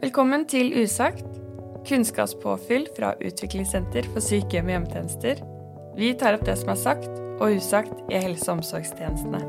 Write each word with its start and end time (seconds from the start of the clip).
Velkommen 0.00 0.46
til 0.48 0.70
Usagt, 0.80 1.26
kunnskapspåfyll 1.84 2.86
fra 2.96 3.10
Utviklingssenter 3.20 4.06
for 4.14 4.24
sykehjem 4.24 4.70
og 4.70 4.72
hjemmetjenester. 4.72 5.42
Vi 5.98 6.14
tar 6.16 6.38
opp 6.38 6.46
det 6.46 6.54
som 6.56 6.70
er 6.72 6.78
sagt 6.80 7.18
og 7.36 7.58
usagt 7.58 7.98
i 8.08 8.16
helse- 8.16 8.46
og 8.48 8.62
omsorgstjenestene. 8.62 9.40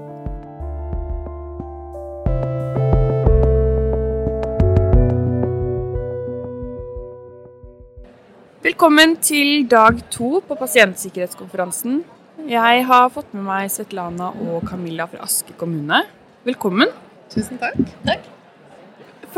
Velkommen 8.68 9.16
til 9.24 9.70
dag 9.72 10.04
to 10.12 10.42
på 10.44 10.60
pasientsikkerhetskonferansen. 10.60 12.04
Jeg 12.52 12.84
har 12.92 13.08
fått 13.16 13.32
med 13.32 13.48
meg 13.48 13.72
Svetlana 13.72 14.34
og 14.50 14.68
Camilla 14.68 15.08
fra 15.08 15.24
Aske 15.30 15.56
kommune. 15.56 16.04
Velkommen. 16.44 16.92
Tusen 17.32 17.56
takk. 17.64 17.80
Takk. 18.04 18.31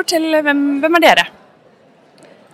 Fortell, 0.04 0.36
hvem, 0.44 0.62
hvem 0.84 0.98
er 0.98 1.02
dere? 1.04 1.24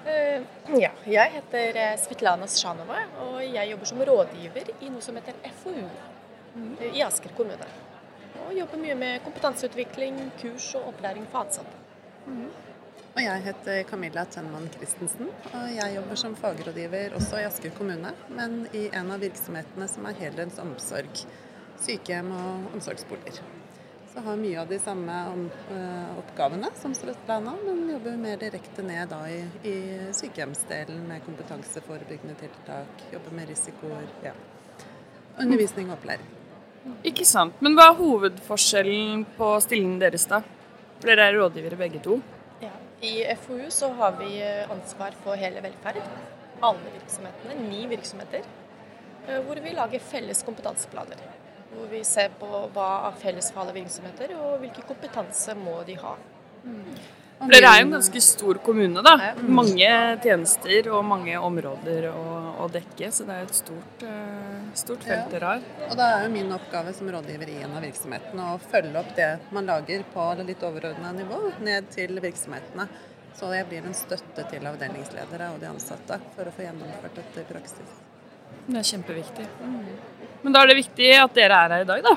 Eh, 0.05 0.43
ja, 0.77 0.91
jeg 1.09 1.31
heter 1.33 1.77
eh, 1.81 1.95
Svetlana 1.97 2.45
Sjanova, 2.45 2.99
og 3.23 3.39
jeg 3.41 3.71
jobber 3.71 3.89
som 3.89 4.03
rådgiver 4.05 4.69
i 4.85 4.89
noe 4.93 5.01
som 5.01 5.17
heter 5.17 5.39
FoU 5.63 5.79
eh, 5.79 6.83
i 6.91 7.01
Asker 7.01 7.33
kommune. 7.33 7.71
Og 8.43 8.53
jobber 8.53 8.83
mye 8.83 8.97
med 8.99 9.25
kompetanseutvikling, 9.25 10.19
kurs 10.37 10.67
og 10.77 10.91
opplæring 10.91 11.25
for 11.31 11.47
ansatte. 11.47 11.73
Og 13.15 13.21
jeg 13.25 13.45
heter 13.47 13.81
Camilla 13.89 14.27
Tønman 14.29 14.69
Christensen, 14.75 15.33
og 15.49 15.71
jeg 15.73 15.95
jobber 15.95 16.21
som 16.21 16.37
fagrådgiver 16.37 17.17
også 17.17 17.41
i 17.41 17.47
Asker 17.49 17.73
kommune, 17.79 18.13
men 18.29 18.59
i 18.77 18.91
en 18.93 19.09
av 19.09 19.25
virksomhetene 19.25 19.89
som 19.89 20.05
er 20.05 20.21
heldøgns 20.21 20.61
omsorg. 20.61 21.25
Sykehjem 21.81 22.29
og 22.29 22.75
omsorgsboliger. 22.77 23.41
Så 24.09 24.23
har 24.25 24.39
mye 24.41 24.57
av 24.61 24.67
de 24.67 24.79
samme 24.81 25.15
om, 25.29 25.43
øh, 25.71 26.17
oppgavene 26.17 26.71
som 26.81 26.93
Svetlana, 26.97 27.53
men 27.65 27.83
jobber 27.91 28.17
mer 28.17 28.37
direkte 28.41 28.81
ned 28.83 29.09
da 29.11 29.19
i, 29.29 29.43
i 29.69 29.75
sykehjemsdelen 30.17 31.03
med 31.07 31.21
kompetanseforebyggende 31.27 32.35
tiltak, 32.39 33.03
jobber 33.13 33.35
med 33.37 33.51
risikoer, 33.51 34.07
ja. 34.25 34.33
Undervisning 35.39 35.91
og 35.91 35.97
opplæring. 35.99 36.25
Ikke 37.05 37.25
sant. 37.27 37.61
Men 37.61 37.75
hva 37.77 37.91
er 37.91 37.99
hovedforskjellen 37.99 39.25
på 39.37 39.51
stillingen 39.61 39.99
deres, 40.01 40.25
da? 40.31 40.41
For 40.99 41.11
dere 41.11 41.29
er 41.29 41.37
rådgivere 41.37 41.77
begge 41.79 42.01
to. 42.03 42.17
Ja. 42.63 42.73
I 43.05 43.13
FoU 43.39 43.69
så 43.71 43.93
har 43.95 44.17
vi 44.19 44.41
eh, 44.43 44.65
ansvar 44.73 45.13
for 45.23 45.37
hele 45.39 45.61
velferd. 45.63 46.01
Alle 46.65 46.91
virksomhetene, 46.97 47.55
ni 47.69 47.85
virksomheter. 47.87 48.41
eh, 49.27 49.39
Hvor 49.45 49.61
vi 49.63 49.75
lager 49.77 49.99
felles 49.99 50.41
kompetanseplaner. 50.43 51.21
Hvor 51.69 51.87
vi 51.91 52.03
ser 52.07 52.33
på 52.39 52.49
hva 52.73 52.89
er 53.09 53.17
fellesfarlige 53.21 53.83
virksomheter, 53.83 54.35
og 54.41 54.59
hvilken 54.63 54.87
kompetanse 54.89 55.55
må 55.55 55.79
de 55.87 55.95
ha. 56.01 56.15
For 57.39 57.53
dere 57.53 57.69
er 57.71 57.77
jo 57.79 57.85
en 57.85 57.93
ganske 57.93 58.21
stor 58.25 58.57
kommune, 58.65 59.01
da. 59.05 59.13
Mange 59.47 59.91
tjenester 60.25 60.89
og 60.91 61.05
mange 61.07 61.37
områder 61.39 62.09
å, 62.11 62.23
å 62.65 62.67
dekke, 62.73 63.11
så 63.15 63.23
det 63.29 63.37
er 63.37 63.45
et 63.45 63.55
stort, 63.55 64.03
eh, 64.03 64.57
stort 64.81 65.05
felt 65.07 65.21
Ja. 65.21 65.29
dere 65.31 65.53
har. 65.53 65.61
Og 65.87 65.95
da 66.01 66.09
er 66.17 66.25
jo 66.25 66.33
min 66.33 66.51
oppgave 66.51 66.93
som 66.97 67.07
rådgiver 67.07 67.53
i 67.53 67.61
en 67.63 67.77
av 67.79 67.85
virksomhetene 67.87 68.49
å 68.57 68.59
følge 68.59 68.99
opp 68.99 69.15
det 69.15 69.29
man 69.55 69.71
lager 69.71 70.03
på 70.11 70.27
litt 70.43 70.67
overordna 70.67 71.13
nivå, 71.15 71.39
ned 71.63 71.89
til 71.95 72.19
virksomhetene. 72.19 72.89
Så 73.39 73.53
jeg 73.55 73.69
blir 73.69 73.85
en 73.87 73.95
støtte 73.95 74.43
til 74.51 74.67
avdelingsledere 74.67 75.53
og 75.53 75.61
de 75.61 75.71
ansatte 75.71 76.19
for 76.35 76.43
å 76.43 76.51
få 76.51 76.67
gjennomført 76.67 77.15
dette 77.21 77.39
i 77.39 77.53
praksis. 77.53 77.99
Det 78.67 78.81
er 78.81 78.89
kjempeviktig. 78.97 79.47
Men 80.43 80.53
da 80.55 80.61
er 80.63 80.67
det 80.71 80.77
viktig 80.79 81.09
at 81.19 81.33
dere 81.35 81.57
er 81.65 81.73
her 81.75 81.81
i 81.85 81.87
dag, 81.89 82.03
da. 82.05 82.15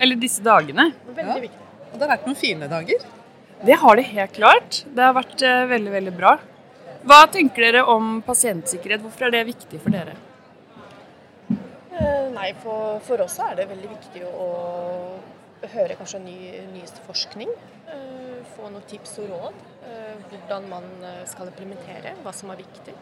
Eller 0.00 0.16
disse 0.16 0.42
dagene. 0.42 0.88
Veldig 1.06 1.26
Ja. 1.36 1.40
viktig. 1.40 1.66
Og 1.92 1.98
det 1.98 2.06
har 2.08 2.16
vært 2.16 2.26
noen 2.26 2.36
fine 2.36 2.68
dager. 2.68 3.04
Det 3.66 3.76
har 3.76 3.96
det 3.96 4.04
helt 4.06 4.32
klart. 4.32 4.84
Det 4.94 5.02
har 5.04 5.12
vært 5.14 5.42
eh, 5.42 5.66
veldig, 5.68 5.90
veldig 5.92 6.14
bra. 6.16 6.38
Hva 7.04 7.26
tenker 7.32 7.66
dere 7.66 7.82
om 7.88 8.22
pasientsikkerhet? 8.22 9.00
Hvorfor 9.04 9.26
er 9.28 9.30
det 9.34 9.46
viktig 9.50 9.80
for 9.80 9.90
dere? 9.90 10.14
Eh, 11.50 12.30
Nei, 12.32 12.52
for, 12.62 13.00
for 13.04 13.20
oss 13.24 13.38
er 13.44 13.56
det 13.58 13.68
veldig 13.70 13.90
viktig 13.92 14.22
å 14.24 14.48
høre 15.74 15.96
kanskje 15.98 16.20
ny, 16.24 16.36
nyeste 16.72 17.02
forskning. 17.06 17.50
eh, 17.92 18.40
Få 18.56 18.70
noen 18.70 18.82
tips 18.88 19.18
og 19.20 19.28
råd. 19.30 19.54
eh, 19.84 20.14
Hvordan 20.30 20.68
man 20.68 20.84
skal 21.28 21.50
implementere, 21.52 22.14
hva 22.24 22.32
som 22.34 22.50
er 22.50 22.56
viktig. 22.62 22.94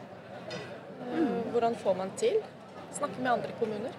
Eh, 0.50 1.52
Hvordan 1.52 1.76
får 1.78 1.96
man 1.96 2.10
til? 2.16 2.40
Snakke 2.98 3.18
med 3.22 3.32
andre 3.32 3.52
kommuner. 3.60 3.92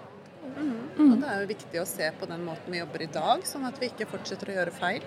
Og 0.99 1.17
det 1.21 1.27
er 1.29 1.41
jo 1.41 1.49
viktig 1.53 1.81
å 1.81 1.87
se 1.87 2.07
på 2.19 2.27
den 2.29 2.45
måten 2.45 2.71
vi 2.73 2.79
jobber 2.81 3.01
i 3.05 3.11
dag, 3.13 3.43
sånn 3.47 3.67
at 3.69 3.77
vi 3.79 3.89
ikke 3.91 4.07
fortsetter 4.09 4.51
å 4.51 4.55
gjøre 4.59 4.71
feil. 4.75 5.03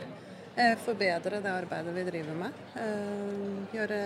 Eh, 0.55 0.75
Forbedre 0.85 1.41
det 1.41 1.49
arbeidet 1.49 1.95
vi 1.97 2.05
driver 2.05 2.35
med. 2.37 2.53
Eh, 2.77 3.77
Gjøre 3.77 3.99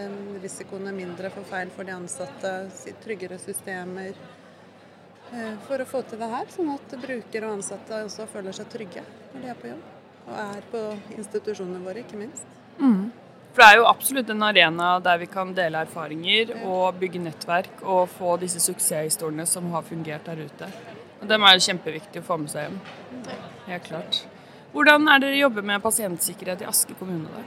risikoene 0.45 0.93
mindre 0.95 1.31
for 1.35 1.43
feil 1.49 1.73
for 1.75 1.85
de 1.85 1.91
ansatte. 1.97 2.53
Tryggere 3.03 3.39
systemer. 3.43 4.15
eh, 5.33 5.55
For 5.67 5.79
å 5.83 5.87
få 5.87 6.03
til 6.07 6.19
det 6.19 6.31
her, 6.31 6.47
sånn 6.47 6.71
at 6.75 6.97
brukere 7.03 7.47
og 7.49 7.57
ansatte 7.59 8.05
også 8.05 8.29
føler 8.31 8.53
seg 8.53 8.69
trygge 8.71 9.03
når 9.35 9.43
de 9.43 9.49
er 9.49 9.55
på 9.55 9.69
jobb. 9.73 9.83
Og 10.27 10.35
er 10.39 10.63
på 10.71 10.83
institusjonene 11.19 11.83
våre, 11.85 12.05
ikke 12.05 12.19
minst. 12.19 12.47
For 13.57 13.63
det 13.63 13.73
er 13.73 13.77
jo 13.81 13.87
absolutt 13.89 14.31
en 14.31 14.43
arena 14.43 15.01
der 15.01 15.19
vi 15.19 15.27
kan 15.27 15.55
dele 15.55 15.79
erfaringer 15.87 16.51
og 16.67 16.99
bygge 17.01 17.23
nettverk 17.25 17.83
og 17.83 18.09
få 18.09 18.37
disse 18.39 18.61
suksesshistoriene 18.61 19.47
som 19.47 19.71
har 19.73 19.83
fungert 19.83 20.25
der 20.27 20.45
ute. 20.45 20.69
Og 21.27 21.31
Dem 21.33 21.43
er 21.43 21.57
jo 21.59 21.63
kjempeviktig 21.65 22.21
å 22.23 22.27
få 22.29 22.37
med 22.39 22.53
seg 22.53 22.69
hjem. 22.69 22.75
Helt 23.67 23.87
klart. 23.89 24.19
Hvordan 24.71 25.09
er 25.11 25.23
dere 25.25 25.39
jobber 25.41 25.65
med 25.67 25.83
pasientsikkerhet 25.83 26.61
i 26.63 26.69
Aske 26.71 26.95
kommune? 26.95 27.27
da? 27.27 27.41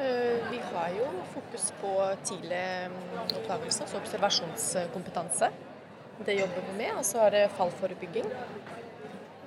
Eh, 0.00 0.38
Vi 0.48 0.60
har 0.70 0.94
jo 0.96 1.10
fokus 1.34 1.66
på 1.82 1.90
tidlig 2.24 2.62
mm, 2.88 2.96
oppdagelse, 3.26 3.82
altså 3.84 4.00
observasjonskompetanse. 4.00 5.50
Det 6.24 6.38
jobber 6.38 6.64
vi 6.70 6.78
med. 6.78 6.94
Og 6.96 7.04
så 7.04 7.26
er 7.26 7.36
det 7.36 7.44
fallforebygging. 7.58 8.32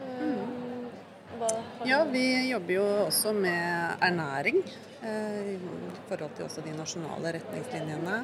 Eh, 0.06 0.46
Hva 1.40 1.50
Ja, 1.90 2.04
vi 2.14 2.28
jobber 2.52 2.78
jo 2.78 2.86
også 3.08 3.34
med 3.34 4.06
ernæring 4.06 4.62
eh, 5.02 5.56
i 5.56 5.60
forhold 6.12 6.38
til 6.38 6.46
også 6.46 6.62
de 6.62 6.78
nasjonale 6.78 7.34
retningslinjene. 7.40 8.22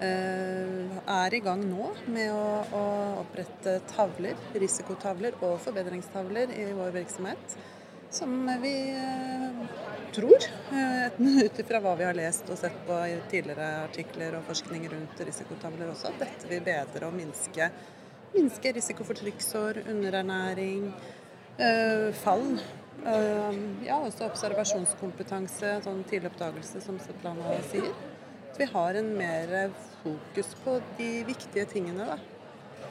Eh, 0.00 1.00
er 1.12 1.34
i 1.36 1.42
gang 1.44 1.60
nå 1.68 1.90
med 2.08 2.30
å, 2.32 2.44
å 2.72 2.84
opprette 3.20 3.74
tavler, 3.90 4.38
risikotavler 4.56 5.36
og 5.44 5.58
forbedringstavler 5.60 6.54
i 6.56 6.70
vår 6.72 6.94
virksomhet. 6.94 7.56
Som 8.10 8.48
vi 8.62 8.72
eh, 8.96 9.58
tror, 10.16 10.46
eh, 10.72 11.20
ut 11.20 11.60
ifra 11.60 11.82
hva 11.84 11.92
vi 12.00 12.06
har 12.08 12.16
lest 12.16 12.48
og 12.48 12.56
sett 12.62 12.80
på 12.88 12.96
i 13.10 13.18
tidligere 13.28 13.68
artikler 13.82 14.38
og 14.38 14.48
forskning 14.48 14.88
rundt 14.88 15.20
risikotavler 15.28 15.92
også, 15.92 16.14
at 16.14 16.24
dette 16.24 16.48
vil 16.48 16.64
bedre 16.64 17.10
og 17.10 17.20
minske, 17.20 17.68
minske 18.32 18.72
risiko 18.80 19.04
for 19.04 19.20
trykksår, 19.20 19.84
underernæring, 19.90 20.92
fall. 22.22 22.54
Ja, 23.84 23.98
også 23.98 24.30
observasjonskompetanse, 24.30 25.74
sånn 25.84 26.00
tidlig 26.08 26.30
oppdagelse, 26.30 26.80
som 26.80 26.96
Zetland 27.04 27.42
sier. 27.68 27.90
At 28.48 28.60
vi 28.62 28.68
har 28.70 28.96
en 28.96 29.10
mer 29.18 29.52
fokus 30.02 30.54
på 30.64 30.76
de 30.98 31.10
viktige 31.28 31.66
tingene, 31.70 32.06
da. 32.12 32.18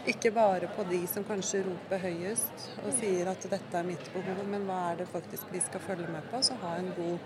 Ikke 0.10 0.32
bare 0.32 0.70
på 0.76 0.86
de 0.90 1.02
som 1.12 1.26
kanskje 1.28 1.66
roper 1.66 2.00
høyest 2.06 2.70
og 2.86 2.94
sier 2.98 3.28
at 3.30 3.44
dette 3.52 3.78
er 3.78 3.88
mitt 3.88 4.12
behov, 4.14 4.40
men 4.48 4.64
hva 4.68 4.80
er 4.92 5.02
det 5.02 5.10
faktisk 5.12 5.52
vi 5.52 5.62
skal 5.64 5.84
følge 5.84 6.08
med 6.12 6.24
på? 6.32 6.40
Så 6.46 6.56
ha 6.64 6.78
en 6.80 6.94
god 6.96 7.18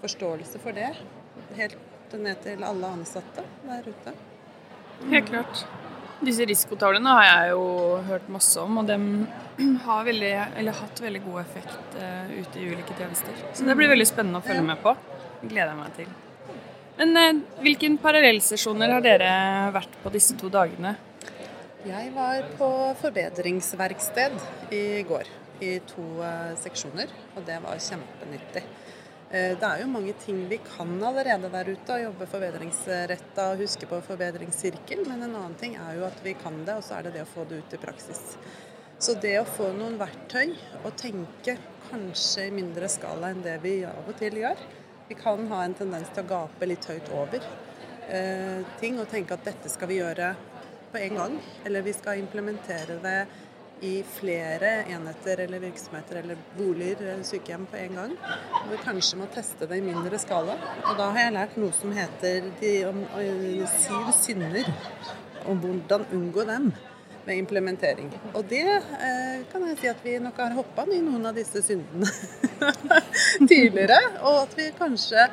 forståelse 0.00 0.62
for 0.62 0.76
det. 0.76 0.94
Helt 1.58 2.16
ned 2.16 2.40
til 2.42 2.64
alle 2.64 2.94
ansatte 2.96 3.44
der 3.66 3.90
ute. 3.90 4.14
Helt 5.10 5.28
klart. 5.28 5.66
Disse 6.24 6.46
risikotavlene 6.48 7.12
har 7.12 7.26
jeg 7.26 7.50
jo 7.52 7.64
hørt 8.06 8.28
masse 8.32 8.60
om, 8.62 8.78
og 8.80 8.88
de 8.88 8.96
har 9.86 10.06
veldig, 10.06 10.32
eller 10.62 10.78
hatt 10.80 11.02
veldig 11.04 11.20
god 11.26 11.42
effekt 11.42 11.98
eh, 12.00 12.38
ute 12.38 12.62
i 12.62 12.70
ulike 12.72 12.96
tjenester. 12.96 13.42
Så 13.52 13.68
det 13.68 13.76
blir 13.76 13.92
veldig 13.92 14.08
spennende 14.08 14.40
å 14.40 14.46
følge 14.46 14.64
med 14.64 14.80
på. 14.84 14.96
Det 15.42 15.50
gleder 15.52 15.74
jeg 15.74 15.82
meg 15.82 15.98
til. 15.98 16.14
Men 16.96 17.16
eh, 17.20 17.42
hvilken 17.60 17.98
parallellsesjoner 18.00 18.94
har 18.96 19.04
dere 19.04 19.32
vært 19.74 19.98
på 20.02 20.12
disse 20.14 20.36
to 20.40 20.48
dagene? 20.52 20.94
Jeg 21.86 22.08
var 22.16 22.46
på 22.58 22.68
forbedringsverksted 23.02 24.38
i 24.74 25.02
går 25.06 25.28
i 25.60 25.76
to 25.88 26.06
eh, 26.24 26.54
seksjoner, 26.60 27.12
og 27.36 27.44
det 27.46 27.58
var 27.64 27.82
kjempenyttig. 27.84 28.62
Eh, 29.30 29.52
det 29.60 29.68
er 29.68 29.82
jo 29.82 29.90
mange 29.92 30.14
ting 30.22 30.40
vi 30.48 30.58
kan 30.64 30.94
allerede 31.04 31.50
der 31.52 31.68
ute, 31.68 31.98
å 31.98 32.04
jobbe 32.06 32.30
forbedringsretta 32.32 33.50
og 33.52 33.64
huske 33.66 33.88
på 33.90 34.00
forbedringssirkel, 34.08 35.04
men 35.04 35.20
en 35.20 35.36
annen 35.36 35.58
ting 35.60 35.76
er 35.76 35.98
jo 36.00 36.08
at 36.08 36.24
vi 36.24 36.32
kan 36.40 36.62
det, 36.64 36.78
og 36.78 36.86
så 36.86 36.96
er 36.96 37.06
det 37.06 37.18
det 37.18 37.26
å 37.26 37.32
få 37.34 37.44
det 37.50 37.60
ut 37.60 37.76
i 37.76 37.82
praksis. 37.82 38.24
Så 38.96 39.18
det 39.20 39.36
å 39.42 39.44
få 39.44 39.68
noen 39.76 39.98
verktøy 40.00 40.54
og 40.80 40.94
tenke 40.96 41.58
kanskje 41.90 42.48
i 42.48 42.56
mindre 42.56 42.88
skala 42.88 43.34
enn 43.34 43.44
det 43.44 43.58
vi 43.60 43.82
av 43.84 44.08
og 44.08 44.16
til 44.16 44.40
gjør. 44.40 44.64
Vi 45.08 45.14
kan 45.14 45.48
ha 45.48 45.62
en 45.64 45.74
tendens 45.74 46.08
til 46.10 46.24
å 46.24 46.28
gape 46.30 46.66
litt 46.66 46.86
høyt 46.90 47.10
over 47.14 47.42
eh, 48.10 48.62
ting 48.80 48.98
og 48.98 49.06
tenke 49.10 49.36
at 49.36 49.44
dette 49.46 49.70
skal 49.70 49.90
vi 49.90 50.00
gjøre 50.00 50.32
på 50.90 50.98
en 50.98 51.20
gang. 51.20 51.36
Eller 51.64 51.84
vi 51.86 51.94
skal 51.94 52.18
implementere 52.18 52.98
det 53.04 53.20
i 53.86 54.00
flere 54.02 54.70
enheter 54.88 55.44
eller 55.44 55.62
virksomheter 55.62 56.22
eller 56.22 56.40
boliger 56.56 57.04
eller 57.04 57.22
sykehjem 57.28 57.68
på 57.70 57.78
en 57.84 58.00
gang. 58.00 58.16
Og 58.64 58.72
vi 58.72 58.80
kanskje 58.82 59.20
må 59.20 59.30
teste 59.30 59.68
det 59.70 59.78
i 59.78 59.84
mindre 59.84 60.18
skala. 60.18 60.56
Og 60.88 60.98
da 60.98 61.10
har 61.12 61.26
jeg 61.26 61.36
lært 61.36 61.56
noe 61.60 61.76
som 61.76 61.94
heter 61.94 62.50
de 62.60 62.74
om, 62.88 63.02
om, 63.06 63.64
syv 63.76 64.12
synder, 64.16 64.72
og 65.46 65.62
hvordan 65.62 66.08
unngå 66.16 66.48
dem 66.48 66.70
med 67.26 67.40
implementering. 67.42 68.10
Og 68.34 68.44
det 68.48 68.64
eh, 68.66 69.44
kan 69.50 69.66
jeg 69.68 69.78
si 69.80 69.90
at 69.90 70.02
vi 70.04 70.16
nok 70.22 70.38
har 70.40 70.56
hoppa 70.56 70.86
i 70.92 71.02
noen 71.02 71.26
av 71.28 71.36
disse 71.36 71.62
syndene 71.64 72.08
tidligere. 73.50 73.98
Og 74.22 74.42
at 74.44 74.56
vi 74.58 74.70
kanskje 74.78 75.26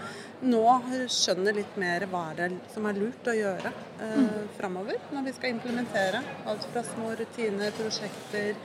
nå 0.43 0.63
skjønner 1.11 1.55
litt 1.55 1.75
mer 1.79 2.03
hva 2.11 2.25
det 2.35 2.49
er 2.49 2.55
som 2.73 2.87
er 2.89 2.97
lurt 2.99 3.29
å 3.29 3.35
gjøre 3.37 3.69
eh, 3.71 4.15
mm. 4.19 4.47
framover 4.57 4.99
når 5.15 5.27
vi 5.29 5.35
skal 5.37 5.53
implementere 5.53 6.23
alt 6.49 6.65
fra 6.73 6.83
små 6.87 7.13
rutiner, 7.19 7.71
prosjekter, 7.77 8.55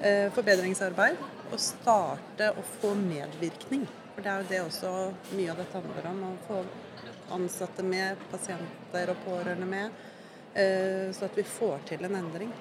eh, 0.00 0.26
forbedringsarbeid. 0.34 1.20
Og 1.52 1.60
starte 1.60 2.50
å 2.58 2.64
få 2.80 2.94
medvirkning. 2.98 3.84
For 4.14 4.24
det 4.24 4.30
er 4.30 4.42
jo 4.42 4.50
det 4.50 4.60
også 4.64 4.90
mye 5.36 5.52
av 5.52 5.60
dette 5.60 5.78
handler 5.78 6.10
om. 6.10 6.20
Å 6.28 6.34
få 6.48 6.64
ansatte 7.34 7.84
med, 7.86 8.20
pasienter 8.32 9.12
og 9.12 9.22
pårørende 9.26 9.68
med. 9.68 10.02
Eh, 10.54 11.12
så 11.12 11.24
at 11.24 11.36
vi 11.36 11.42
får 11.42 11.80
til 11.86 12.04
en 12.06 12.14
endring. 12.14 12.52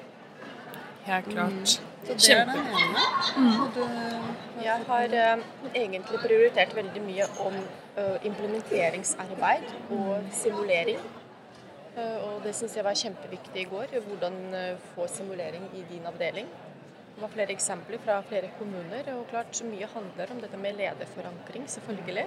Helt 1.03 1.25
klart. 1.25 1.51
Mm. 1.51 1.65
Så 1.65 1.81
det 2.07 2.29
er 2.35 2.45
den 2.45 2.59
ene. 2.59 3.01
Mm. 3.37 4.63
Jeg 4.63 4.79
har 4.87 5.35
uh, 5.37 5.43
egentlig 5.75 6.19
prioritert 6.19 6.75
veldig 6.75 7.01
mye 7.03 7.27
om 7.43 7.57
uh, 7.97 8.25
implementeringsarbeid 8.25 9.67
og 9.91 10.23
simulering. 10.31 10.99
Uh, 11.97 12.17
og 12.27 12.39
det 12.45 12.55
syns 12.55 12.77
jeg 12.77 12.87
var 12.87 12.97
kjempeviktig 12.97 13.61
i 13.61 13.69
går. 13.69 13.97
Hvordan 14.07 14.39
få 14.95 15.07
simulering 15.07 15.69
i 15.73 15.85
din 15.91 16.05
avdeling. 16.07 16.47
Det 17.15 17.21
var 17.21 17.29
flere 17.35 17.51
eksempler 17.51 18.01
fra 18.05 18.21
flere 18.29 18.49
kommuner. 18.57 19.13
Og 19.17 19.27
klart 19.29 19.61
mye 19.67 19.89
handler 19.93 20.31
om 20.31 20.41
dette 20.41 20.57
med 20.57 20.79
lederforankring, 20.79 21.69
selvfølgelig. 21.69 22.25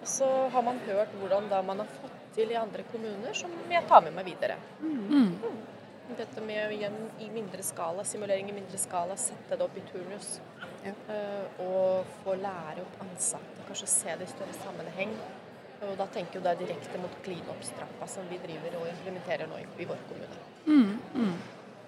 Og 0.00 0.08
så 0.08 0.30
har 0.52 0.62
man 0.62 0.78
hørt 0.86 1.12
hvordan 1.20 1.50
da 1.50 1.62
man 1.62 1.84
har 1.84 1.90
fått 2.00 2.15
til 2.36 2.52
i 2.52 2.58
andre 2.60 2.84
kommuner, 2.90 3.32
som 3.36 3.52
jeg 3.70 3.88
tar 3.88 4.04
med 4.04 4.14
meg 4.16 4.28
videre. 4.28 4.58
Mm. 4.80 5.32
mm. 5.40 5.56
Dette 6.16 6.42
med 6.44 6.70
igjen 6.76 6.94
i 7.18 7.26
mindre 7.34 7.64
skala, 7.66 8.04
simulering 8.06 8.52
i 8.52 8.54
mindre 8.54 8.78
skala, 8.78 9.16
sette 9.18 9.56
det 9.56 9.64
opp 9.64 9.74
i 9.74 9.82
turnus. 9.88 10.36
Ja. 10.84 10.92
Uh, 11.08 11.64
og 11.64 12.12
få 12.22 12.36
lære 12.38 12.84
opp 12.84 13.00
ansatte, 13.02 13.64
kanskje 13.66 13.90
se 13.90 14.14
det 14.14 14.28
i 14.28 14.30
større 14.30 14.54
sammenheng. 14.60 15.16
Og 15.82 15.96
da 15.98 16.06
tenker 16.08 16.40
jeg 16.40 16.60
direkte 16.62 17.00
mot 17.02 17.18
clean-up-strappa 17.24 18.06
som 18.08 18.28
vi 18.30 18.38
driver 18.40 18.78
og 18.78 18.86
implementerer 18.92 19.50
nå 19.50 19.58
i, 19.60 19.66
i 19.82 19.88
vår 19.88 19.98
kommune. 20.08 20.38
Mm, 20.66 20.94
mm. 21.14 21.34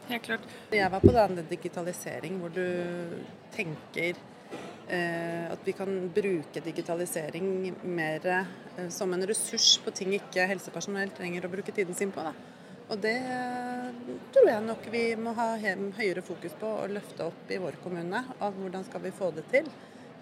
Helt 0.08 0.26
klart. 0.26 0.50
Jeg 0.72 0.90
var 0.92 1.04
på 1.04 1.14
den 1.14 1.40
digitalisering 1.48 2.36
hvor 2.42 2.52
du 2.52 2.66
tenker 3.54 4.18
at 4.88 5.66
vi 5.66 5.74
kan 5.76 5.90
bruke 6.14 6.62
digitalisering 6.64 7.74
mer 7.84 8.26
eh, 8.32 8.88
som 8.88 9.12
en 9.12 9.26
ressurs 9.28 9.74
på 9.84 9.92
ting 9.92 10.14
ikke 10.16 10.46
helsepersonell 10.48 11.12
trenger 11.16 11.44
å 11.44 11.52
bruke 11.52 11.74
tiden 11.76 11.96
sin 11.98 12.12
på. 12.14 12.24
Da. 12.24 12.32
Og 12.88 13.02
det 13.04 13.18
tror 14.32 14.48
jeg 14.48 14.64
nok 14.64 14.86
vi 14.92 15.02
må 15.20 15.34
ha 15.36 15.50
høyere 15.60 16.24
fokus 16.24 16.54
på 16.56 16.70
og 16.84 16.94
løfte 16.94 17.26
opp 17.28 17.52
i 17.52 17.60
vår 17.60 17.76
kommune. 17.82 18.22
Av 18.40 18.56
hvordan 18.56 18.86
skal 18.88 19.04
vi 19.04 19.12
få 19.12 19.28
det 19.36 19.44
til. 19.52 19.68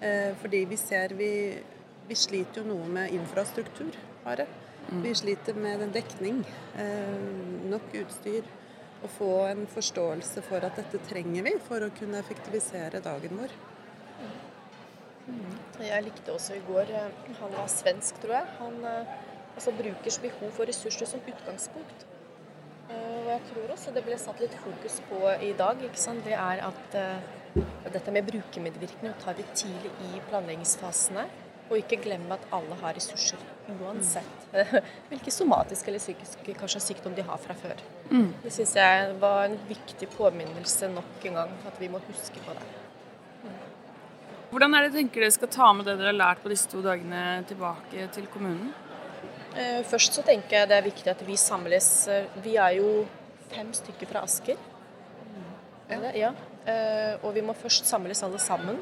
Eh, 0.00 0.34
fordi 0.40 0.64
vi 0.66 0.76
ser 0.76 1.14
vi, 1.16 1.30
vi 2.08 2.18
sliter 2.18 2.62
jo 2.62 2.72
noe 2.72 2.88
med 2.90 3.14
infrastruktur, 3.14 3.94
bare. 4.24 4.48
Mm. 4.90 5.00
Vi 5.02 5.14
sliter 5.14 5.54
med 5.54 5.80
den 5.80 5.94
dekning. 5.94 6.42
Eh, 6.78 7.70
nok 7.70 7.94
utstyr. 8.02 8.50
Å 9.04 9.08
få 9.12 9.30
en 9.46 9.66
forståelse 9.70 10.42
for 10.42 10.64
at 10.66 10.78
dette 10.80 10.98
trenger 11.06 11.44
vi 11.46 11.54
for 11.62 11.84
å 11.84 11.92
kunne 11.94 12.18
effektivisere 12.18 13.02
dagen 13.04 13.38
vår. 13.38 13.54
Mm. 15.26 15.54
Jeg 15.82 16.04
likte 16.06 16.34
også 16.34 16.54
i 16.54 16.64
går 16.66 16.92
eh, 16.94 17.22
Han 17.40 17.54
var 17.56 17.70
svensk, 17.70 18.20
tror 18.22 18.36
jeg. 18.38 18.52
Han 18.60 18.76
altså, 19.56 19.72
brukers 19.78 20.18
behov 20.22 20.52
for 20.58 20.68
ressurser 20.70 21.08
som 21.10 21.24
utgangspunkt. 21.26 22.06
Eh, 22.90 23.16
og 23.24 23.32
jeg 23.32 23.40
tror 23.50 23.72
også 23.74 23.94
det 23.94 24.04
ble 24.06 24.18
satt 24.20 24.42
litt 24.42 24.54
fokus 24.62 25.00
på 25.08 25.22
i 25.42 25.52
dag, 25.58 25.82
det 26.26 26.36
er 26.36 26.62
at 26.68 27.00
dette 27.92 28.12
med 28.12 28.26
brukermedvirkning 28.28 29.14
tar 29.22 29.34
vi 29.38 29.44
tidlig 29.54 29.90
i 30.10 30.22
planleggingsfasene. 30.28 31.26
Og 31.66 31.80
ikke 31.80 31.96
glemme 31.98 32.30
at 32.30 32.44
alle 32.54 32.76
har 32.78 32.94
ressurser, 32.94 33.40
uansett 33.74 34.44
mm. 34.54 34.84
hvilken 35.08 35.34
somatisk 35.34 35.88
eller 35.90 35.98
psykisk 35.98 36.44
kanskje 36.60 36.84
sykdom 36.84 37.16
de 37.16 37.24
har 37.26 37.40
fra 37.42 37.56
før. 37.58 37.82
Mm. 38.12 38.28
Det 38.44 38.52
syns 38.54 38.76
jeg 38.78 39.16
var 39.18 39.48
en 39.48 39.58
viktig 39.66 40.06
påminnelse 40.14 40.92
nok 40.94 41.26
en 41.26 41.40
gang, 41.40 41.56
at 41.66 41.80
vi 41.82 41.90
må 41.90 41.98
huske 42.06 42.44
på 42.46 42.54
det. 42.54 42.85
Mm. 44.56 44.60
Hvordan 44.62 44.74
er 44.74 44.86
det 44.86 44.96
tenker 44.96 45.20
dere 45.20 45.32
skal 45.34 45.48
ta 45.52 45.66
med 45.76 45.84
det 45.84 45.98
dere 45.98 46.14
har 46.14 46.16
lært 46.16 46.38
på 46.40 46.48
disse 46.48 46.68
to 46.70 46.80
dagene 46.80 47.44
tilbake 47.44 48.06
til 48.14 48.26
kommunen? 48.32 48.70
Eh, 49.52 49.82
først 49.84 50.16
så 50.16 50.22
tenker 50.24 50.62
jeg 50.62 50.68
det 50.70 50.78
er 50.78 50.86
viktig 50.86 51.10
at 51.12 51.24
vi 51.26 51.36
samles. 51.36 52.08
Eh, 52.08 52.24
vi 52.40 52.56
er 52.56 52.78
jo 52.78 53.04
fem 53.52 53.68
stykker 53.76 54.08
fra 54.08 54.22
Asker. 54.24 54.56
Ja. 55.90 55.98
ja. 56.16 56.30
Eh, 56.64 57.20
og 57.20 57.34
vi 57.36 57.42
må 57.44 57.52
først 57.52 57.84
samles 57.84 58.24
alle 58.24 58.40
sammen. 58.40 58.80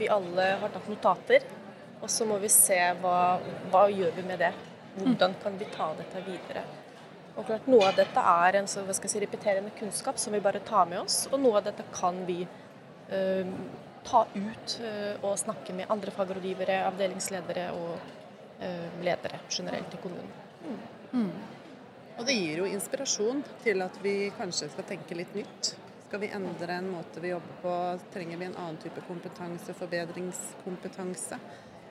Vi 0.00 0.10
alle 0.10 0.48
har 0.58 0.74
tatt 0.74 0.90
notater. 0.90 1.46
Og 2.02 2.10
så 2.10 2.26
må 2.26 2.40
vi 2.42 2.50
se 2.50 2.80
hva, 2.98 3.38
hva 3.70 3.86
gjør 3.94 4.18
vi 4.18 4.26
med 4.26 4.42
det. 4.42 4.50
Hvordan 4.98 5.38
kan 5.46 5.62
vi 5.62 5.70
ta 5.70 5.92
dette 5.94 6.26
videre. 6.26 6.66
Og 7.36 7.46
klart, 7.46 7.70
Noe 7.70 7.86
av 7.86 7.94
dette 8.02 8.28
er 8.34 8.58
en 8.58 8.66
så, 8.66 8.82
hva 8.82 8.94
skal 8.94 9.08
jeg 9.08 9.14
si, 9.14 9.22
repeterende 9.28 9.78
kunnskap 9.78 10.18
som 10.18 10.34
vi 10.34 10.42
bare 10.42 10.62
tar 10.66 10.90
med 10.90 11.06
oss. 11.06 11.28
Og 11.30 11.38
noe 11.38 11.62
av 11.62 11.70
dette 11.70 11.86
kan 11.94 12.18
vi 12.26 12.42
ta 14.04 14.26
ut 14.34 14.76
uh, 14.84 15.24
og 15.24 15.38
snakke 15.40 15.76
med 15.76 15.90
andre 15.92 16.12
fagrådgivere, 16.14 16.82
avdelingsledere 16.90 17.70
og 17.78 18.12
Eh, 18.60 19.04
ledere 19.04 19.38
generelt 19.48 19.94
i 19.94 19.96
kommunen. 19.96 20.32
Mm. 20.68 20.78
Mm. 21.20 21.30
Og 22.18 22.26
det 22.26 22.32
gir 22.32 22.60
jo 22.62 22.68
inspirasjon 22.70 23.42
til 23.64 23.82
at 23.82 23.96
vi 24.02 24.30
kanskje 24.38 24.70
skal 24.70 24.86
tenke 24.88 25.16
litt 25.18 25.34
nytt. 25.34 25.74
Skal 26.06 26.22
vi 26.22 26.30
endre 26.36 26.76
en 26.78 26.92
måte 26.92 27.20
vi 27.20 27.32
jobber 27.32 27.58
på? 27.62 27.74
Trenger 28.14 28.38
vi 28.38 28.46
en 28.46 28.56
annen 28.62 28.78
type 28.80 29.02
kompetanse? 29.08 29.74
Forbedringskompetanse? 29.74 31.40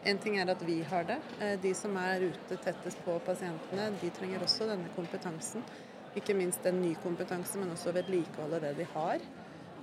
En 0.07 0.19
ting 0.23 0.37
er 0.39 0.51
at 0.51 0.63
vi 0.63 0.79
har 0.87 1.03
det. 1.09 1.19
Eh, 1.39 1.57
de 1.59 1.73
som 1.75 1.97
er 1.99 2.29
ute 2.31 2.57
tettest 2.63 3.03
på 3.03 3.19
pasientene, 3.27 3.91
de 4.01 4.11
trenger 4.15 4.47
også 4.47 4.69
denne 4.71 4.89
kompetansen. 4.95 5.67
Ikke 6.15 6.35
minst 6.37 6.65
en 6.65 6.79
ny 6.81 6.93
kompetanse, 7.03 7.59
men 7.59 7.75
også 7.75 7.91
vedlikeholde 7.91 8.61
det 8.63 8.77
de 8.79 8.87
har. 8.95 9.19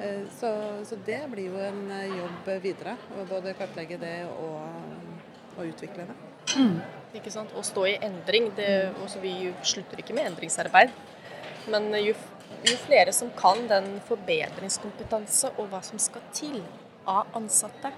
Eh, 0.01 0.25
så, 0.39 0.51
så, 0.85 0.97
det 1.07 1.21
blir 1.33 1.51
jo 1.51 1.61
en 1.61 1.85
jobb 2.17 2.51
videre. 2.63 2.97
Å 3.17 3.27
både 3.29 3.55
kartlegge 3.59 4.01
det 4.01 4.17
og, 4.33 4.59
og 5.57 5.63
utvikle 5.67 6.09
det. 6.09 6.19
Mm. 6.57 6.77
Ikke 7.21 7.33
sant? 7.35 7.53
Å 7.55 7.65
stå 7.67 7.87
i 7.91 7.97
endring. 8.07 8.51
Det, 8.57 8.71
også 9.05 9.23
vi 9.23 9.35
slutter 9.63 10.01
ikke 10.03 10.17
med 10.17 10.33
endringsarbeid. 10.33 10.95
Men 11.71 11.91
jo, 12.01 12.15
jo, 12.65 12.77
flere 12.87 13.13
som 13.13 13.33
kan 13.37 13.67
den 13.71 13.99
forbedringskompetanse 14.09 15.53
og 15.57 15.69
hva 15.73 15.83
som 15.85 16.01
skal 16.01 16.25
til 16.35 16.63
av 17.09 17.29
ansatte, 17.37 17.93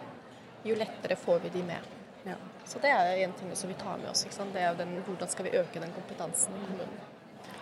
jo 0.67 0.77
lettere 0.79 1.19
får 1.19 1.43
vi 1.47 1.55
de 1.57 1.65
med. 1.67 1.93
Ja. 2.27 2.37
Så 2.67 2.79
det 2.83 2.93
er 2.95 3.25
en 3.25 3.33
ting 3.38 3.50
som 3.59 3.71
vi 3.71 3.79
tar 3.79 3.99
med 3.99 4.11
oss. 4.11 4.27
Det 4.27 4.62
er 4.62 4.77
den, 4.79 4.95
hvordan 5.07 5.31
skal 5.31 5.49
vi 5.49 5.57
øke 5.59 5.83
den 5.83 5.95
kompetansen 5.97 6.55
i 6.55 6.67
kommunen. 6.67 7.12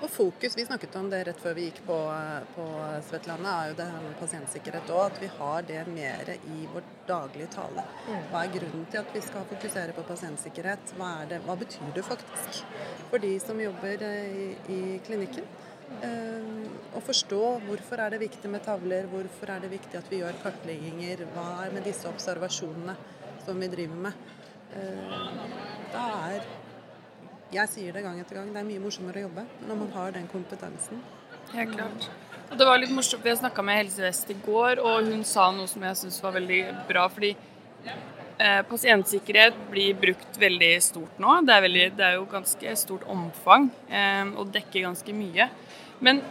Og 0.00 0.08
fokus, 0.10 0.56
Vi 0.56 0.64
snakket 0.64 0.96
om 0.96 1.10
det 1.12 1.20
rett 1.28 1.40
før 1.40 1.54
vi 1.58 1.66
gikk 1.66 1.82
på, 1.86 1.96
på 2.54 2.66
Svetlana, 3.08 3.52
er 3.52 3.72
jo 3.72 3.78
det 3.80 3.88
her 3.90 4.04
med 4.04 4.14
pasientsikkerhet 4.20 4.92
òg. 4.94 5.02
At 5.10 5.20
vi 5.20 5.28
har 5.38 5.66
det 5.68 5.80
mer 5.92 6.30
i 6.36 6.60
vår 6.72 6.86
daglige 7.08 7.50
tale. 7.56 7.84
Mm. 8.08 8.22
Hva 8.30 8.44
er 8.44 8.54
grunnen 8.54 8.86
til 8.92 9.02
at 9.02 9.12
vi 9.14 9.22
skal 9.24 9.44
fokusere 9.50 9.96
på 9.96 10.06
pasientsikkerhet? 10.08 10.94
Hva, 10.96 11.10
det, 11.28 11.42
hva 11.44 11.58
betyr 11.60 11.92
det 11.96 12.06
faktisk 12.06 12.62
for 13.10 13.20
de 13.20 13.34
som 13.42 13.60
jobber 13.60 14.06
eh, 14.06 14.30
i, 14.30 14.46
i 14.72 14.80
klinikken? 15.04 15.48
Uh, 15.90 16.70
å 16.94 17.00
forstå 17.02 17.40
hvorfor 17.66 18.00
er 18.00 18.14
det 18.14 18.20
viktig 18.22 18.48
med 18.48 18.62
tavler, 18.62 19.08
hvorfor 19.10 19.50
er 19.50 19.64
det 19.64 19.72
viktig 19.72 19.98
at 19.98 20.06
vi 20.08 20.20
gjør 20.20 20.38
kartlegginger, 20.44 21.24
hva 21.34 21.48
er 21.64 21.74
med 21.74 21.82
disse 21.84 22.06
observasjonene 22.08 22.94
som 23.42 23.58
vi 23.58 23.68
driver 23.72 24.04
med. 24.06 24.28
Uh, 24.70 25.42
da 25.90 26.04
er 26.30 26.46
jeg 27.54 27.70
sier 27.72 27.94
det 27.94 28.02
gang 28.04 28.18
etter 28.22 28.38
gang, 28.38 28.50
det 28.54 28.60
er 28.62 28.66
mye 28.68 28.82
morsommere 28.82 29.22
å 29.22 29.26
jobbe 29.28 29.46
når 29.66 29.78
man 29.82 29.94
har 29.96 30.12
den 30.14 30.28
kompetansen. 30.30 31.00
Helt 31.50 31.74
klart. 31.74 32.10
Og 32.50 32.58
det 32.58 32.66
var 32.66 32.78
litt 32.82 32.92
morsomt, 32.94 33.24
Vi 33.24 33.36
snakka 33.36 33.62
med 33.62 33.78
Helse 33.78 34.02
Vest 34.02 34.30
i 34.30 34.36
går, 34.46 34.82
og 34.82 35.06
hun 35.06 35.24
sa 35.26 35.50
noe 35.54 35.70
som 35.70 35.82
jeg 35.86 35.98
syns 35.98 36.20
var 36.22 36.34
veldig 36.38 36.60
bra. 36.88 37.08
fordi 37.08 37.34
eh, 38.38 38.62
pasientsikkerhet 38.70 39.54
blir 39.70 39.94
brukt 39.94 40.38
veldig 40.38 40.72
stort 40.82 41.18
nå. 41.18 41.40
Det 41.46 41.54
er, 41.54 41.64
veldig, 41.66 41.86
det 41.98 42.06
er 42.06 42.18
jo 42.18 42.26
ganske 42.30 42.76
stort 42.76 43.06
omfang 43.06 43.70
eh, 43.88 44.26
og 44.34 44.52
dekker 44.54 44.86
ganske 44.86 45.14
mye. 45.14 45.50
Men 46.00 46.22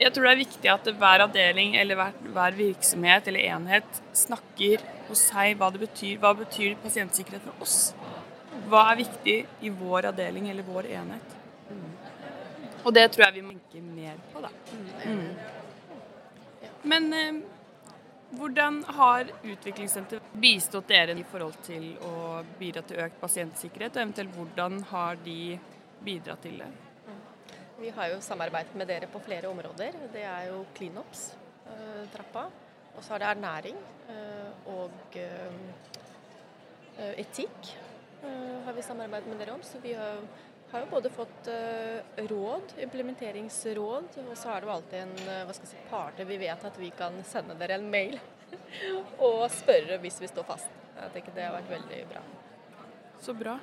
jeg 0.00 0.14
tror 0.14 0.26
det 0.26 0.32
er 0.32 0.44
viktig 0.44 0.70
at 0.72 0.92
hver 1.02 1.26
avdeling 1.26 1.74
eller 1.76 1.98
hver, 1.98 2.14
hver 2.34 2.56
virksomhet 2.56 3.26
eller 3.28 3.50
enhet 3.52 4.02
snakker 4.16 4.80
hos 5.10 5.26
seg 5.28 5.58
hva 5.60 5.68
det 5.74 5.82
betyr. 5.82 6.16
Hva 6.22 6.32
betyr 6.38 6.78
pasientsikkerhet 6.82 7.44
for 7.44 7.66
oss? 7.66 7.92
Hva 8.70 8.82
er 8.90 9.00
viktig 9.00 9.38
i 9.66 9.70
vår 9.74 10.10
avdeling 10.12 10.50
eller 10.50 10.66
vår 10.66 10.90
enhet? 10.98 11.38
Mm. 11.70 11.88
Og 12.84 12.92
det 12.94 13.06
tror 13.12 13.26
jeg 13.26 13.38
vi 13.40 13.46
må 13.46 13.56
tenke 13.72 13.82
mer 13.86 14.20
på, 14.32 14.42
da. 14.44 14.50
Mm. 15.06 15.30
Men 16.90 17.12
eh, 17.12 17.40
Hvordan 18.30 18.84
har 18.94 19.26
utviklingssenteret 19.42 20.34
bistått 20.38 20.86
dere 20.86 21.16
i 21.18 21.24
forhold 21.26 21.56
til 21.66 21.96
å 22.06 22.44
bidra 22.60 22.84
til 22.86 23.00
økt 23.02 23.16
pasientsikkerhet, 23.18 23.96
og 23.96 24.02
eventuelt 24.04 24.36
hvordan 24.36 24.76
har 24.92 25.18
de 25.24 25.58
bidratt 26.06 26.44
til 26.46 26.60
det? 26.62 26.68
Vi 27.80 27.90
har 27.96 28.12
jo 28.12 28.20
samarbeidet 28.22 28.76
med 28.78 28.86
dere 28.86 29.08
på 29.10 29.18
flere 29.24 29.50
områder. 29.50 29.98
Det 30.14 30.22
er 30.22 30.46
jo 30.52 30.60
cleanups-trappa. 30.76 32.46
Og 32.94 33.02
så 33.02 33.16
er 33.16 33.22
det 33.22 33.30
ernæring 33.32 33.82
og 34.70 35.18
etikk 37.18 37.72
har 38.20 38.76
vi 38.76 38.84
samarbeidet 38.84 39.30
med 39.30 39.40
dere 39.40 39.56
om. 39.56 39.62
Så 39.64 39.80
vi 39.82 39.94
har 39.96 40.20
har 40.70 40.80
jo 40.80 40.90
både 40.90 41.10
fått 41.10 41.48
uh, 41.50 42.26
råd, 42.30 42.74
implementeringsråd, 42.78 44.18
og 44.22 44.36
så 44.38 44.52
er 44.52 44.60
det 44.60 44.68
jo 44.68 44.74
alltid 44.74 44.98
en 45.00 45.16
uh, 45.24 45.40
hva 45.48 45.56
skal 45.56 45.70
si, 45.70 45.80
parter 45.90 46.28
vi 46.28 46.38
vet 46.44 46.66
at 46.66 46.78
vi 46.78 46.92
kan 46.94 47.16
sende 47.26 47.56
dere 47.58 47.80
en 47.80 47.88
mail 47.90 48.14
og 49.26 49.48
spørre 49.50 49.98
hvis 50.02 50.20
vi 50.22 50.30
står 50.30 50.46
fast. 50.46 50.70
Jeg 51.00 51.14
tenker 51.16 51.34
det 51.34 51.48
har 51.48 51.56
vært 51.56 51.72
veldig 51.72 52.00
bra. 52.12 52.22
Så 53.20 53.34
bra. 53.36 53.56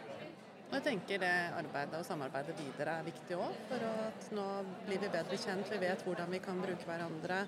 Jeg 0.67 0.83
tenker 0.83 1.21
det 1.21 1.33
arbeidet 1.55 1.95
og 1.95 2.05
samarbeidet 2.05 2.57
videre 2.59 2.97
er 2.99 3.07
viktig 3.07 3.37
òg, 3.39 3.55
for 3.69 3.87
at 3.87 4.27
nå 4.35 4.47
blir 4.83 4.99
vi 4.99 5.11
bedre 5.13 5.39
kjent. 5.39 5.71
Vi 5.71 5.79
vet 5.79 6.03
hvordan 6.03 6.33
vi 6.33 6.41
kan 6.43 6.59
bruke 6.59 6.89
hverandre 6.89 7.39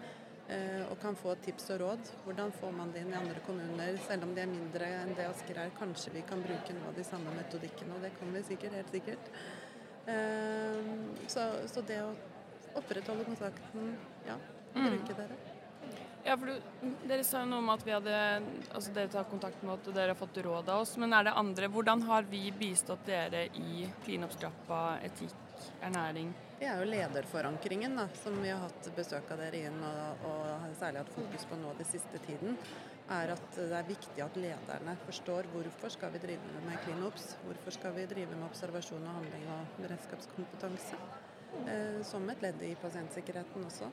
og 0.89 0.96
kan 1.01 1.18
få 1.20 1.36
tips 1.46 1.68
og 1.75 1.82
råd. 1.84 2.12
Hvordan 2.25 2.51
får 2.58 2.72
man 2.74 2.94
det 2.94 3.03
inn 3.03 3.12
i 3.13 3.18
andre 3.20 3.41
kommuner, 3.46 3.98
selv 4.08 4.25
om 4.25 4.32
de 4.34 4.41
er 4.41 4.50
mindre 4.50 4.88
enn 5.03 5.12
det 5.18 5.27
Asker 5.29 5.60
er. 5.62 5.74
Kanskje 5.77 6.15
vi 6.15 6.24
kan 6.25 6.41
bruke 6.41 6.74
noe 6.74 6.89
av 6.89 6.98
de 6.98 7.06
samme 7.06 7.34
metodikkene, 7.36 7.98
og 7.98 8.08
det 8.08 8.15
kan 8.18 8.34
vi 8.34 8.41
sikkert, 8.48 8.79
helt 8.79 8.96
sikkert. 8.98 9.29
Så, 11.29 11.46
så, 11.70 11.84
det 11.86 12.00
å 12.01 12.10
opprettholde 12.79 13.27
kontakten, 13.27 13.94
ja, 14.25 14.38
mm. 14.74 14.86
bruke 14.88 15.18
dere. 15.22 15.38
Ja, 16.25 16.36
for 16.36 16.50
du, 16.50 16.88
Dere 17.08 17.24
sa 17.24 17.44
jo 17.44 17.50
noe 17.50 17.62
om 17.63 17.70
at 17.72 17.84
vi 17.88 17.94
hadde, 17.96 18.15
altså 18.75 18.91
dere 18.96 19.12
tar 19.13 19.27
kontakt 19.29 19.62
med 19.63 19.77
at 19.77 19.91
dere 19.96 20.13
har 20.13 20.20
fått 20.20 20.41
råd 20.44 20.68
av 20.70 20.84
oss. 20.84 20.96
Men 21.00 21.15
er 21.15 21.29
det 21.29 21.36
andre, 21.39 21.70
hvordan 21.72 22.03
har 22.10 22.27
vi 22.29 22.50
bistått 22.56 23.06
dere 23.08 23.46
i 23.58 23.86
cleanup-strappa, 24.03 24.82
etikk, 25.08 25.38
ernæring? 25.85 26.31
Det 26.59 26.67
er 26.67 26.81
jo 26.81 26.89
lederforankringen 26.89 27.95
da, 27.95 28.07
som 28.19 28.35
vi 28.43 28.51
har 28.51 28.61
hatt 28.65 28.89
besøk 28.95 29.31
av 29.31 29.39
dere 29.39 29.61
inn 29.69 29.77
og, 29.79 30.25
og 30.27 30.75
særlig 30.79 31.03
hatt 31.05 31.13
fokus 31.15 31.47
på 31.47 31.59
nå 31.61 31.71
den 31.77 31.87
siste 31.87 32.21
tiden. 32.25 32.59
er 33.09 33.33
at 33.33 33.55
Det 33.55 33.77
er 33.77 33.87
viktig 33.87 34.23
at 34.25 34.37
lederne 34.37 34.97
forstår 35.05 35.47
hvorfor 35.53 35.95
skal 35.95 36.11
vi 36.13 36.21
drive 36.27 36.61
med 36.67 36.77
cleanups. 36.83 37.31
Hvorfor 37.45 37.77
skal 37.77 37.95
vi 37.95 38.05
drive 38.11 38.35
med 38.35 38.49
observasjon 38.49 39.07
og 39.07 39.17
handling 39.21 39.49
og 39.55 39.81
beredskapskompetanse. 39.81 40.99
Eh, 41.65 42.03
som 42.05 42.29
et 42.29 42.41
ledd 42.41 42.61
i 42.63 42.75
pasientsikkerheten 42.77 43.65
også. 43.65 43.89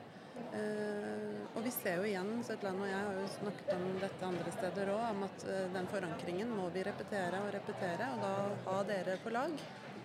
Eh, 0.53 1.39
og 1.55 1.63
vi 1.65 1.71
ser 1.73 1.97
jo 1.97 2.05
igjen, 2.05 2.29
Søtland 2.45 2.83
og 2.83 2.89
jeg 2.89 2.99
har 3.07 3.17
jo 3.17 3.27
snakket 3.39 3.73
om 3.73 3.85
dette 4.03 4.27
andre 4.27 4.53
steder 4.53 4.91
òg, 4.93 5.03
om 5.09 5.25
at 5.25 5.45
uh, 5.47 5.63
den 5.73 5.87
forankringen 5.89 6.51
må 6.53 6.67
vi 6.75 6.83
repetere 6.85 7.41
og 7.41 7.49
repetere. 7.55 8.11
Og 8.13 8.21
da 8.21 8.33
ha 8.67 8.77
dere 8.91 9.17
på 9.23 9.33
lag, 9.33 9.55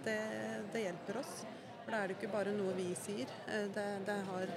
det, 0.05 0.21
det 0.73 0.85
hjelper 0.87 1.21
oss. 1.23 1.33
For 1.83 1.95
da 1.95 2.03
er 2.03 2.11
det 2.11 2.19
ikke 2.19 2.33
bare 2.33 2.55
noe 2.57 2.75
vi 2.77 2.91
sier. 2.99 3.31
Uh, 3.49 3.67
det, 3.75 3.89
det, 4.07 4.19
har 4.29 4.55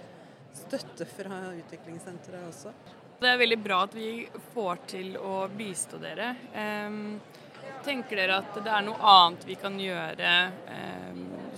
støtte 0.56 1.08
fra 1.10 1.40
utviklingssenteret 1.56 2.48
også. 2.48 2.76
Det 3.20 3.32
er 3.32 3.40
veldig 3.40 3.62
bra 3.64 3.82
at 3.88 3.96
vi 3.96 4.10
får 4.54 4.86
til 4.92 5.18
å 5.20 5.46
bistå 5.52 6.00
dere. 6.00 6.34
Tenker 7.84 8.20
dere 8.20 8.40
at 8.42 8.58
det 8.60 8.72
er 8.72 8.84
noe 8.84 9.12
annet 9.12 9.46
vi 9.48 9.56
kan 9.60 9.76
gjøre 9.80 10.32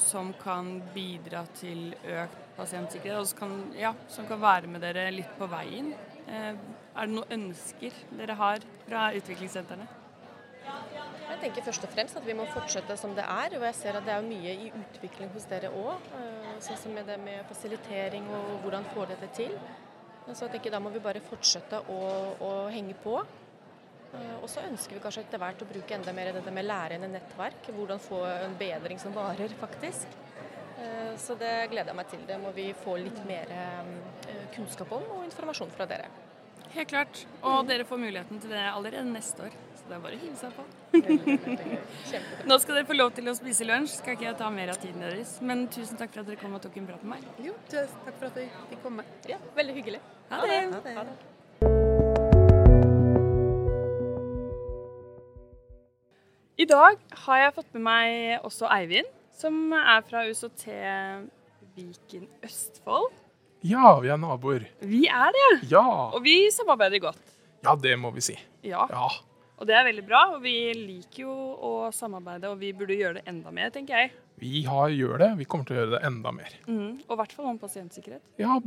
som 0.01 0.33
kan 0.41 0.81
bidra 0.93 1.43
til 1.57 1.95
økt 2.03 2.47
pasientsikkerhet, 2.57 3.19
og 3.19 3.27
som 3.27 3.39
kan, 3.39 3.55
ja, 3.77 3.93
som 4.09 4.27
kan 4.29 4.41
være 4.41 4.69
med 4.71 4.81
dere 4.85 5.09
litt 5.13 5.33
på 5.37 5.47
veien. 5.51 5.93
Eh, 6.27 6.53
er 6.53 7.09
det 7.09 7.13
noen 7.13 7.35
ønsker 7.39 7.97
dere 8.17 8.37
har 8.39 8.65
fra 8.87 9.09
utviklingssentrene? 9.17 9.87
Jeg 11.27 11.39
tenker 11.41 11.65
først 11.65 11.83
og 11.83 11.91
fremst 11.91 12.15
at 12.15 12.23
vi 12.23 12.35
må 12.37 12.45
fortsette 12.53 12.95
som 12.99 13.11
det 13.15 13.25
er. 13.27 13.55
Og 13.57 13.65
jeg 13.67 13.75
ser 13.75 13.97
at 13.99 14.05
det 14.07 14.13
er 14.13 14.23
mye 14.25 14.53
i 14.67 14.69
utvikling 14.71 15.31
hos 15.33 15.47
dere 15.49 15.71
òg. 15.75 16.05
Eh, 16.15 16.53
sånn 16.63 16.79
som 16.79 16.95
med 16.95 17.09
det 17.09 17.17
med 17.19 17.43
fasilitering 17.49 18.29
og 18.31 18.53
hvordan 18.63 18.87
få 18.93 19.03
dette 19.09 19.27
til. 19.35 19.57
Så 20.27 20.45
jeg 20.45 20.55
tenker 20.55 20.73
da 20.73 20.79
må 20.83 20.91
vi 20.91 21.03
bare 21.03 21.23
fortsette 21.23 21.81
å, 21.91 21.99
å 22.43 22.51
henge 22.71 22.95
på. 23.03 23.19
Eh, 24.13 24.37
og 24.39 24.47
så 24.51 24.63
ønsker 24.69 24.95
vi 24.95 25.03
kanskje 25.03 25.25
etter 25.25 25.43
hvert 25.43 25.63
å 25.63 25.67
bruke 25.67 25.99
enda 25.99 26.15
mer 26.15 26.31
dette 26.39 26.55
med 26.55 26.67
lærende 26.67 27.11
nettverk. 27.11 27.71
Hvordan 27.75 28.01
få 28.07 28.23
en 28.31 28.55
bedring 28.59 29.03
som 29.03 29.15
varer, 29.15 29.51
faktisk. 29.59 30.15
Eh, 30.79 31.13
så 31.19 31.35
det 31.35 31.53
gleder 31.73 31.91
jeg 31.91 31.99
meg 31.99 32.11
til. 32.15 32.23
Det 32.31 32.39
må 32.39 32.55
vi 32.55 32.71
få 32.85 32.95
litt 33.03 33.19
mer 33.27 33.51
kunnskap 34.55 34.95
om 34.95 35.11
og 35.19 35.27
informasjon 35.27 35.75
fra 35.75 35.91
dere. 35.91 36.07
Helt 36.71 36.91
klart. 36.91 37.25
Og 37.43 37.65
dere 37.67 37.87
får 37.87 37.99
muligheten 37.99 38.39
til 38.39 38.55
det 38.55 38.69
allerede 38.71 39.09
neste 39.11 39.51
år. 39.51 39.63
Så 39.87 39.93
det 39.93 39.97
er 39.97 40.01
bare 40.03 40.17
å 40.17 40.19
hive 40.19 40.35
seg 40.35 40.51
på. 40.51 40.63
Nå 42.49 42.55
skal 42.59 42.75
dere 42.75 42.87
få 42.89 42.95
lov 42.97 43.13
til 43.15 43.31
å 43.31 43.33
spise 43.37 43.63
lunsj. 43.63 43.93
Skal 44.01 44.17
ikke 44.17 44.25
jeg 44.25 44.35
ta 44.35 44.49
mer 44.51 44.73
av 44.73 44.79
tiden 44.81 44.99
deres. 44.99 45.37
Men 45.39 45.61
tusen 45.71 45.95
takk 45.95 46.11
for 46.11 46.25
at 46.25 46.27
dere 46.27 46.39
kom 46.41 46.57
og 46.57 46.59
tok 46.65 46.73
en 46.81 46.89
prat 46.89 47.05
med 47.07 47.13
meg. 47.13 47.21
Jo, 47.45 47.53
takk 47.71 48.09
for 48.09 48.27
at 48.27 48.35
vi 48.35 48.43
fikk 48.73 48.81
komme. 48.83 49.05
Ja, 49.31 49.37
veldig 49.55 49.75
hyggelig. 49.77 50.01
Ha 50.33 50.41
det. 50.43 50.57
Ha 50.73 50.81
det. 50.83 50.95
Ha 50.97 51.03
det. 51.07 51.15
I 56.59 56.67
dag 56.67 56.99
har 57.23 57.39
jeg 57.45 57.55
fått 57.61 57.71
med 57.77 57.85
meg 57.87 58.43
også 58.49 58.67
Eivind 58.75 59.07
som 59.39 59.71
er 59.71 60.03
fra 60.09 60.25
USOT 60.27 60.67
Viken 61.77 62.27
Østfold. 62.43 63.15
Ja, 63.63 63.95
vi 64.03 64.11
er 64.11 64.19
naboer. 64.19 64.67
Vi 64.83 65.05
er 65.07 65.31
det, 65.39 65.47
ja. 65.71 65.87
Og 66.11 66.19
vi 66.27 66.51
samarbeider 66.51 66.99
godt. 67.07 67.23
Ja, 67.63 67.79
det 67.79 67.95
må 68.03 68.11
vi 68.11 68.27
si. 68.27 68.35
Ja. 68.67 68.83
ja. 68.91 69.07
Og 69.57 69.65
det 69.65 69.73
er 69.77 69.85
veldig 69.87 70.05
bra. 70.05 70.21
Og 70.35 70.43
vi 70.43 70.55
liker 70.77 71.23
jo 71.23 71.33
å 71.33 71.73
samarbeide, 71.95 72.51
og 72.51 72.61
vi 72.61 72.73
burde 72.77 72.97
gjøre 72.97 73.19
det 73.19 73.25
enda 73.31 73.53
mer, 73.53 73.71
tenker 73.73 73.97
jeg. 73.97 74.13
Vi 74.37 74.61
har, 74.67 74.91
gjør 74.93 75.17
det. 75.23 75.31
Vi 75.39 75.47
kommer 75.49 75.67
til 75.67 75.77
å 75.77 75.79
gjøre 75.81 75.95
det 75.95 76.03
enda 76.07 76.33
mer. 76.35 76.53
Mm. 76.69 77.01
Og 77.07 77.15
i 77.15 77.19
hvert 77.23 77.33
fall 77.33 77.49
om 77.49 77.59
pasientsikkerhet. 77.61 78.23
Ja, 78.41 78.59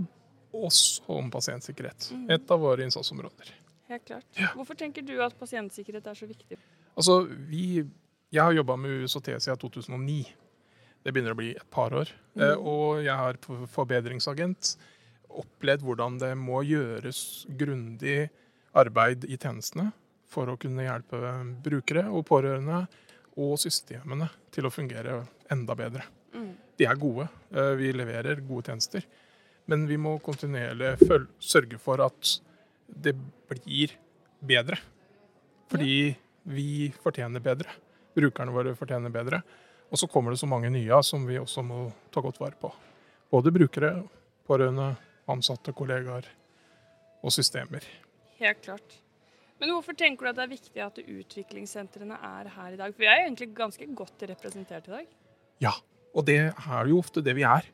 også 0.51 1.19
om 1.21 1.31
pasientsikkerhet. 1.31 2.11
Mm. 2.17 2.27
Et 2.35 2.55
av 2.57 2.63
våre 2.63 2.87
innsatsområder. 2.87 3.55
Helt 3.91 4.07
klart. 4.07 4.27
Ja. 4.39 4.51
Hvorfor 4.59 4.79
tenker 4.79 5.07
du 5.07 5.17
at 5.23 5.39
pasientsikkerhet 5.39 6.11
er 6.11 6.19
så 6.19 6.27
viktig? 6.31 6.59
Altså, 6.97 7.23
vi, 7.51 7.87
Jeg 8.31 8.43
har 8.43 8.55
jobba 8.55 8.77
med 8.79 9.07
USOT 9.07 9.27
siden 9.43 9.59
2009. 9.59 10.25
Det 11.03 11.13
begynner 11.15 11.35
å 11.35 11.39
bli 11.39 11.55
et 11.55 11.71
par 11.71 11.95
år. 11.97 12.11
Mm. 12.35 12.43
Eh, 12.45 12.57
og 12.59 13.01
jeg 13.03 13.17
har 13.17 13.39
forbedringsagent 13.75 14.75
opplevd 15.31 15.87
hvordan 15.87 16.19
det 16.19 16.35
må 16.39 16.63
gjøres 16.67 17.47
grundig 17.59 18.29
arbeid 18.75 19.25
i 19.27 19.39
tjenestene 19.39 19.93
for 20.31 20.51
å 20.51 20.59
kunne 20.61 20.87
hjelpe 20.87 21.21
brukere 21.65 22.07
og 22.11 22.27
pårørende 22.29 22.85
og 23.41 23.57
systemene 23.61 24.29
til 24.55 24.67
å 24.67 24.73
fungere 24.73 25.21
enda 25.51 25.77
bedre. 25.79 26.07
Mm. 26.35 26.53
De 26.79 26.87
er 26.87 27.01
gode, 27.01 27.27
eh, 27.51 27.75
vi 27.79 27.93
leverer 27.93 28.43
gode 28.47 28.71
tjenester, 28.71 29.05
men 29.67 29.87
vi 29.87 29.99
må 30.01 30.19
kontinuerlig 30.23 30.97
sørge 31.39 31.79
for 31.79 32.03
at 32.05 32.41
det 32.87 33.15
blir 33.51 33.95
bedre. 34.41 34.79
Fordi 35.71 36.17
vi 36.51 36.91
fortjener 37.03 37.43
bedre. 37.43 37.71
Brukerne 38.17 38.55
våre 38.55 38.75
fortjener 38.75 39.13
bedre. 39.15 39.43
Og 39.91 39.99
så 39.99 40.09
kommer 40.11 40.33
det 40.33 40.41
så 40.41 40.49
mange 40.51 40.71
nye 40.71 41.03
som 41.07 41.27
vi 41.27 41.39
også 41.39 41.63
må 41.67 41.93
ta 42.11 42.23
godt 42.23 42.41
vare 42.41 42.59
på. 42.59 42.71
Både 43.31 43.53
brukere, 43.55 43.93
pårørende, 44.47 44.97
ansatte, 45.31 45.75
kollegaer 45.77 46.27
og 47.23 47.35
systemer. 47.35 47.85
Helt 48.41 48.63
klart. 48.65 48.99
Men 49.61 49.75
hvorfor 49.75 49.97
tenker 49.99 50.27
du 50.27 50.31
at 50.31 50.39
det 50.39 50.47
er 50.47 50.53
viktig 50.55 50.83
at 50.85 50.99
utviklingssentrene 51.03 52.17
er 52.17 52.51
her 52.55 52.75
i 52.75 52.81
dag? 52.81 52.95
For 52.95 53.05
vi 53.05 53.11
er 53.11 53.27
egentlig 53.27 53.51
ganske 53.57 53.87
godt 53.97 54.25
representert 54.31 54.89
i 54.89 54.95
dag. 54.97 55.15
Ja, 55.61 55.75
og 56.17 56.27
det 56.29 56.41
er 56.49 56.89
jo 56.89 57.01
ofte 57.03 57.23
det 57.25 57.37
vi 57.37 57.45
er 57.45 57.69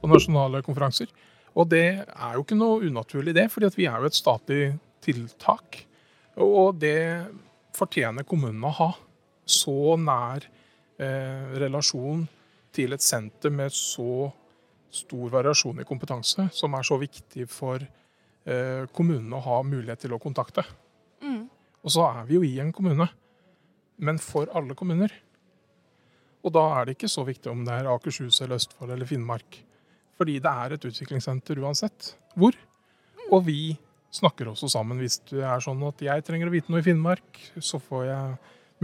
på 0.00 0.10
nasjonale 0.10 0.60
konferanser. 0.66 1.08
Og 1.56 1.70
det 1.72 1.86
er 2.04 2.36
jo 2.36 2.44
ikke 2.44 2.58
noe 2.60 2.84
unaturlig 2.84 3.34
det, 3.36 3.48
fordi 3.52 3.72
vi 3.78 3.88
er 3.90 3.98
jo 3.98 4.10
et 4.10 4.18
statlig 4.18 4.62
tiltak. 5.02 5.80
Og 6.40 6.76
det 6.78 7.26
fortjener 7.76 8.28
kommunene 8.28 8.68
å 8.68 8.76
ha. 8.76 8.90
Så 9.50 9.96
nær 9.98 10.44
Eh, 11.00 11.52
relasjon 11.56 12.26
til 12.76 12.92
et 12.92 13.00
senter 13.00 13.52
med 13.54 13.72
så 13.72 14.26
stor 14.92 15.30
variasjon 15.32 15.80
i 15.80 15.86
kompetanse, 15.88 16.50
som 16.52 16.74
er 16.76 16.84
så 16.84 16.98
viktig 17.00 17.46
for 17.48 17.80
eh, 17.80 18.82
kommunene 18.92 19.38
å 19.38 19.44
ha 19.46 19.60
mulighet 19.64 20.04
til 20.04 20.12
å 20.12 20.20
kontakte. 20.20 20.66
Og 21.84 21.94
så 21.94 22.04
er 22.10 22.24
vi 22.28 22.36
jo 22.36 22.44
i 22.44 22.58
en 22.60 22.72
kommune, 22.76 23.06
men 24.00 24.20
for 24.20 24.50
alle 24.56 24.76
kommuner. 24.76 25.12
Og 26.44 26.52
da 26.54 26.62
er 26.78 26.88
det 26.88 26.96
ikke 26.96 27.10
så 27.12 27.24
viktig 27.26 27.50
om 27.52 27.64
det 27.66 27.74
er 27.76 27.90
Akershus 27.92 28.40
eller 28.40 28.60
Østfold 28.60 28.94
eller 28.94 29.08
Finnmark. 29.08 29.60
Fordi 30.20 30.38
det 30.42 30.52
er 30.64 30.74
et 30.76 30.84
utviklingssenter 30.84 31.60
uansett 31.64 32.14
hvor. 32.36 32.56
Og 33.30 33.44
vi 33.46 33.76
snakker 34.12 34.50
også 34.50 34.68
sammen 34.72 35.00
hvis 35.00 35.20
det 35.30 35.44
er 35.46 35.62
sånn 35.64 35.80
at 35.86 36.02
jeg 36.04 36.24
trenger 36.26 36.50
å 36.50 36.54
vite 36.54 36.72
noe 36.72 36.82
i 36.82 36.86
Finnmark, 36.86 37.40
så 37.62 37.80
får 37.80 38.04
jeg 38.08 38.34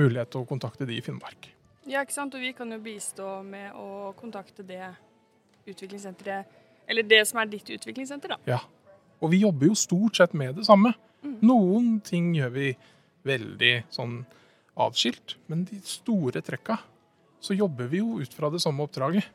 mulighet 0.00 0.33
til 0.33 0.45
å 0.45 0.49
kontakte 0.49 0.88
de 0.88 0.97
i 0.97 1.05
Finnmark. 1.05 1.50
Ja, 1.87 2.03
ikke 2.03 2.17
sant. 2.17 2.35
Og 2.35 2.43
vi 2.43 2.53
kan 2.57 2.71
jo 2.73 2.79
bistå 2.83 3.41
med 3.47 3.75
å 3.79 4.12
kontakte 4.19 4.65
det 4.67 4.85
utviklingssenteret 5.67 6.62
Eller 6.87 7.03
det 7.03 7.25
som 7.26 7.41
er 7.43 7.49
ditt 7.50 7.67
utviklingssenter, 7.67 8.31
da. 8.31 8.37
Ja. 8.47 8.61
Og 9.19 9.33
vi 9.33 9.41
jobber 9.43 9.67
jo 9.67 9.75
stort 9.75 10.21
sett 10.21 10.37
med 10.38 10.55
det 10.55 10.67
samme. 10.69 10.93
Noen 11.47 12.00
ting 12.04 12.33
gjør 12.37 12.52
vi 12.54 12.68
veldig 13.26 13.75
sånn 13.92 14.21
atskilt, 14.76 15.37
men 15.50 15.64
de 15.68 15.80
store 15.87 16.42
trekka 16.45 16.78
så 17.42 17.56
jobber 17.56 17.88
vi 17.90 18.00
jo 18.02 18.21
ut 18.21 18.33
fra 18.35 18.50
det 18.52 18.61
samme 18.64 18.85
oppdraget. 18.87 19.26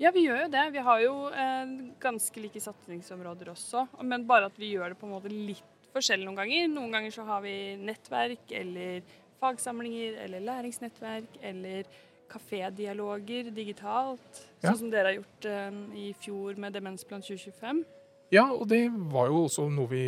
Ja, 0.00 0.10
vi 0.10 0.24
gjør 0.24 0.44
jo 0.44 0.50
det. 0.50 0.62
Vi 0.74 0.82
har 0.82 1.02
jo 1.04 1.14
eh, 1.30 1.74
ganske 2.02 2.42
like 2.42 2.60
satsingsområder 2.62 3.52
også, 3.52 3.84
men 4.02 4.26
bare 4.26 4.48
at 4.50 4.56
vi 4.58 4.72
gjør 4.72 4.92
det 4.92 4.98
på 4.98 5.06
en 5.06 5.14
måte 5.14 5.30
litt 5.30 5.90
forskjellig 5.92 6.26
noen 6.26 6.40
ganger. 6.40 6.70
Noen 6.72 6.96
ganger 6.96 7.14
så 7.14 7.26
har 7.28 7.44
vi 7.44 7.54
nettverk 7.78 8.54
eller 8.58 9.04
fagsamlinger 9.42 10.18
eller 10.24 10.42
læringsnettverk 10.46 11.38
eller 11.42 11.86
kafédialoger 12.32 13.50
digitalt. 13.54 14.42
Ja. 14.62 14.70
Sånn 14.70 14.84
som 14.84 14.92
dere 14.92 15.12
har 15.12 15.20
gjort 15.20 15.48
eh, 15.50 15.80
i 16.02 16.08
fjor 16.18 16.58
med 16.62 16.74
Demensplan 16.78 17.22
2025. 17.22 17.84
Ja, 18.32 18.46
og 18.52 18.66
det 18.70 18.86
var 19.12 19.28
jo 19.28 19.42
også 19.46 19.66
noe 19.72 19.90
vi 19.90 20.04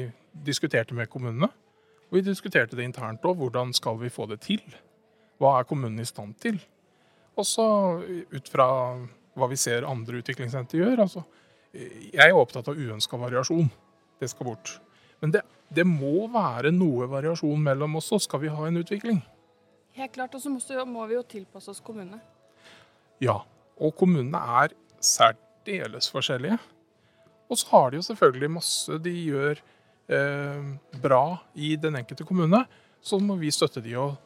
diskuterte 0.47 0.97
med 0.97 1.11
kommunene. 1.13 1.51
Og 2.09 2.19
vi 2.19 2.23
diskuterte 2.25 2.77
det 2.79 2.87
internt 2.87 3.25
òg. 3.27 3.37
Hvordan 3.41 3.73
skal 3.77 3.99
vi 4.01 4.09
få 4.13 4.27
det 4.31 4.41
til? 4.47 4.63
Hva 5.43 5.59
er 5.61 5.67
kommunen 5.69 6.01
i 6.01 6.07
stand 6.09 6.37
til? 6.41 6.61
Og 7.37 7.45
så 7.49 7.65
ut 8.33 8.49
fra 8.53 8.67
hva 9.35 9.49
vi 9.51 9.59
ser 9.59 9.85
andre 9.89 10.21
utviklingssenter 10.23 10.79
gjør. 10.81 11.03
Altså, 11.05 11.25
jeg 11.75 12.23
er 12.31 12.37
opptatt 12.39 12.69
av 12.71 12.79
uønska 12.79 13.19
variasjon. 13.19 13.69
Det 14.23 14.31
skal 14.31 14.47
bort. 14.53 14.77
Men 15.21 15.33
det, 15.35 15.43
det 15.75 15.85
må 15.89 16.29
være 16.33 16.71
noe 16.73 17.09
variasjon 17.11 17.61
mellom 17.65 17.97
oss, 17.99 18.13
så 18.13 18.21
skal 18.23 18.45
vi 18.45 18.53
ha 18.55 18.69
en 18.69 18.79
utvikling. 18.81 19.19
Helt 19.99 20.15
klart. 20.15 20.35
Og 20.35 20.41
så 20.41 20.51
må- 20.55 20.87
må 20.87 21.07
vi 21.11 21.15
jo 21.19 21.23
tilpasse 21.23 21.69
oss 21.71 21.81
kommunene. 21.81 22.21
Ja. 23.21 23.41
Og 23.81 23.95
kommunene 23.99 24.39
er 24.63 24.73
særdeles 25.03 26.09
forskjellige. 26.15 26.59
Og 27.51 27.61
så 27.61 27.71
har 27.73 27.91
de 27.91 28.01
jo 28.01 28.07
selvfølgelig 28.07 28.51
masse 28.57 28.99
de 29.05 29.15
gjør 29.29 29.61
eh, 30.09 30.69
bra 31.03 31.25
i 31.55 31.75
den 31.81 31.99
enkelte 32.01 32.27
kommune. 32.29 32.65
Så 33.05 33.21
må 33.21 33.37
vi 33.41 33.53
støtte 33.55 33.83
de 33.85 33.97
og 34.01 34.17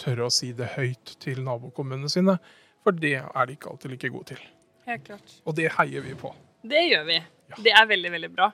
tørre 0.00 0.28
å 0.28 0.32
si 0.32 0.52
det 0.56 0.72
høyt 0.76 1.16
til 1.22 1.42
nabokommunene 1.46 2.10
sine. 2.12 2.38
For 2.84 2.96
det 2.96 3.18
er 3.20 3.48
de 3.48 3.56
ikke 3.56 3.72
alltid 3.72 3.92
like 3.92 4.12
gode 4.14 4.32
til. 4.32 4.46
Helt 4.86 5.04
klart. 5.08 5.36
Og 5.44 5.56
det 5.58 5.68
heier 5.76 6.04
vi 6.04 6.14
på. 6.18 6.32
Det 6.66 6.86
gjør 6.86 7.04
vi. 7.08 7.20
Det 7.62 7.74
er 7.74 7.86
veldig, 7.90 8.12
veldig 8.16 8.32
bra. 8.32 8.50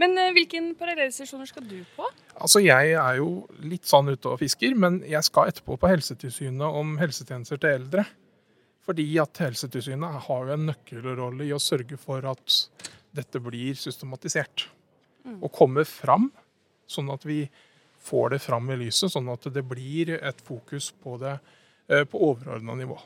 Men 0.00 0.16
eh, 0.18 0.32
hvilken 0.34 0.72
parallellsesjoner 0.78 1.48
skal 1.48 1.66
du 1.68 1.78
på? 1.94 2.08
Altså, 2.34 2.60
Jeg 2.64 2.96
er 2.98 3.20
jo 3.20 3.44
litt 3.62 3.86
sånn 3.86 4.10
ute 4.10 4.32
og 4.32 4.40
fisker, 4.42 4.74
men 4.74 4.98
jeg 5.06 5.22
skal 5.28 5.52
etterpå 5.52 5.78
på 5.78 5.90
Helsetilsynet 5.92 6.66
om 6.66 6.96
helsetjenester 6.98 7.60
til 7.62 7.78
eldre. 7.78 8.06
Fordi 8.84 9.06
at 9.22 9.40
Helsetilsynet 9.40 10.26
har 10.26 10.48
jo 10.48 10.56
en 10.56 10.66
nøkkelrolle 10.72 11.46
i 11.46 11.54
å 11.54 11.62
sørge 11.62 11.96
for 12.00 12.26
at 12.28 12.58
dette 13.14 13.40
blir 13.42 13.76
systematisert. 13.78 14.68
Og 15.40 15.52
kommer 15.54 15.86
fram, 15.88 16.28
sånn 16.90 17.08
at 17.14 17.24
vi 17.24 17.44
får 18.04 18.34
det 18.34 18.40
fram 18.44 18.68
i 18.74 18.76
lyset, 18.82 19.12
sånn 19.12 19.30
at 19.32 19.46
det 19.54 19.62
blir 19.64 20.12
et 20.18 20.40
fokus 20.44 20.90
på 21.00 21.16
det 21.22 21.38
eh, 21.88 22.04
på 22.04 22.20
overordna 22.26 22.76
nivå. 22.76 22.98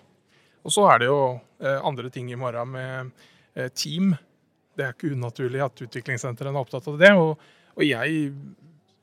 Og 0.67 0.75
så 0.75 0.88
er 0.91 1.03
det 1.03 1.11
jo 1.11 1.21
eh, 1.62 1.79
andre 1.87 2.11
ting 2.11 2.33
i 2.33 2.38
morgen 2.38 2.73
med 2.75 3.12
eh, 3.55 3.71
team. 3.71 4.11
Det 4.75 4.87
er 4.87 4.97
ikke 4.97 5.12
unaturlig 5.15 5.62
at 5.62 5.85
utviklingssentrene 5.87 6.50
er 6.57 6.67
opptatt 6.67 6.91
av 6.91 6.99
det. 6.99 7.12
Og, 7.15 7.38
og 7.77 7.87
jeg 7.87 8.33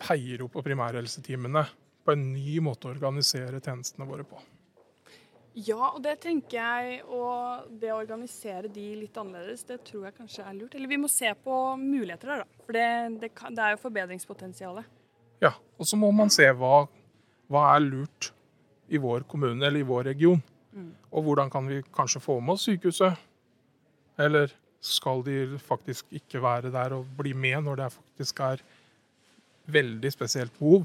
heier 0.10 0.44
jo 0.44 0.50
på 0.52 0.64
primærhelseteamene 0.66 1.64
på 2.06 2.14
en 2.14 2.28
ny 2.34 2.60
måte 2.64 2.90
å 2.90 2.94
organisere 2.94 3.64
tjenestene 3.64 4.08
våre 4.10 4.28
på. 4.28 4.42
Ja, 5.56 5.94
og 5.94 6.02
det 6.04 6.18
tenker 6.26 6.58
jeg. 6.58 7.00
Og 7.08 7.70
det 7.80 7.94
å 7.94 8.00
organisere 8.02 8.72
de 8.72 8.90
litt 9.00 9.16
annerledes, 9.18 9.64
det 9.68 9.80
tror 9.88 10.10
jeg 10.10 10.18
kanskje 10.18 10.44
er 10.44 10.58
lurt. 10.58 10.76
Eller 10.76 10.92
vi 10.92 11.00
må 11.00 11.10
se 11.12 11.32
på 11.46 11.60
muligheter 11.80 12.34
der, 12.34 12.44
da. 12.44 12.64
For 12.68 12.76
det, 12.76 12.88
det, 13.22 13.32
kan, 13.38 13.56
det 13.56 13.64
er 13.64 13.76
jo 13.76 13.84
forbedringspotensialet. 13.86 14.92
Ja, 15.44 15.54
Og 15.80 15.88
så 15.88 16.00
må 16.00 16.10
man 16.16 16.32
se 16.32 16.48
hva, 16.56 16.86
hva 17.52 17.64
er 17.76 17.84
lurt 17.84 18.32
i 18.92 19.00
vår 19.02 19.26
kommune 19.30 19.66
eller 19.66 19.82
i 19.82 19.88
vår 19.88 20.12
region. 20.12 20.44
Og 21.16 21.24
hvordan 21.24 21.50
kan 21.52 21.68
vi 21.72 21.80
kanskje 21.96 22.20
få 22.20 22.40
med 22.44 22.58
oss 22.58 22.66
sykehuset? 22.68 23.16
Eller 24.20 24.52
skal 24.84 25.24
de 25.26 25.58
faktisk 25.60 26.12
ikke 26.16 26.42
være 26.44 26.72
der 26.74 26.98
og 26.98 27.08
bli 27.18 27.32
med 27.34 27.64
når 27.64 27.80
det 27.80 27.92
faktisk 27.96 28.42
er 28.44 28.64
veldig 29.72 30.12
spesielt 30.12 30.56
behov? 30.60 30.84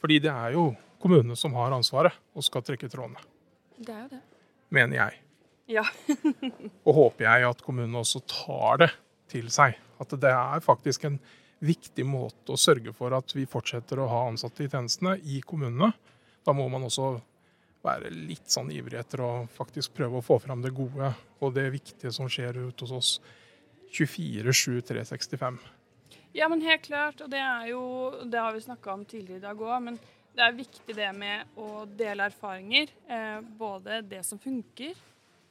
Fordi 0.00 0.20
det 0.22 0.30
er 0.30 0.54
jo 0.54 0.68
kommunene 1.02 1.36
som 1.38 1.56
har 1.58 1.74
ansvaret 1.74 2.14
og 2.36 2.46
skal 2.46 2.64
trekke 2.64 2.88
trådene, 2.92 3.18
Det 3.76 3.92
er 3.92 4.02
jo 4.04 4.10
det. 4.16 4.22
mener 4.68 4.96
jeg. 4.96 5.22
Ja. 5.76 5.84
Og 6.86 6.94
håper 6.94 7.26
jeg 7.26 7.48
at 7.48 7.62
kommunene 7.64 8.02
også 8.02 8.22
tar 8.30 8.82
det 8.84 8.90
til 9.30 9.50
seg. 9.52 9.76
At 10.00 10.12
det 10.20 10.30
er 10.30 10.64
faktisk 10.64 11.06
en 11.08 11.18
viktig 11.64 12.04
måte 12.06 12.52
å 12.52 12.60
sørge 12.60 12.92
for 12.94 13.14
at 13.16 13.32
vi 13.34 13.46
fortsetter 13.48 14.00
å 14.02 14.10
ha 14.10 14.26
ansatte 14.28 14.64
i 14.64 14.68
tjenestene 14.70 15.16
i 15.24 15.40
kommunene. 15.44 15.92
Da 16.44 16.54
må 16.54 16.68
man 16.70 16.84
også 16.86 17.16
være 17.86 18.10
litt 18.10 18.50
sånn 18.50 18.70
ivrig 18.74 18.98
etter 19.00 19.22
å 19.22 19.30
faktisk 19.54 19.94
prøve 19.96 20.20
å 20.20 20.24
få 20.24 20.38
fram 20.42 20.62
det 20.64 20.74
gode 20.74 21.12
og 21.40 21.54
det 21.54 21.68
viktige 21.74 22.12
som 22.14 22.28
skjer 22.30 22.58
ute 22.66 22.86
hos 22.86 22.94
oss 22.94 23.10
24-7 23.94 24.82
365. 24.90 25.58
Ja, 26.36 26.48
men 26.52 26.60
helt 26.60 26.84
klart. 26.84 27.22
Og 27.24 27.30
det 27.32 27.40
er 27.40 27.70
jo 27.70 27.80
Det 28.28 28.38
har 28.38 28.52
vi 28.52 28.60
snakka 28.60 28.92
om 28.92 29.04
tidligere 29.08 29.40
i 29.40 29.46
dag 29.46 29.62
òg, 29.62 29.76
men 29.82 29.98
det 30.36 30.44
er 30.44 30.56
viktig 30.56 30.94
det 30.96 31.08
med 31.16 31.56
å 31.56 31.84
dele 31.88 32.26
erfaringer. 32.28 32.90
Eh, 33.08 33.38
både 33.56 34.02
det 34.04 34.22
som 34.26 34.38
funker, 34.38 34.92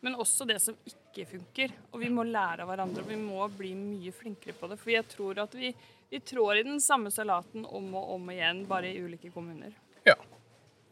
men 0.06 0.18
også 0.22 0.46
det 0.46 0.60
som 0.62 0.78
ikke 0.86 1.26
funker. 1.32 1.74
Og 1.92 2.04
vi 2.04 2.12
må 2.14 2.26
lære 2.28 2.64
av 2.64 2.70
hverandre, 2.70 3.02
og 3.02 3.10
vi 3.10 3.18
må 3.18 3.48
bli 3.58 3.74
mye 3.78 4.14
flinkere 4.14 4.54
på 4.60 4.70
det. 4.70 4.78
For 4.82 4.94
jeg 4.94 5.08
tror 5.10 5.42
at 5.42 5.58
vi, 5.58 5.74
vi 6.12 6.22
trår 6.22 6.62
i 6.62 6.68
den 6.70 6.78
samme 6.84 7.14
salaten 7.14 7.66
om 7.66 7.90
og 7.98 8.14
om 8.20 8.30
igjen, 8.34 8.62
bare 8.70 8.94
i 8.94 9.02
ulike 9.02 9.34
kommuner. 9.34 9.74
Ja. 10.06 10.20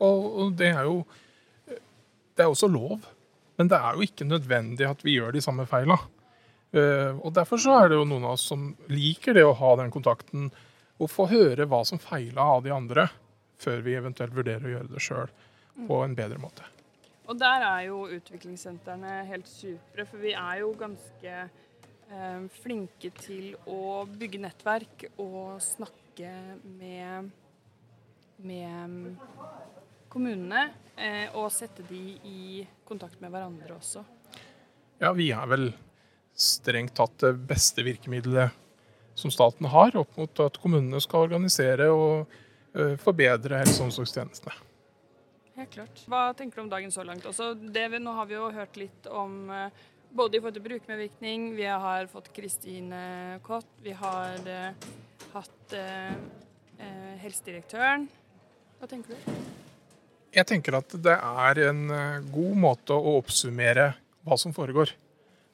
Og, 0.04 0.56
det 0.58 0.74
er 0.74 0.90
jo 0.90 1.04
Det 2.34 2.42
er 2.42 2.50
også 2.50 2.68
lov. 2.68 3.06
Men 3.62 3.70
det 3.70 3.78
er 3.78 3.94
jo 3.94 4.02
ikke 4.08 4.26
nødvendig 4.26 4.88
at 4.90 5.04
vi 5.06 5.20
gjør 5.20 5.36
de 5.36 5.42
samme 5.46 5.68
feila. 5.70 6.00
Eh, 6.74 7.14
og 7.14 7.30
Derfor 7.36 7.62
så 7.62 7.78
er 7.78 7.92
det 7.92 8.00
jo 8.00 8.08
noen 8.10 8.26
av 8.26 8.40
oss 8.40 8.48
som 8.50 8.72
liker 8.90 9.38
det 9.38 9.46
å 9.46 9.54
ha 9.54 9.76
den 9.78 9.94
kontakten 9.94 10.50
og 10.98 11.12
få 11.14 11.28
høre 11.30 11.68
hva 11.70 11.84
som 11.86 12.02
feila 12.02 12.56
av 12.56 12.64
de 12.66 12.74
andre, 12.74 13.06
før 13.62 13.84
vi 13.86 13.98
eventuelt 13.98 14.36
vurderer 14.36 14.66
å 14.66 14.74
gjøre 14.78 14.94
det 14.94 15.04
sjøl 15.04 15.34
på 15.88 16.00
en 16.06 16.16
bedre 16.18 16.40
måte. 16.42 16.66
Og 17.24 17.38
der 17.40 17.64
er 17.64 17.86
jo 17.88 18.04
utviklingssentrene 18.12 19.22
helt 19.30 19.48
supre, 19.48 20.06
for 20.10 20.20
vi 20.22 20.34
er 20.36 20.60
jo 20.60 20.74
ganske 20.80 21.36
eh, 21.44 22.42
flinke 22.62 23.14
til 23.22 23.54
å 23.70 24.04
bygge 24.10 24.42
nettverk 24.44 25.08
og 25.24 25.56
snakke 25.64 26.34
med, 26.82 27.32
med 28.44 29.16
kommunene, 30.12 30.68
eh, 30.98 31.32
og 31.32 31.48
sette 31.56 31.86
de 31.88 32.04
i 32.28 32.66
kontakt 32.88 33.24
med 33.24 33.32
hverandre 33.34 33.80
også. 33.80 34.04
Ja, 35.00 35.14
vi 35.16 35.32
er 35.36 35.48
vel 35.50 35.72
strengt 36.34 36.96
tatt 36.98 37.16
det 37.24 37.34
beste 37.48 37.86
virkemidlet 37.86 38.54
som 39.16 39.32
staten 39.32 39.68
har 39.70 39.96
opp 40.00 40.16
mot 40.18 40.40
at 40.42 40.58
kommunene 40.62 41.02
skal 41.04 41.28
organisere 41.28 41.90
og 41.94 42.32
forbedre 43.02 43.60
helse- 43.62 43.82
og 43.82 43.90
omsorgstjenestene. 43.92 44.54
Helt 45.54 45.70
klart. 45.70 46.00
Hva 46.10 46.32
tenker 46.34 46.58
du 46.58 46.64
om 46.64 46.70
dagen 46.72 46.92
så 46.94 47.04
langt? 47.06 47.26
Også 47.30 47.52
det 47.54 47.86
nå 48.02 48.14
har 48.18 48.26
vi 48.26 48.34
jo 48.34 48.48
hørt 48.56 48.78
litt 48.80 49.10
om 49.14 49.52
eh, 49.54 49.84
både 50.14 50.38
i 50.38 50.42
forhold 50.42 50.56
til 50.58 50.66
brukermedvirkning, 50.66 51.52
vi 51.58 51.68
har 51.70 52.08
fått 52.10 52.32
Kristine 52.34 53.40
Kott, 53.46 53.70
vi 53.86 53.94
har 53.98 54.50
eh, 54.50 54.88
hatt 55.36 55.76
eh, 55.78 56.16
eh, 56.82 57.14
helsedirektøren. 57.22 58.08
Hva 58.80 58.90
tenker 58.90 59.14
du? 59.14 59.36
Jeg 60.34 60.50
tenker 60.50 60.80
at 60.80 60.96
det 61.06 61.14
er 61.14 61.62
en 61.68 61.84
eh, 61.94 62.26
god 62.34 62.58
måte 62.66 62.98
å 62.98 63.20
oppsummere 63.20 63.92
hva 64.26 64.38
som 64.42 64.56
foregår. 64.56 64.96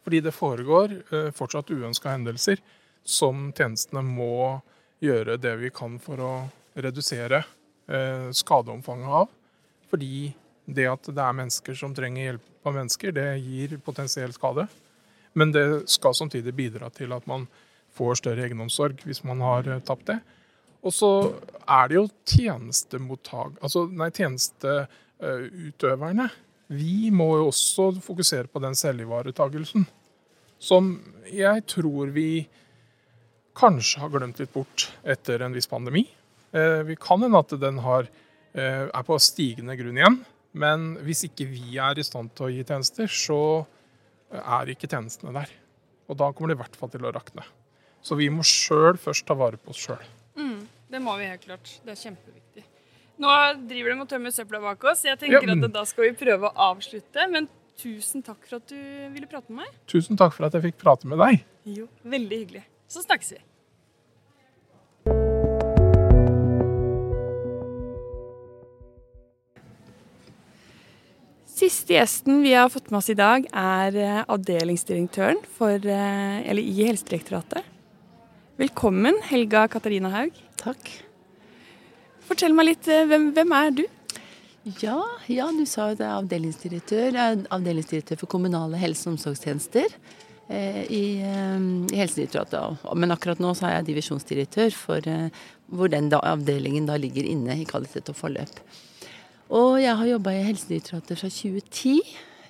Fordi 0.08 0.22
det 0.24 0.36
foregår 0.36 0.96
eh, 1.02 1.30
fortsatt 1.36 1.76
uønska 1.76 2.16
hendelser 2.16 2.64
som 3.04 3.50
tjenestene 3.52 4.06
må 4.06 4.62
gjøre 5.04 5.36
det 5.44 5.58
vi 5.60 5.74
kan 5.76 6.00
for 6.00 6.24
å 6.24 6.32
redusere 6.86 7.44
eh, 7.90 8.30
skadeomfanget 8.36 9.16
av. 9.22 9.32
Fordi 9.90 10.30
det 10.70 10.86
at 10.90 11.10
det 11.10 11.24
er 11.24 11.38
mennesker 11.38 11.78
som 11.78 11.96
trenger 11.98 12.28
hjelp 12.28 12.68
av 12.68 12.76
mennesker, 12.76 13.14
det 13.16 13.30
gir 13.42 13.78
potensiell 13.86 14.34
skade. 14.36 14.68
Men 15.38 15.54
det 15.56 15.66
skal 15.92 16.18
samtidig 16.18 16.54
bidra 16.58 16.90
til 16.94 17.14
at 17.16 17.26
man 17.30 17.48
får 17.98 18.20
større 18.22 18.46
egenomsorg 18.46 19.02
hvis 19.06 19.24
man 19.28 19.40
har 19.46 19.70
eh, 19.70 19.84
tapt 19.86 20.08
det. 20.12 20.20
Og 20.80 20.94
så 20.96 21.12
er 21.68 21.90
det 21.90 21.96
jo 21.98 22.06
tjenestemottak... 22.30 23.58
Altså, 23.66 23.80
nei, 23.92 24.10
tjenesteutøverne. 24.16 26.30
Vi 26.72 27.10
må 27.12 27.38
jo 27.40 27.48
også 27.50 27.92
fokusere 28.04 28.48
på 28.48 28.60
den 28.64 28.76
selvivaretagelsen. 28.80 29.84
Som 30.60 31.00
jeg 31.28 31.66
tror 31.72 32.08
vi 32.16 32.48
kanskje 33.60 34.00
har 34.04 34.10
glemt 34.14 34.40
litt 34.40 34.54
bort 34.54 34.92
etter 35.04 35.42
en 35.44 35.54
viss 35.56 35.68
pandemi. 35.68 36.06
Eh, 36.54 36.84
Vi 36.84 36.96
kan 36.96 37.22
hende 37.22 37.38
at 37.40 37.50
den 37.60 37.78
har, 37.86 38.08
eh, 38.56 38.88
er 38.90 39.04
på 39.04 39.18
stigende 39.20 39.76
grunn 39.78 39.98
igjen. 39.98 40.26
Men 40.54 40.96
hvis 41.06 41.24
ikke 41.28 41.46
vi 41.48 41.78
er 41.78 42.00
i 42.00 42.04
stand 42.04 42.34
til 42.36 42.48
å 42.48 42.50
gi 42.52 42.64
tjenester, 42.64 43.06
så 43.06 43.66
er 44.32 44.66
ikke 44.74 44.90
tjenestene 44.90 45.34
der. 45.34 45.50
Og 46.10 46.18
da 46.18 46.32
kommer 46.32 46.50
det 46.50 46.58
i 46.58 46.64
hvert 46.64 46.76
fall 46.76 46.90
til 46.90 47.02
å 47.06 47.14
rakne. 47.14 47.44
Så 48.02 48.16
vi 48.18 48.30
må 48.30 48.42
sjøl 48.42 48.98
først 48.98 49.26
ta 49.28 49.36
vare 49.38 49.58
på 49.58 49.70
oss 49.70 49.86
sjøl. 49.86 50.02
det 50.90 51.00
må 51.02 51.16
vi 51.20 51.26
helt 51.30 51.44
klart. 51.46 51.80
Det 51.86 51.92
er 51.94 52.10
kjempeviktig. 52.10 52.64
Nå 53.20 53.28
driver 53.68 53.94
de 53.94 54.02
og 54.02 54.08
tømmer 54.10 54.32
søpla 54.34 54.60
bak 54.64 54.84
oss. 54.90 55.04
Jeg 55.04 55.20
tenker 55.20 55.46
Ja. 55.46 55.66
at 55.66 55.72
da 55.74 55.84
skal 55.86 56.06
vi 56.10 56.26
prøve 56.26 56.50
å 56.50 56.56
avslutte. 56.56 57.30
Men 57.30 57.48
tusen 57.78 58.24
takk 58.24 58.44
for 58.48 58.56
at 58.56 58.68
du 58.68 58.76
ville 59.14 59.28
prate 59.28 59.50
med 59.50 59.66
meg. 59.66 59.68
Tusen 59.86 60.18
takk 60.18 60.34
for 60.34 60.46
at 60.46 60.54
jeg 60.54 60.64
fikk 60.64 60.78
prate 60.80 61.06
med 61.06 61.20
deg. 61.20 61.44
Jo, 61.66 61.88
veldig 62.04 62.38
hyggelig. 62.48 62.64
Så 62.88 63.06
snakkes 63.06 63.34
vi. 63.34 63.38
Siste 71.70 71.94
gjesten 71.94 72.40
vi 72.42 72.56
har 72.58 72.70
fått 72.74 72.88
med 72.90 72.98
oss 72.98 73.12
i 73.14 73.14
dag, 73.14 73.44
er 73.54 73.94
eh, 74.02 74.22
avdelingsdirektøren 74.34 75.38
for, 75.54 75.76
eh, 75.78 76.40
eller 76.50 76.66
i 76.66 76.88
Helsedirektoratet. 76.88 77.68
Velkommen, 78.58 79.20
Helga 79.28 79.68
Katarina 79.70 80.10
Haug. 80.16 80.40
Takk. 80.58 80.90
Fortell 82.26 82.58
meg 82.58 82.72
litt, 82.72 82.90
eh, 82.90 83.04
hvem, 83.06 83.30
hvem 83.38 83.54
er 83.60 83.78
du? 83.78 83.84
Ja, 84.82 84.98
ja, 85.30 85.52
du 85.54 85.62
sa 85.70 85.92
jo 85.92 86.00
det 86.02 86.08
er 86.08 86.18
avdelingsdirektør. 86.18 87.22
Avdelingsdirektør 87.54 88.24
for 88.24 88.34
kommunale 88.34 88.82
helse- 88.82 89.06
og 89.06 89.20
omsorgstjenester 89.20 89.94
eh, 90.50 90.84
i, 90.90 91.06
eh, 91.22 91.56
i 91.94 92.02
Helsedirektoratet. 92.02 92.82
Men 92.98 93.14
akkurat 93.14 93.46
nå 93.46 93.54
så 93.54 93.70
er 93.70 93.78
jeg 93.78 93.92
divisjonsdirektør 93.94 94.74
for 94.74 95.06
eh, 95.06 95.30
hvor 95.70 95.94
den 95.94 96.10
da, 96.10 96.18
avdelingen 96.34 96.90
da 96.90 96.98
ligger 96.98 97.30
inne 97.30 97.62
i 97.62 97.70
kvalitet 97.70 98.10
og 98.10 98.24
forløp. 98.26 98.58
Og 99.50 99.80
jeg 99.82 99.96
har 99.98 100.06
jobba 100.06 100.36
i 100.38 100.44
Helsedirektoratet 100.46 101.18
fra 101.18 101.30
2010. 101.30 102.02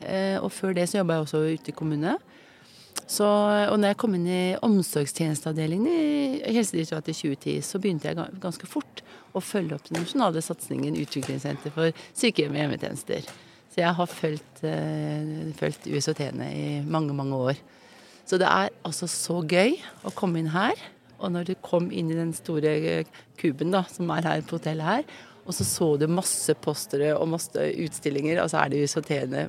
eh, 0.01 0.38
Og 0.43 0.51
før 0.51 0.73
det 0.73 0.89
så 0.89 0.99
jobba 0.99 1.13
jeg 1.13 1.21
også 1.21 1.38
ute 1.38 1.71
i 1.71 1.75
kommune. 1.75 2.17
Så, 3.07 3.25
og 3.71 3.79
når 3.79 3.88
jeg 3.88 3.97
kom 3.97 4.15
inn 4.15 4.27
i 4.27 4.55
omsorgstjenesteavdelingen 4.62 5.88
i 5.88 6.53
Helsedirektoratet 6.53 7.15
i 7.15 7.19
2010, 7.33 7.62
så 7.65 7.79
begynte 7.79 8.12
jeg 8.12 8.41
ganske 8.41 8.67
fort 8.67 9.01
å 9.33 9.41
følge 9.41 9.77
opp 9.77 9.88
den 9.88 10.01
nasjonale 10.01 10.43
satsingen 10.43 10.97
Utviklingssenter 10.99 11.73
for 11.73 11.95
sykehjem 12.13 12.53
og 12.57 12.62
hjemmetjenester. 12.63 13.31
Så 13.69 13.81
jeg 13.81 13.95
har 13.95 14.12
fulgt, 14.12 14.63
eh, 14.63 15.49
fulgt 15.57 15.88
USHT-ene 15.88 16.51
i 16.51 16.81
mange, 16.83 17.13
mange 17.13 17.35
år. 17.35 17.57
Så 18.25 18.38
det 18.38 18.45
er 18.45 18.69
altså 18.83 19.07
så 19.07 19.39
gøy 19.41 19.79
å 20.03 20.13
komme 20.13 20.39
inn 20.39 20.51
her. 20.53 20.75
Og 21.19 21.31
når 21.31 21.49
du 21.49 21.55
kom 21.65 21.89
inn 21.91 22.12
i 22.12 22.17
den 22.17 22.33
store 22.33 22.75
eh, 22.77 23.05
kuben 23.39 23.71
da, 23.71 23.83
som 23.89 24.09
er 24.12 24.27
her 24.27 24.41
på 24.41 24.59
hotellet 24.59 24.85
her, 24.85 25.03
og 25.49 25.55
så 25.57 25.65
så 25.65 25.89
du 25.97 26.05
masse 26.12 26.53
postere 26.62 27.15
og 27.17 27.31
masse 27.31 27.69
utstillinger, 27.81 28.43
og 28.43 28.51
så 28.51 28.62
er 28.62 28.69
det 28.69 28.83
jo 28.83 28.89
Sotene 28.91 29.47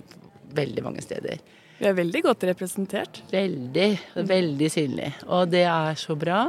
veldig 0.57 0.85
mange 0.87 1.05
steder. 1.05 1.43
Vi 1.81 1.89
er 1.89 1.97
veldig 1.97 2.23
godt 2.25 2.45
representert. 2.49 3.23
Veldig, 3.33 3.91
veldig 4.29 4.73
synlig. 4.73 5.13
Og 5.29 5.53
det 5.53 5.65
er 5.69 5.97
så 6.01 6.17
bra. 6.19 6.43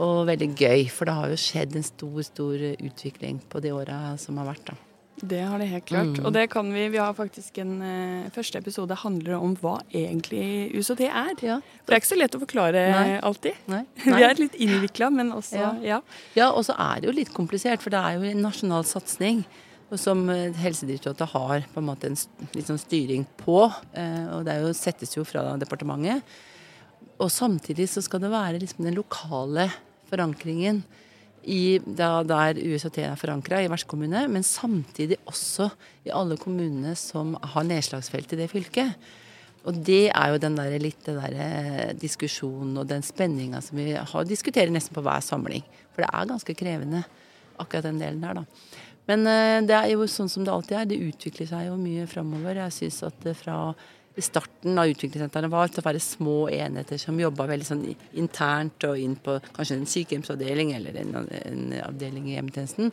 Og 0.00 0.26
veldig 0.28 0.52
gøy, 0.54 0.84
for 0.90 1.06
det 1.06 1.16
har 1.16 1.32
jo 1.32 1.40
skjedd 1.40 1.74
en 1.78 1.86
stor, 1.86 2.20
stor 2.26 2.62
utvikling 2.76 3.42
på 3.50 3.62
de 3.62 3.74
åra 3.74 4.14
som 4.18 4.38
har 4.42 4.52
vært. 4.52 4.70
da. 4.70 4.89
Det 5.22 5.40
har 5.44 5.58
det 5.60 5.66
helt 5.70 5.84
klart. 5.88 6.16
Mm. 6.18 6.26
Og 6.26 6.32
det 6.32 6.44
kan 6.52 6.68
vi. 6.72 6.88
Vi 6.88 6.98
har 7.00 7.12
faktisk 7.14 7.58
en 7.62 7.72
uh, 7.82 8.28
første 8.34 8.58
episode 8.58 8.96
handler 9.02 9.36
om 9.36 9.54
hva 9.60 9.76
egentlig 9.92 10.70
USOT 10.78 11.02
er. 11.06 11.32
Ja, 11.44 11.58
Det 11.86 11.94
er 11.94 12.00
ikke 12.00 12.10
så 12.12 12.18
lett 12.20 12.36
å 12.36 12.40
forklare 12.42 12.84
Nei. 12.94 13.18
alltid. 13.20 13.58
Nei. 13.70 13.82
Vi 14.04 14.22
er 14.26 14.38
litt 14.40 14.54
innvikla, 14.56 15.10
men 15.12 15.32
også 15.36 15.58
Ja. 15.60 15.72
ja. 15.84 15.98
Ja, 16.38 16.50
og 16.52 16.64
så 16.68 16.76
er 16.78 17.00
det 17.00 17.10
jo 17.10 17.16
litt 17.16 17.32
komplisert, 17.36 17.82
for 17.84 17.90
det 17.92 18.00
er 18.00 18.16
jo 18.16 18.30
en 18.30 18.42
nasjonal 18.46 18.86
satsing. 18.88 19.44
Som 19.98 20.28
eh, 20.30 20.52
Helsedirektoratet 20.54 21.32
har 21.32 21.64
på 21.74 21.80
en 21.82 21.86
måte 21.88 22.06
en 22.06 22.16
liksom, 22.54 22.76
styring 22.78 23.24
på. 23.40 23.64
eh, 23.98 24.28
Og 24.36 24.44
det 24.46 24.52
er 24.54 24.60
jo, 24.62 24.72
settes 24.78 25.16
jo 25.16 25.24
fra 25.26 25.56
departementet. 25.58 26.22
Og 27.18 27.28
samtidig 27.34 27.88
så 27.90 28.00
skal 28.06 28.22
det 28.22 28.30
være 28.30 28.60
liksom 28.62 28.86
den 28.86 28.94
lokale 28.94 29.66
forankringen 30.08 30.84
i 31.48 31.80
da, 31.84 32.20
der 32.26 32.58
USHT 32.60 33.00
er 33.04 33.16
forankra, 33.18 33.62
i 33.62 33.70
vertskommune, 33.70 34.26
men 34.28 34.44
samtidig 34.44 35.18
også 35.30 35.70
i 36.04 36.12
alle 36.12 36.36
kommunene 36.40 36.92
som 36.98 37.32
har 37.54 37.66
nedslagsfelt 37.68 38.34
i 38.34 38.40
det 38.42 38.50
fylket. 38.52 38.96
Og 39.68 39.76
det 39.84 40.08
er 40.08 40.32
jo 40.32 40.40
den 40.40 40.56
der, 40.56 40.76
litt 40.80 41.00
den 41.04 41.18
der 41.20 41.36
eh, 41.36 41.90
diskusjonen 42.00 42.78
og 42.80 42.88
den 42.88 43.04
spenninga 43.04 43.60
som 43.64 43.80
vi 43.80 43.92
har, 43.92 44.28
diskuterer 44.28 44.72
nesten 44.72 44.96
på 44.96 45.04
hver 45.04 45.24
samling. 45.24 45.64
For 45.92 46.04
det 46.04 46.12
er 46.12 46.30
ganske 46.30 46.56
krevende, 46.56 47.02
akkurat 47.60 47.90
den 47.90 48.00
delen 48.00 48.22
der, 48.24 48.40
da. 48.40 48.78
Men 49.10 49.26
eh, 49.28 49.58
det 49.68 49.76
er 49.76 49.90
jo 49.92 50.08
sånn 50.08 50.30
som 50.32 50.46
det 50.46 50.52
alltid 50.54 50.78
er. 50.78 50.88
Det 50.88 51.00
utvikler 51.10 51.48
seg 51.50 51.68
jo 51.68 51.76
mye 51.80 52.06
framover. 52.08 52.62
Jeg 52.64 52.76
syns 52.76 53.02
at 53.08 53.20
det 53.24 53.36
fra 54.20 54.26
starten 54.26 54.78
av 54.78 54.90
utviklingssentrene 54.92 55.50
var 55.52 55.72
til 55.72 55.82
å 55.82 55.86
være 55.88 56.02
små 56.02 56.36
enheter 56.52 57.00
som 57.00 57.18
jobba 57.20 57.48
veldig 57.50 57.66
sånn 57.66 57.82
internt 58.20 58.84
og 58.88 59.00
inn 59.00 59.16
på 59.16 59.38
kanskje 59.56 59.80
en 59.80 59.88
sykehjemsavdeling 59.88 60.74
eller 60.76 61.00
en, 61.00 61.16
en 61.24 61.66
avdeling 61.82 62.28
i 62.28 62.36
hjemmetjenesten, 62.36 62.92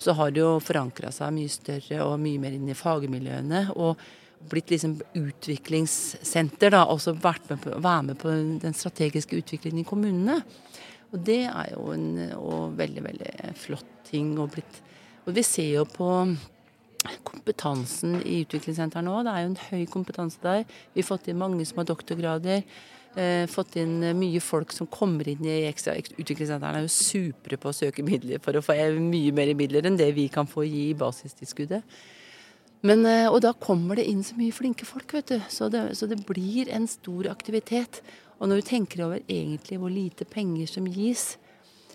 så 0.00 0.14
har 0.16 0.32
det 0.32 0.40
jo 0.40 0.56
forankra 0.64 1.10
seg 1.12 1.34
mye 1.36 1.52
større 1.52 2.04
og 2.06 2.20
mye 2.22 2.40
mer 2.40 2.56
inn 2.56 2.70
i 2.70 2.78
fagmiljøene. 2.78 3.66
og 3.76 4.00
blitt 4.48 4.70
liksom 4.72 4.94
utviklingssenter, 5.18 6.72
da, 6.72 6.86
også 6.88 7.12
vært 7.20 7.50
med 7.50 7.60
på, 7.60 7.74
være 7.76 8.06
med 8.08 8.18
på 8.20 8.32
den 8.62 8.76
strategiske 8.76 9.36
utviklingen 9.36 9.82
i 9.82 9.88
kommunene. 9.88 10.38
Og 11.10 11.20
det 11.26 11.42
er 11.50 11.74
jo 11.74 11.90
en 11.92 12.06
veldig, 12.78 13.02
veldig 13.04 13.32
flott 13.58 13.90
ting. 14.08 14.32
Og, 14.38 14.48
blitt, 14.54 14.80
og 15.26 15.36
vi 15.36 15.44
ser 15.44 15.74
jo 15.74 15.84
på 15.84 16.08
kompetansen 17.24 18.20
i 18.22 18.42
utviklingssenteret 18.44 19.06
nå. 19.06 19.18
Det 19.24 19.32
er 19.32 19.44
jo 19.44 19.50
en 19.50 19.60
høy 19.70 19.84
kompetanse 19.90 20.40
der. 20.42 20.64
Vi 20.94 21.02
har 21.02 21.08
fått 21.08 21.28
inn 21.30 21.40
mange 21.40 21.64
som 21.68 21.80
har 21.80 21.88
doktorgrader. 21.88 22.64
Eh, 23.18 23.46
fått 23.50 23.74
inn 23.80 23.98
mye 24.14 24.40
folk 24.44 24.70
som 24.70 24.86
kommer 24.86 25.26
inn 25.26 25.42
i 25.42 25.64
ekstra 25.66 25.96
Utviklingssentrene 25.98 26.78
er 26.78 26.84
jo 26.84 26.92
supre 26.94 27.58
på 27.58 27.72
å 27.72 27.74
søke 27.74 28.04
midler 28.06 28.38
for 28.38 28.54
å 28.54 28.62
få 28.62 28.76
mye 29.02 29.32
mer 29.34 29.50
midler 29.58 29.88
enn 29.88 29.98
det 29.98 30.12
vi 30.14 30.28
kan 30.30 30.46
få 30.46 30.62
gi 30.68 30.90
i 30.92 30.98
basistilskuddet. 30.98 31.82
Men, 32.86 33.04
eh, 33.04 33.28
og 33.28 33.42
da 33.42 33.52
kommer 33.52 33.96
det 33.96 34.06
inn 34.08 34.22
så 34.24 34.36
mye 34.38 34.54
flinke 34.54 34.86
folk, 34.88 35.12
vet 35.12 35.26
du. 35.34 35.40
Så 35.48 35.68
det, 35.68 35.96
så 35.98 36.06
det 36.08 36.24
blir 36.26 36.70
en 36.72 36.86
stor 36.88 37.28
aktivitet. 37.28 38.00
Og 38.40 38.48
når 38.48 38.60
du 38.60 38.68
tenker 38.70 39.04
over 39.04 39.20
egentlig 39.28 39.78
hvor 39.80 39.92
lite 39.92 40.24
penger 40.24 40.66
som 40.70 40.86
gis, 40.88 41.36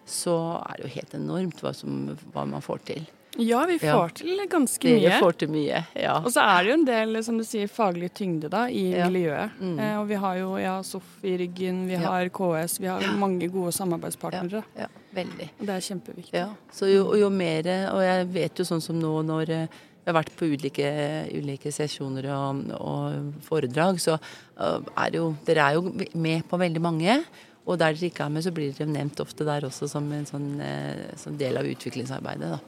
så 0.06 0.62
er 0.62 0.78
det 0.78 0.86
jo 0.86 0.96
helt 1.00 1.16
enormt 1.18 1.62
hva, 1.64 1.74
som, 1.74 2.12
hva 2.34 2.46
man 2.46 2.62
får 2.62 2.84
til. 2.92 3.08
Ja, 3.38 3.66
vi 3.66 3.78
Ja. 3.82 3.94
får 3.98 4.14
til 4.22 4.40
ganske 4.50 4.84
mye. 4.84 5.00
Vi 5.10 5.20
får 5.22 5.38
til 5.38 5.50
mye, 5.50 5.86
ja. 5.96 6.18
Og 6.20 6.32
så 6.32 6.42
er 6.42 6.64
det 6.64 6.70
jo 6.70 6.74
en 6.80 6.86
del 6.86 7.24
som 7.24 7.38
du 7.38 7.44
sier, 7.44 7.68
faglig 7.68 8.12
tyngde 8.14 8.50
da, 8.50 8.66
i 8.68 8.92
Ja. 8.96 9.08
miljøet. 9.10 9.52
Mm. 9.60 9.80
Eh, 9.80 9.96
og 10.00 10.08
vi 10.08 10.16
har 10.16 10.36
jo 10.38 10.58
ja, 10.58 10.82
SOF 10.82 11.24
i 11.24 11.38
ryggen, 11.38 11.88
vi 11.88 11.94
Ja. 11.94 12.00
har 12.10 12.30
KS, 12.30 12.80
vi 12.80 12.88
har 12.88 13.02
mange 13.18 13.48
gode 13.52 13.72
samarbeidspartnere. 13.74 14.64
ja 14.78 14.88
veldig. 15.16 15.50
Og 15.60 15.66
det 15.66 15.70
er 15.70 15.80
kjempeviktig. 15.96 16.34
Ja, 16.34 16.50
så 16.72 16.88
jo, 16.92 17.14
jo 17.16 17.30
mer 17.30 17.60
Og 17.94 18.02
jeg 18.02 18.28
vet 18.34 18.56
jo 18.60 18.64
sånn 18.66 18.82
som 18.82 19.00
nå 19.00 19.24
når 19.24 19.46
vi 19.48 19.68
jeg 20.06 20.14
har 20.14 20.22
vært 20.24 20.36
på 20.38 20.46
ulike, 20.46 21.34
ulike 21.34 21.72
sesjoner 21.74 22.26
og, 22.30 22.70
og 22.80 23.34
foredrag, 23.42 23.96
så 23.98 24.20
eh, 24.60 24.80
er 24.98 25.10
det 25.10 25.18
jo 25.18 25.36
Dere 25.46 25.58
er 25.72 25.74
jo 25.74 25.82
med 26.14 26.44
på 26.48 26.60
veldig 26.60 26.80
mange. 26.82 27.24
Og 27.66 27.80
der 27.80 27.94
dere 27.96 28.12
ikke 28.12 28.26
er 28.26 28.30
med, 28.30 28.44
så 28.46 28.52
blir 28.54 28.72
dere 28.78 28.88
nevnt 28.88 29.16
ofte 29.24 29.44
der 29.44 29.62
også 29.66 29.90
som 29.90 30.12
en 30.14 30.26
sånn, 30.30 30.60
eh, 30.62 31.16
sånn 31.18 31.36
del 31.40 31.58
av 31.58 31.66
utviklingsarbeidet. 31.66 32.52
da. 32.52 32.60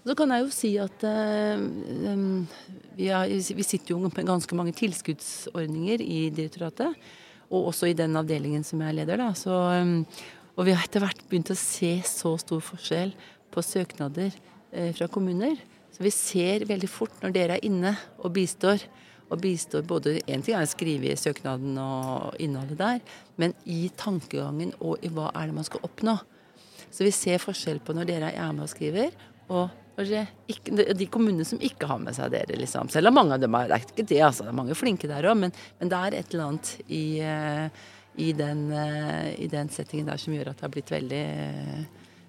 Så 0.00 0.16
kan 0.16 0.32
jeg 0.32 0.44
jo 0.46 0.52
si 0.54 0.70
at 0.80 1.02
eh, 1.04 1.64
vi, 2.96 3.08
er, 3.12 3.32
vi 3.56 3.66
sitter 3.66 3.92
jo 3.92 4.00
med 4.06 4.28
ganske 4.28 4.56
mange 4.56 4.72
tilskuddsordninger 4.78 6.00
i 6.00 6.20
direktoratet. 6.32 6.96
Og 7.50 7.72
også 7.72 7.90
i 7.90 7.96
den 7.98 8.14
avdelingen 8.16 8.64
som 8.64 8.80
jeg 8.84 8.96
leder. 8.96 9.18
da. 9.18 9.32
Så, 9.34 9.52
og 10.54 10.66
vi 10.66 10.72
har 10.72 10.86
etter 10.86 11.02
hvert 11.02 11.24
begynt 11.28 11.50
å 11.52 11.58
se 11.58 11.98
så 12.06 12.36
stor 12.40 12.62
forskjell 12.62 13.12
på 13.50 13.64
søknader 13.64 14.30
eh, 14.72 14.94
fra 14.96 15.10
kommuner. 15.10 15.58
Så 15.90 16.04
vi 16.06 16.12
ser 16.14 16.64
veldig 16.68 16.88
fort 16.88 17.20
når 17.20 17.34
dere 17.34 17.58
er 17.58 17.66
inne 17.66 17.92
og 18.22 18.32
bistår. 18.38 18.86
Og 19.30 19.38
bistår 19.42 19.84
både 19.86 20.16
Én 20.24 20.42
ting 20.42 20.56
er 20.56 20.64
å 20.64 20.70
skrive 20.70 21.12
i 21.12 21.18
søknaden 21.18 21.76
og 21.78 22.38
innholdet 22.42 22.80
der, 22.80 23.02
men 23.38 23.52
i 23.62 23.84
tankegangen 23.94 24.72
og 24.80 25.04
i 25.06 25.10
hva 25.12 25.28
er 25.38 25.50
det 25.50 25.54
man 25.60 25.66
skal 25.68 25.84
oppnå. 25.86 26.16
Så 26.90 27.06
vi 27.06 27.12
ser 27.14 27.38
forskjell 27.42 27.78
på 27.84 27.94
når 27.94 28.08
dere 28.08 28.32
er 28.32 28.50
med 28.56 28.64
og 28.66 28.72
skriver, 28.72 29.14
og 29.50 29.70
de 29.96 31.06
kommunene 31.10 31.44
som 31.44 31.58
ikke 31.60 31.86
har 31.86 31.98
med 31.98 32.14
seg 32.16 32.30
dere. 32.32 32.56
liksom. 32.58 32.88
Selv 32.90 33.08
om 33.08 33.14
mange 33.14 33.34
av 33.34 33.40
dem 33.40 33.54
er, 33.54 33.68
det 33.68 33.76
er 33.78 33.86
ikke 33.86 34.06
det, 34.08 34.20
altså. 34.22 34.44
Det 34.44 34.52
er 34.52 34.60
mange 34.60 34.74
flinke 34.78 35.08
der 35.10 35.22
òg, 35.30 35.36
men, 35.38 35.52
men 35.80 35.88
det 35.88 35.98
er 35.98 36.18
et 36.20 36.34
eller 36.34 36.46
annet 36.46 36.74
i, 36.88 37.20
eh, 37.20 37.68
i, 38.16 38.32
den, 38.32 38.70
eh, 38.72 39.34
i 39.44 39.46
den 39.52 39.68
settingen 39.68 40.06
der 40.06 40.16
som 40.20 40.32
gjør 40.34 40.50
at 40.50 40.56
det 40.60 40.66
har 40.66 40.72
blitt 40.74 40.90
veldig 40.90 41.24
eh, 41.26 41.82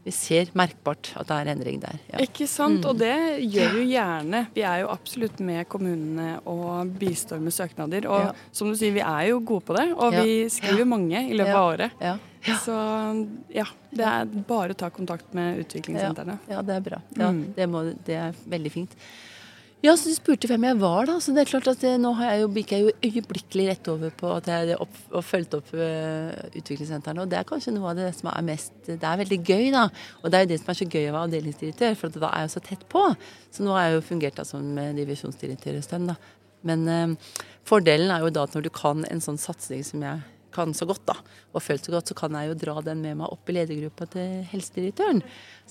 Vi 0.03 0.09
ser 0.11 0.49
merkbart 0.57 1.11
at 1.15 1.27
det 1.29 1.35
er 1.37 1.49
endring 1.53 1.79
der. 1.79 1.99
Ja. 2.09 2.17
Ikke 2.25 2.47
sant? 2.49 2.85
Og 2.89 2.97
det 2.97 3.13
gjør 3.45 3.75
jo 3.77 3.83
gjerne. 3.85 4.47
Vi 4.55 4.63
er 4.65 4.79
jo 4.81 4.87
absolutt 4.89 5.37
med 5.45 5.67
kommunene 5.69 6.39
og 6.49 6.89
bistår 6.97 7.37
med 7.39 7.53
søknader. 7.53 8.07
Og 8.09 8.23
Ja. 8.25 8.31
som 8.51 8.71
du 8.71 8.75
sier, 8.79 8.91
vi 8.95 9.03
er 9.05 9.27
jo 9.29 9.39
gode 9.45 9.61
på 9.67 9.75
det. 9.77 9.91
Og 9.93 10.13
Ja. 10.17 10.23
vi 10.25 10.49
skriver 10.49 10.85
mange 10.89 11.21
i 11.29 11.33
løpet 11.37 11.53
Ja. 11.53 11.59
av 11.61 11.69
året. 11.75 11.91
Ja. 12.47 12.55
Så 12.57 12.75
ja, 13.53 13.65
det 13.93 14.05
er 14.07 14.25
bare 14.49 14.73
å 14.73 14.77
ta 14.77 14.89
kontakt 14.93 15.33
med 15.37 15.59
utviklingssentrene. 15.65 16.39
Ja, 16.49 16.61
det 16.65 16.79
er 16.79 16.87
bra. 16.87 17.01
Ja, 17.17 17.29
Mm. 17.31 17.43
det, 17.55 17.67
må, 17.69 17.83
det 18.07 18.15
er 18.17 18.33
veldig 18.49 18.71
fint. 18.73 18.95
Ja, 19.81 19.95
så 19.97 20.09
du 20.11 20.13
spurte 20.13 20.45
hvem 20.45 20.61
jeg 20.67 20.77
var, 20.77 21.07
da. 21.09 21.15
Så 21.21 21.33
det 21.33 21.41
er 21.41 21.49
klart 21.49 21.67
at 21.71 21.79
det, 21.81 21.95
nå 22.01 22.11
har 22.13 22.35
jeg 22.35 22.41
jo, 22.43 22.49
gikk 22.53 22.71
jeg 22.75 22.83
jo 22.85 22.91
øyeblikkelig 23.07 23.63
rett 23.71 23.87
over 23.89 24.11
på 24.13 24.29
at 24.35 24.49
jeg 24.49 24.67
har 24.75 24.81
opp, 24.83 24.97
og 25.09 25.23
fulgt 25.25 25.55
opp 25.57 25.71
uh, 25.73 26.29
utviklingssentrene. 26.53 27.23
Og 27.23 27.29
det 27.31 27.39
er 27.39 27.47
kanskje 27.49 27.73
noe 27.73 27.89
av 27.89 27.97
det 27.97 28.11
som 28.13 28.29
er 28.29 28.45
mest 28.45 28.73
Det 28.85 28.99
er 29.01 29.17
veldig 29.23 29.39
gøy, 29.41 29.71
da. 29.73 29.87
Og 30.21 30.29
det 30.29 30.37
er 30.37 30.45
jo 30.45 30.51
det 30.53 30.59
som 30.61 30.69
er 30.69 30.77
så 30.81 30.85
gøy 30.85 31.07
å 31.09 31.15
være 31.15 31.23
avdelingsdirektør, 31.29 31.95
for 31.97 32.13
da 32.13 32.29
er 32.29 32.43
jeg 32.43 32.51
jo 32.51 32.53
så 32.57 32.63
tett 32.69 32.85
på. 32.93 33.05
Så 33.49 33.65
nå 33.65 33.73
har 33.73 33.87
jeg 33.87 33.95
jo 33.97 34.03
fungert 34.11 34.37
da 34.37 34.45
som 34.45 34.69
divisjonsdirektør 35.01 35.79
en 35.81 35.87
stund, 35.89 36.13
da. 36.13 36.17
Men 36.61 36.85
uh, 36.85 37.33
fordelen 37.65 38.13
er 38.13 38.21
jo 38.21 38.29
da 38.37 38.45
at 38.45 38.53
når 38.53 38.67
du 38.69 38.69
kan 38.69 39.01
en 39.09 39.25
sånn 39.25 39.41
satsing 39.41 39.81
som 39.85 40.05
jeg 40.05 40.21
kan 40.53 40.73
så 40.75 40.87
godt, 40.89 41.03
da, 41.09 41.15
og 41.55 41.63
følt 41.63 41.87
så 41.87 41.93
godt, 41.95 42.11
så 42.11 42.17
kan 42.17 42.35
jeg 42.37 42.51
jo 42.51 42.57
dra 42.65 42.81
den 42.85 43.01
med 43.03 43.17
meg 43.21 43.31
opp 43.31 43.49
i 43.49 43.55
ledergruppa 43.55 44.07
til 44.13 44.41
helsedirektøren. 44.51 45.21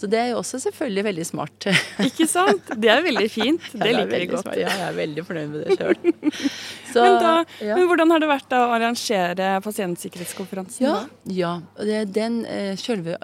Så 0.01 0.09
det 0.09 0.17
er 0.17 0.29
jo 0.31 0.39
også 0.41 0.61
selvfølgelig 0.63 1.05
veldig 1.05 1.27
smart. 1.29 1.67
Ikke 2.09 2.27
sant? 2.31 2.73
Det 2.81 2.89
er 2.89 3.03
veldig 3.05 3.27
fint. 3.33 3.67
Det 3.75 3.91
liker 3.93 4.15
vi 4.15 4.31
godt. 4.31 4.47
Smart. 4.47 4.61
Ja, 4.61 4.71
jeg 4.73 4.87
er 4.87 4.97
veldig 4.97 5.25
fornøyd 5.29 5.53
med 5.53 5.67
det 5.67 5.77
sjøl. 5.77 5.99
men, 6.97 7.19
ja. 7.27 7.75
men, 7.77 7.85
hvordan 7.91 8.15
har 8.15 8.25
det 8.25 8.31
vært 8.31 8.49
da, 8.53 8.63
å 8.65 8.73
arrangere 8.79 9.51
pasientsikkerhetskonferansen? 9.67 10.87
Ja, 10.87 10.97
ja. 11.37 11.53
Den 12.09 12.41
selve, 12.81 13.19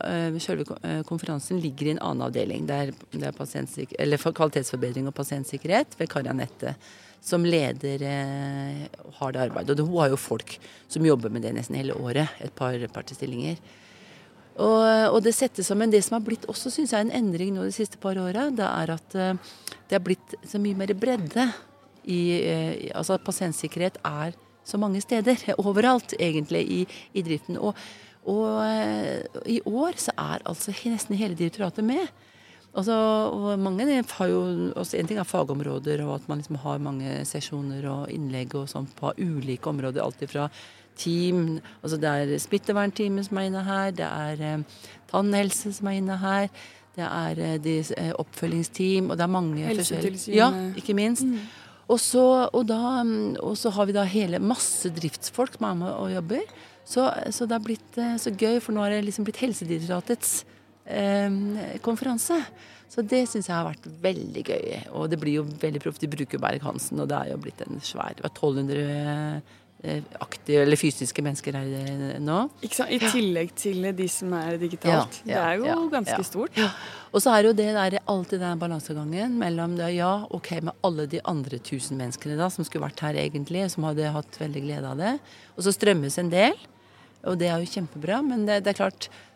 selve, 0.45 0.79
konferansen 1.09 1.63
ligger 1.65 1.89
i 1.89 1.97
en 1.97 2.05
annen 2.05 2.29
avdeling. 2.29 2.69
Det 2.69 2.83
er, 2.85 2.95
det 3.17 3.33
er 3.33 4.37
kvalitetsforbedring 4.37 5.09
og 5.09 5.17
pasientsikkerhet 5.17 5.97
ved 6.01 6.13
Karianette 6.13 6.77
som 7.25 7.45
leder 7.47 8.03
eh, 8.07 8.87
har 9.19 9.33
det 9.35 9.43
arbeidet. 9.49 9.81
Og 9.81 9.89
hun 9.89 10.01
har 10.01 10.13
jo 10.13 10.21
folk 10.21 10.57
som 10.89 11.07
jobber 11.07 11.33
med 11.33 11.43
det 11.47 11.55
nesten 11.57 11.79
hele 11.79 11.97
året. 11.99 12.33
Et 12.45 12.55
par 12.55 12.79
partistillinger. 12.95 13.59
Og, 14.57 14.83
og, 15.13 15.19
det 15.25 15.35
settes 15.37 15.69
sammen. 15.69 15.93
Det 15.93 16.03
som 16.05 16.17
har 16.17 16.25
blitt 16.25 16.47
også, 16.49 16.73
syns 16.73 16.95
jeg, 16.95 17.07
en 17.07 17.15
endring 17.19 17.53
nå 17.55 17.67
de 17.67 17.75
siste 17.75 18.01
par 18.01 18.17
åra, 18.21 18.49
det 18.55 18.65
er 18.65 18.93
at 18.95 19.17
uh, 19.19 19.57
det 19.89 19.99
har 19.99 20.05
blitt 20.05 20.37
så 20.49 20.61
mye 20.63 20.79
mer 20.79 20.95
bredde 20.97 21.45
i 22.09 22.21
uh, 22.41 22.73
Altså 22.97 23.19
pasientsikkerhet 23.21 23.99
er 24.01 24.37
så 24.65 24.81
mange 24.81 25.03
steder. 25.05 25.43
Overalt, 25.67 26.17
egentlig, 26.19 26.63
i, 26.65 26.81
i 27.13 27.27
driften. 27.27 27.59
Og, 27.61 27.77
og 28.27 29.45
i 29.47 29.61
år 29.69 30.01
så 30.03 30.15
er 30.17 30.47
altså 30.49 30.73
nesten 30.89 31.19
hele 31.21 31.37
direktoratet 31.39 31.85
med. 31.87 32.09
Altså, 32.77 33.57
mange 33.57 33.87
har 33.87 34.29
jo 34.29 34.41
også 34.77 34.99
En 34.99 35.07
ting 35.07 35.19
er 35.19 35.25
fagområder, 35.25 36.03
og 36.05 36.15
at 36.15 36.29
man 36.29 36.39
liksom 36.39 36.59
har 36.61 36.79
mange 36.79 37.25
sesjoner 37.25 37.87
og 37.89 38.11
innlegg 38.13 38.55
og 38.55 38.69
sånn 38.69 38.89
på 38.99 39.15
ulike 39.17 39.71
områder. 39.71 40.03
Alt 40.03 40.25
fra 40.31 40.51
team 40.97 41.61
altså 41.83 41.97
Det 42.01 42.09
er 42.09 42.39
smittevernteamet 42.41 43.29
som 43.29 43.37
er 43.37 43.51
inne 43.51 43.63
her, 43.67 43.91
det 43.93 44.07
er 44.07 44.41
eh, 44.41 44.87
tannhelse 45.11 45.73
som 45.77 45.91
er 45.91 45.99
inne 46.01 46.17
her. 46.17 46.49
Det 46.97 47.05
er 47.05 47.43
eh, 47.45 47.59
de, 47.61 47.77
eh, 47.97 48.13
oppfølgingsteam, 48.17 49.11
og 49.11 49.19
det 49.19 49.27
er 49.27 49.33
mange 49.33 49.67
Helsetilsynet. 49.69 50.37
Ja, 50.37 50.49
ikke 50.77 50.97
minst. 50.97 51.27
Mm. 51.29 51.45
Og, 51.87 52.01
så, 52.01 52.25
og, 52.49 52.65
da, 52.67 53.05
og, 53.43 53.53
så, 53.61 53.71
har 53.71 53.87
vi 53.87 53.95
da 53.95 54.07
hele 54.09 54.41
masse 54.43 54.91
driftsfolk 54.91 55.59
som 55.59 55.69
er 55.69 55.79
med 55.85 55.93
og 55.93 56.11
jobber. 56.15 56.57
Så, 56.87 57.05
så 57.35 57.47
det 57.47 57.59
har 57.59 57.65
blitt 57.67 57.99
eh, 58.01 58.17
så 58.23 58.33
gøy, 58.33 58.59
for 58.63 58.75
nå 58.75 58.83
har 58.83 58.95
det 58.95 59.05
liksom 59.07 59.27
blitt 59.27 59.43
Helsedirektoratets 59.43 60.41
konferanse. 61.83 62.39
Så 62.93 63.03
det 63.03 63.27
syns 63.29 63.51
jeg 63.51 63.57
har 63.57 63.67
vært 63.67 63.87
veldig 64.03 64.43
gøy. 64.47 64.67
Og 64.97 65.11
det 65.11 65.19
blir 65.21 65.41
jo 65.41 65.47
veldig 65.61 65.83
proft. 65.83 66.03
De 66.03 66.11
bruker 66.11 66.43
Berg-Hansen, 66.43 67.01
og 67.03 67.11
det 67.11 67.19
er 67.19 67.33
jo 67.35 67.43
blitt 67.43 67.63
en 67.67 67.81
svær 67.85 68.15
Det 68.17 68.25
var 68.25 68.33
1200 68.33 68.85
eh, 69.83 70.07
aktive 70.23 70.63
eller 70.65 70.81
fysiske 70.81 71.25
mennesker 71.25 71.59
her 71.59 71.73
eh, 71.81 72.05
nå. 72.23 72.39
Ikke 72.65 72.79
sant? 72.79 72.95
I 72.95 73.01
tillegg 73.03 73.53
til 73.59 73.91
de 73.99 74.07
som 74.11 74.33
er 74.39 74.61
digitalt. 74.63 75.21
Ja, 75.25 75.33
ja, 75.33 75.35
det 75.35 75.43
er 75.43 75.59
jo 75.59 75.69
ja, 75.69 75.77
ganske 75.99 76.29
stort. 76.31 76.63
Og 77.11 77.25
så 77.25 77.35
er 77.35 77.51
jo 77.51 77.57
det 77.59 77.69
der, 77.75 77.99
alltid 78.07 78.43
den 78.45 78.63
balansegangen 78.63 79.37
mellom 79.43 79.77
det, 79.81 79.93
ja, 79.99 80.15
ok, 80.31 80.55
med 80.71 80.87
alle 80.87 81.09
de 81.11 81.23
andre 81.27 81.59
tusen 81.59 81.99
menneskene 82.01 82.39
da, 82.39 82.49
som 82.53 82.67
skulle 82.67 82.87
vært 82.87 83.03
her 83.05 83.19
egentlig, 83.27 83.67
som 83.75 83.89
hadde 83.89 84.15
hatt 84.15 84.41
veldig 84.41 84.65
glede 84.65 84.95
av 84.95 85.03
det. 85.03 85.17
Og 85.57 85.67
så 85.67 85.75
strømmes 85.75 86.23
en 86.23 86.33
del, 86.33 86.57
og 87.27 87.41
det 87.41 87.51
er 87.51 87.61
jo 87.61 87.75
kjempebra. 87.77 88.23
Men 88.23 88.47
det, 88.47 88.63
det 88.63 88.77
er 88.77 88.85
klart, 88.85 89.11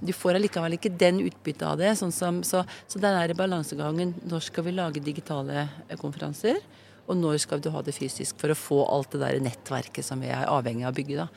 du 0.00 0.12
får 0.16 0.38
allikevel 0.38 0.76
ikke 0.76 0.92
den 1.00 1.20
utbyttet 1.24 1.66
av 1.68 1.80
det. 1.80 1.92
Sånn 2.00 2.14
som, 2.14 2.40
så, 2.46 2.62
så 2.88 3.00
er 3.04 3.28
det 3.28 3.38
balansegangen 3.38 4.14
Når 4.30 4.46
skal 4.48 4.66
vi 4.68 4.76
lage 4.76 5.04
digitale 5.04 5.66
eh, 5.88 5.98
konferanser? 6.00 6.62
Og 7.04 7.18
når 7.20 7.42
skal 7.42 7.60
du 7.60 7.68
ha 7.74 7.82
det 7.84 7.96
fysisk 7.96 8.38
for 8.40 8.52
å 8.52 8.56
få 8.56 8.80
alt 8.88 9.12
det 9.12 9.20
der 9.20 9.42
nettverket 9.44 10.06
som 10.06 10.22
vi 10.24 10.32
er 10.32 10.48
avhengig 10.48 10.86
av 10.86 10.94
å 10.94 10.96
bygge? 10.96 11.20
da. 11.20 11.28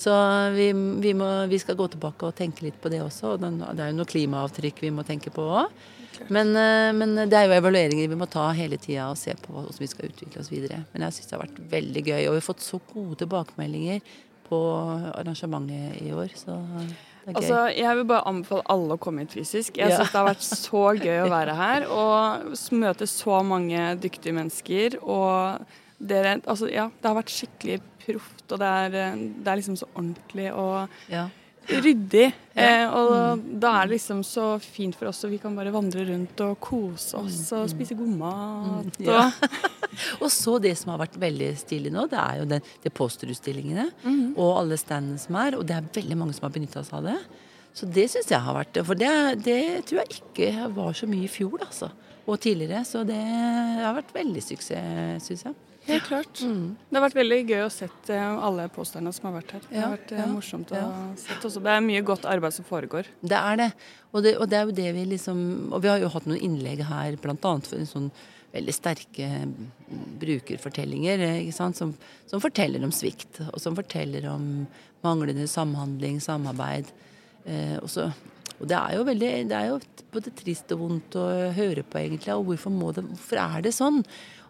Så 0.00 0.12
vi, 0.54 0.70
vi, 0.72 1.12
må, 1.12 1.28
vi, 1.50 1.58
skal 1.60 1.76
gå 1.76 1.90
tilbake 1.92 2.24
og 2.24 2.36
tenke 2.38 2.64
litt 2.64 2.78
på 2.80 2.88
det 2.88 3.02
også. 3.04 3.34
og 3.34 3.42
Det 3.42 3.84
er 3.84 3.90
jo 3.90 3.98
noe 3.98 4.08
klimaavtrykk 4.08 4.80
vi 4.86 4.94
må 4.96 5.04
tenke 5.04 5.32
på 5.34 5.44
òg. 5.44 5.82
Men, 6.32 6.54
eh, 6.56 6.88
men, 6.96 7.14
det 7.28 7.36
er 7.36 7.46
jo 7.48 7.58
evalueringer 7.58 8.08
vi 8.08 8.18
må 8.18 8.28
ta 8.30 8.46
hele 8.56 8.80
tida 8.80 9.10
og 9.12 9.20
se 9.20 9.34
på 9.36 9.52
hvordan 9.52 9.82
vi 9.82 9.90
skal 9.92 10.08
utvikle 10.08 10.40
oss 10.40 10.50
videre. 10.52 10.82
Men 10.94 11.06
jeg 11.06 11.18
syns 11.18 11.28
det 11.28 11.36
har 11.36 11.44
vært 11.44 11.62
veldig 11.76 12.02
gøy, 12.06 12.22
og 12.22 12.34
vi 12.34 12.40
har 12.40 12.48
fått 12.48 12.64
så 12.64 12.80
gode 12.92 13.20
tilbakemeldinger 13.22 14.02
på 14.48 14.64
arrangementet 15.12 16.02
i 16.06 16.12
år. 16.16 16.36
så... 16.38 16.58
Altså, 17.28 17.66
jeg 17.76 17.96
vil 17.98 18.06
bare 18.08 18.26
anbefale 18.30 18.64
alle 18.72 18.96
å 18.96 19.00
komme 19.00 19.24
hit 19.24 19.36
fysisk. 19.36 19.76
Jeg 19.78 19.92
ja. 19.92 20.00
det 20.00 20.16
har 20.16 20.28
vært 20.30 20.46
så 20.46 20.84
gøy 21.06 21.18
å 21.24 21.30
være 21.32 21.58
her 21.58 21.86
og 21.92 22.56
møte 22.80 23.08
så 23.10 23.42
mange 23.46 23.92
dyktige 24.00 24.36
mennesker. 24.36 25.00
Og 25.02 25.60
dere 26.00 26.38
Altså, 26.40 26.70
ja, 26.72 26.88
det 26.88 27.10
har 27.10 27.18
vært 27.18 27.34
skikkelig 27.34 27.80
proft, 28.00 28.46
og 28.48 28.62
det 28.62 28.70
er, 28.86 29.18
det 29.20 29.52
er 29.52 29.60
liksom 29.60 29.76
så 29.76 29.90
ordentlig 29.92 30.48
og 30.56 31.12
ja 31.12 31.28
ryddig. 31.70 32.28
Eh, 32.54 32.86
og 32.86 33.10
mm. 33.12 33.42
da 33.62 33.72
er 33.78 33.88
det 33.88 33.96
liksom 33.96 34.22
så 34.26 34.46
fint 34.62 34.96
for 34.98 35.10
oss, 35.10 35.22
og 35.26 35.32
vi 35.32 35.38
kan 35.42 35.54
bare 35.56 35.72
vandre 35.74 36.04
rundt 36.08 36.42
og 36.44 36.56
kose 36.62 37.18
oss 37.20 37.38
mm. 37.46 37.58
og 37.60 37.70
spise 37.72 37.98
god 37.98 38.16
mat. 38.20 38.98
Og, 39.00 39.06
Ja. 39.06 39.28
og 40.22 40.28
så 40.32 40.56
det 40.62 40.76
som 40.78 40.92
har 40.94 41.02
vært 41.02 41.18
veldig 41.20 41.52
stilig 41.60 41.92
nå, 41.94 42.06
det 42.10 42.18
er 42.20 42.40
jo 42.40 42.48
den, 42.50 42.66
de 42.82 42.92
posterutstillingene 42.94 43.86
mm. 44.02 44.26
og 44.34 44.60
alle 44.64 44.80
standene 44.80 45.22
som 45.22 45.38
er. 45.40 45.58
Og 45.58 45.64
det 45.68 45.78
er 45.78 45.94
veldig 46.00 46.18
mange 46.18 46.36
som 46.36 46.48
har 46.48 46.54
benytta 46.56 46.84
seg 46.86 47.00
av 47.00 47.10
det. 47.12 47.18
Så 47.76 47.86
det 47.86 48.08
syns 48.10 48.30
jeg 48.32 48.42
har 48.42 48.56
vært 48.56 48.80
For 48.82 48.98
det, 48.98 49.10
det, 49.46 49.60
tror 49.86 50.02
jeg 50.02 50.20
ikke 50.20 50.70
var 50.74 50.94
så 50.98 51.06
mye 51.10 51.28
i 51.28 51.30
fjor, 51.30 51.60
altså. 51.62 51.92
Og 52.26 52.38
tidligere. 52.42 52.82
Så 52.86 53.06
det 53.06 53.20
har 53.20 53.94
vært 53.96 54.14
veldig 54.14 54.42
suksess, 54.44 55.26
syns 55.26 55.46
jeg. 55.48 55.58
Helt 55.86 56.04
klart. 56.04 56.40
Mm. 56.44 56.76
Det 56.88 56.98
har 56.98 57.04
vært 57.06 57.16
veldig 57.16 57.38
gøy 57.48 57.62
å 57.64 57.70
sett 57.72 58.10
eh, 58.12 58.24
alle 58.48 58.66
posterne 58.72 59.12
som 59.16 59.30
har 59.30 59.38
vært 59.38 59.54
her. 59.56 59.62
Det 59.70 59.80
har 59.80 59.94
vært 59.94 60.12
eh, 60.12 60.20
ja, 60.20 60.26
morsomt 60.28 60.74
å 60.74 60.80
ja. 60.80 60.90
sett 61.20 61.46
også. 61.46 61.62
Det 61.64 61.72
er 61.72 61.86
mye 61.86 62.02
godt 62.06 62.26
arbeid 62.28 62.56
som 62.56 62.66
foregår. 62.68 63.08
Det 63.20 63.38
er 63.38 63.62
det. 63.62 63.70
Og, 64.10 64.20
det. 64.26 64.34
og 64.36 64.50
det, 64.50 64.58
er 64.58 64.68
jo 64.68 64.76
det 64.76 64.90
vi 64.96 65.06
liksom 65.14 65.40
Og 65.70 65.84
vi 65.84 65.90
har 65.92 66.02
jo 66.02 66.10
hatt 66.12 66.26
noen 66.28 66.42
innlegg 66.42 66.84
her, 66.88 67.16
bl.a. 67.22 67.36
for 67.40 67.78
en 67.78 67.88
sånn 67.88 68.10
veldig 68.50 68.74
sterke 68.74 69.28
brukerfortellinger 70.20 71.22
som, 71.54 71.72
som, 71.72 72.40
forteller 72.42 72.82
om 72.82 72.90
svikt, 72.94 73.38
og 73.46 73.60
som 73.62 73.76
forteller 73.78 74.26
om 74.30 74.64
manglende 75.06 75.46
samhandling, 75.48 76.18
samarbeid. 76.22 76.90
Eh, 77.46 77.76
og, 77.78 77.86
så, 77.90 78.08
og 78.58 78.66
det 78.68 78.76
er 78.76 78.96
jo 78.98 79.06
veldig 79.06 79.30
Det 79.48 79.56
er 79.56 79.70
jo 79.70 79.78
både 80.12 80.34
trist 80.36 80.74
og 80.74 80.82
vondt 80.82 81.16
å 81.16 81.28
høre 81.56 81.86
på, 81.86 82.02
egentlig. 82.02 82.34
Og 82.34 82.50
hvorfor, 82.50 82.74
må 82.74 82.90
det, 82.96 83.06
hvorfor 83.12 83.42
er 83.46 83.66
det 83.66 83.74
sånn? 83.76 84.02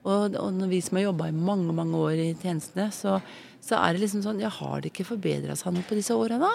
Og, 0.08 0.36
og 0.40 0.60
vi 0.70 0.80
som 0.84 0.96
har 0.96 1.10
jobba 1.10 1.28
i 1.28 1.36
mange 1.36 1.74
mange 1.76 1.98
år 1.98 2.20
i 2.22 2.28
tjenestene, 2.40 2.88
så, 2.94 3.18
så, 3.60 3.76
er 3.76 3.92
det 3.92 4.06
liksom 4.06 4.22
sånn 4.24 4.40
Ja, 4.40 4.52
har 4.60 4.80
det 4.80 4.94
ikke 4.94 5.10
forbedra 5.10 5.56
seg 5.58 5.76
noe 5.76 5.84
på 5.86 5.98
disse 5.98 6.16
åra, 6.16 6.38
da? 6.40 6.52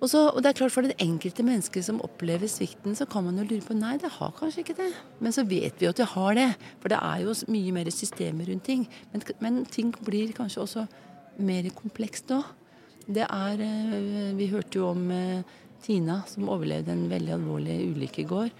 Og, 0.00 0.08
så, 0.08 0.24
og, 0.30 0.40
det 0.42 0.50
er 0.50 0.58
klart 0.58 0.74
For 0.74 0.86
det 0.86 0.96
enkelte 1.02 1.44
mennesket 1.46 1.86
som 1.86 2.00
opplever 2.02 2.50
svikten, 2.50 2.96
så 2.98 3.06
kan 3.10 3.26
man 3.26 3.38
jo 3.38 3.46
lure 3.46 3.66
på 3.66 3.76
Nei, 3.78 3.94
det 4.00 4.10
har 4.16 4.32
kanskje 4.36 4.64
ikke 4.64 4.78
det. 4.80 4.90
Men 5.20 5.36
så 5.36 5.44
vet 5.46 5.76
vi 5.76 5.86
jo 5.86 5.92
at 5.92 6.00
det 6.00 6.08
har 6.14 6.38
det. 6.38 6.48
For 6.80 6.92
det 6.92 7.00
er 7.04 7.22
jo 7.26 7.36
mye 7.52 7.76
mer 7.76 7.92
systemer 7.94 8.48
rundt 8.48 8.64
ting. 8.66 8.86
Men, 9.12 9.26
men 9.44 9.60
ting 9.68 9.92
blir 10.00 10.32
kanskje 10.36 10.64
også 10.64 10.86
mer 11.44 11.68
komplekst 11.76 12.32
nå. 12.32 12.40
Det 13.10 13.26
er 13.28 13.62
eh, 13.64 14.32
Vi 14.38 14.48
hørte 14.50 14.80
jo 14.80 14.90
om 14.94 15.04
eh, 15.12 15.44
Tina 15.84 16.20
som 16.28 16.48
overlevde 16.48 16.96
en 16.96 17.06
veldig 17.12 17.36
alvorlig 17.36 17.78
ulykke 17.92 18.24
i 18.24 18.28
går 18.32 18.50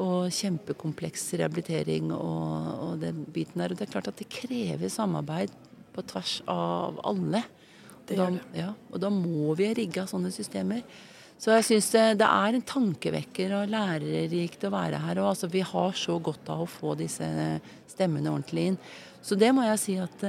og 0.00 0.32
kjempekompleks 0.32 1.26
rehabilitering 1.36 2.10
og, 2.14 2.68
og, 2.86 2.92
den 3.02 3.24
biten 3.32 3.62
der. 3.62 3.72
Og 3.72 3.78
det 3.78 3.86
er 3.86 3.94
klart 3.94 4.10
at 4.10 4.20
det 4.20 4.30
krever 4.32 4.92
samarbeid 4.92 5.52
på 5.94 6.04
tvers 6.08 6.40
av 6.50 7.00
alle. 7.06 7.44
Og 8.10 8.16
da, 8.18 8.28
ja, 8.56 8.72
og 8.90 9.02
da 9.02 9.10
må 9.14 9.54
vi 9.58 9.68
rigge 9.76 10.02
av 10.02 10.10
sånne 10.10 10.32
systemer. 10.34 10.82
Så 11.40 11.54
jeg 11.54 11.64
syns 11.64 11.86
det, 11.94 12.04
det, 12.20 12.26
er 12.28 12.56
en 12.56 12.64
tankevekker 12.68 13.54
og 13.56 13.70
lærerikt 13.72 14.66
å 14.68 14.72
være 14.74 14.98
her. 15.00 15.22
Og 15.22 15.30
altså, 15.30 15.48
vi 15.52 15.62
har 15.64 15.94
så 15.96 16.18
godt 16.20 16.50
av 16.52 16.64
å 16.64 16.68
få 16.68 16.96
disse 17.00 17.28
stemmene 17.88 18.32
ordentlig 18.32 18.66
inn. 18.72 18.80
Så 19.24 19.38
det 19.40 19.52
må 19.56 19.64
jeg 19.64 19.80
si 19.80 19.96
at, 20.00 20.24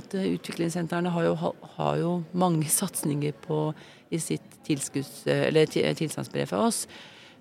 at 0.00 0.16
utviklingssentrene 0.20 1.12
har 1.12 1.28
jo, 1.28 1.34
har 1.76 1.98
jo 2.00 2.14
mange 2.32 2.70
satsinger 2.72 3.36
på 3.44 3.66
i 4.14 4.20
sitt 4.22 4.56
tilskudds, 4.64 5.26
eller 5.28 5.68
tilstandsbrev 5.68 6.48
for 6.48 6.70
oss. 6.70 6.84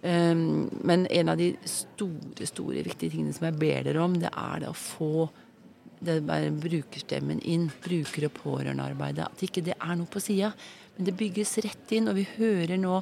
Um, 0.04 0.68
men 0.84 1.06
en 1.08 1.32
av 1.32 1.40
de 1.40 1.54
store, 1.64 2.48
store 2.50 2.82
viktige 2.84 3.14
tingene 3.14 3.36
som 3.36 3.48
jeg 3.48 3.60
ber 3.62 3.86
dere 3.88 4.04
om, 4.04 4.18
det 4.20 4.32
er 4.36 4.64
det 4.64 4.72
å 4.72 4.76
få 4.76 5.30
det 6.04 6.18
brukerstemmen 6.60 7.40
inn. 7.48 7.70
Bruker- 7.86 8.28
og 8.28 8.34
pårørendearbeidet. 8.42 9.30
At 9.30 9.46
ikke 9.48 9.64
det 9.64 9.78
er 9.78 9.96
noe 9.96 10.12
på 10.12 10.20
sida, 10.24 10.52
men 10.98 11.08
det 11.08 11.16
bygges 11.20 11.56
rett 11.64 11.96
inn. 11.96 12.12
Og 12.12 12.20
vi 12.20 12.28
hører 12.36 12.76
nå 12.82 13.00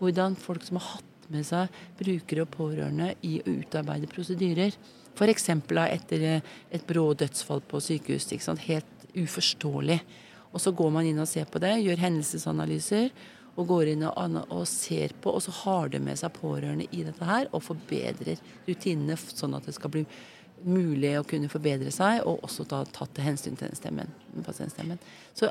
hvordan 0.00 0.34
folk 0.40 0.66
som 0.66 0.80
har 0.80 0.96
hatt 0.96 1.28
med 1.30 1.46
seg 1.46 1.70
brukere 2.00 2.42
og 2.42 2.50
pårørende 2.56 3.12
i 3.22 3.36
å 3.38 3.54
utarbeide 3.60 4.10
prosedyrer, 4.10 4.74
F.eks. 5.14 5.48
etter 5.50 6.22
eh, 6.24 6.50
et 6.72 6.86
brå 6.86 7.10
dødsfall 7.18 7.60
på 7.68 7.80
sykehus. 7.82 8.26
Helt 8.64 9.06
uforståelig. 9.14 10.00
Og 10.50 10.62
så 10.62 10.72
går 10.74 10.90
man 10.94 11.06
inn 11.06 11.20
og 11.22 11.28
ser 11.30 11.46
på 11.50 11.60
det, 11.62 11.76
gjør 11.84 12.02
hendelsesanalyser 12.06 13.10
og 13.58 13.66
går 13.68 13.92
inn 13.92 14.04
og, 14.06 14.60
ser 14.68 15.14
på, 15.20 15.32
og 15.34 15.42
så 15.44 15.54
har 15.62 15.90
det 15.92 16.02
med 16.04 16.18
seg 16.20 16.32
pårørende 16.36 16.86
i 16.90 17.04
dette 17.06 17.26
her 17.26 17.48
og 17.50 17.64
forbedrer 17.66 18.40
rutinene 18.68 19.18
sånn 19.20 19.56
at 19.58 19.66
det 19.68 19.76
skal 19.76 19.92
bli 19.94 20.04
mulig 20.66 21.14
å 21.18 21.26
kunne 21.26 21.50
forbedre 21.50 21.92
seg, 21.94 22.22
og 22.28 22.44
også 22.46 22.66
da 22.68 22.82
tatt 22.92 23.12
til 23.16 23.26
hensyn 23.26 23.56
til 23.56 23.70
den 23.70 23.78
stemmen, 23.78 24.10
pasientstemmen. 24.44 25.00
Så, 25.36 25.48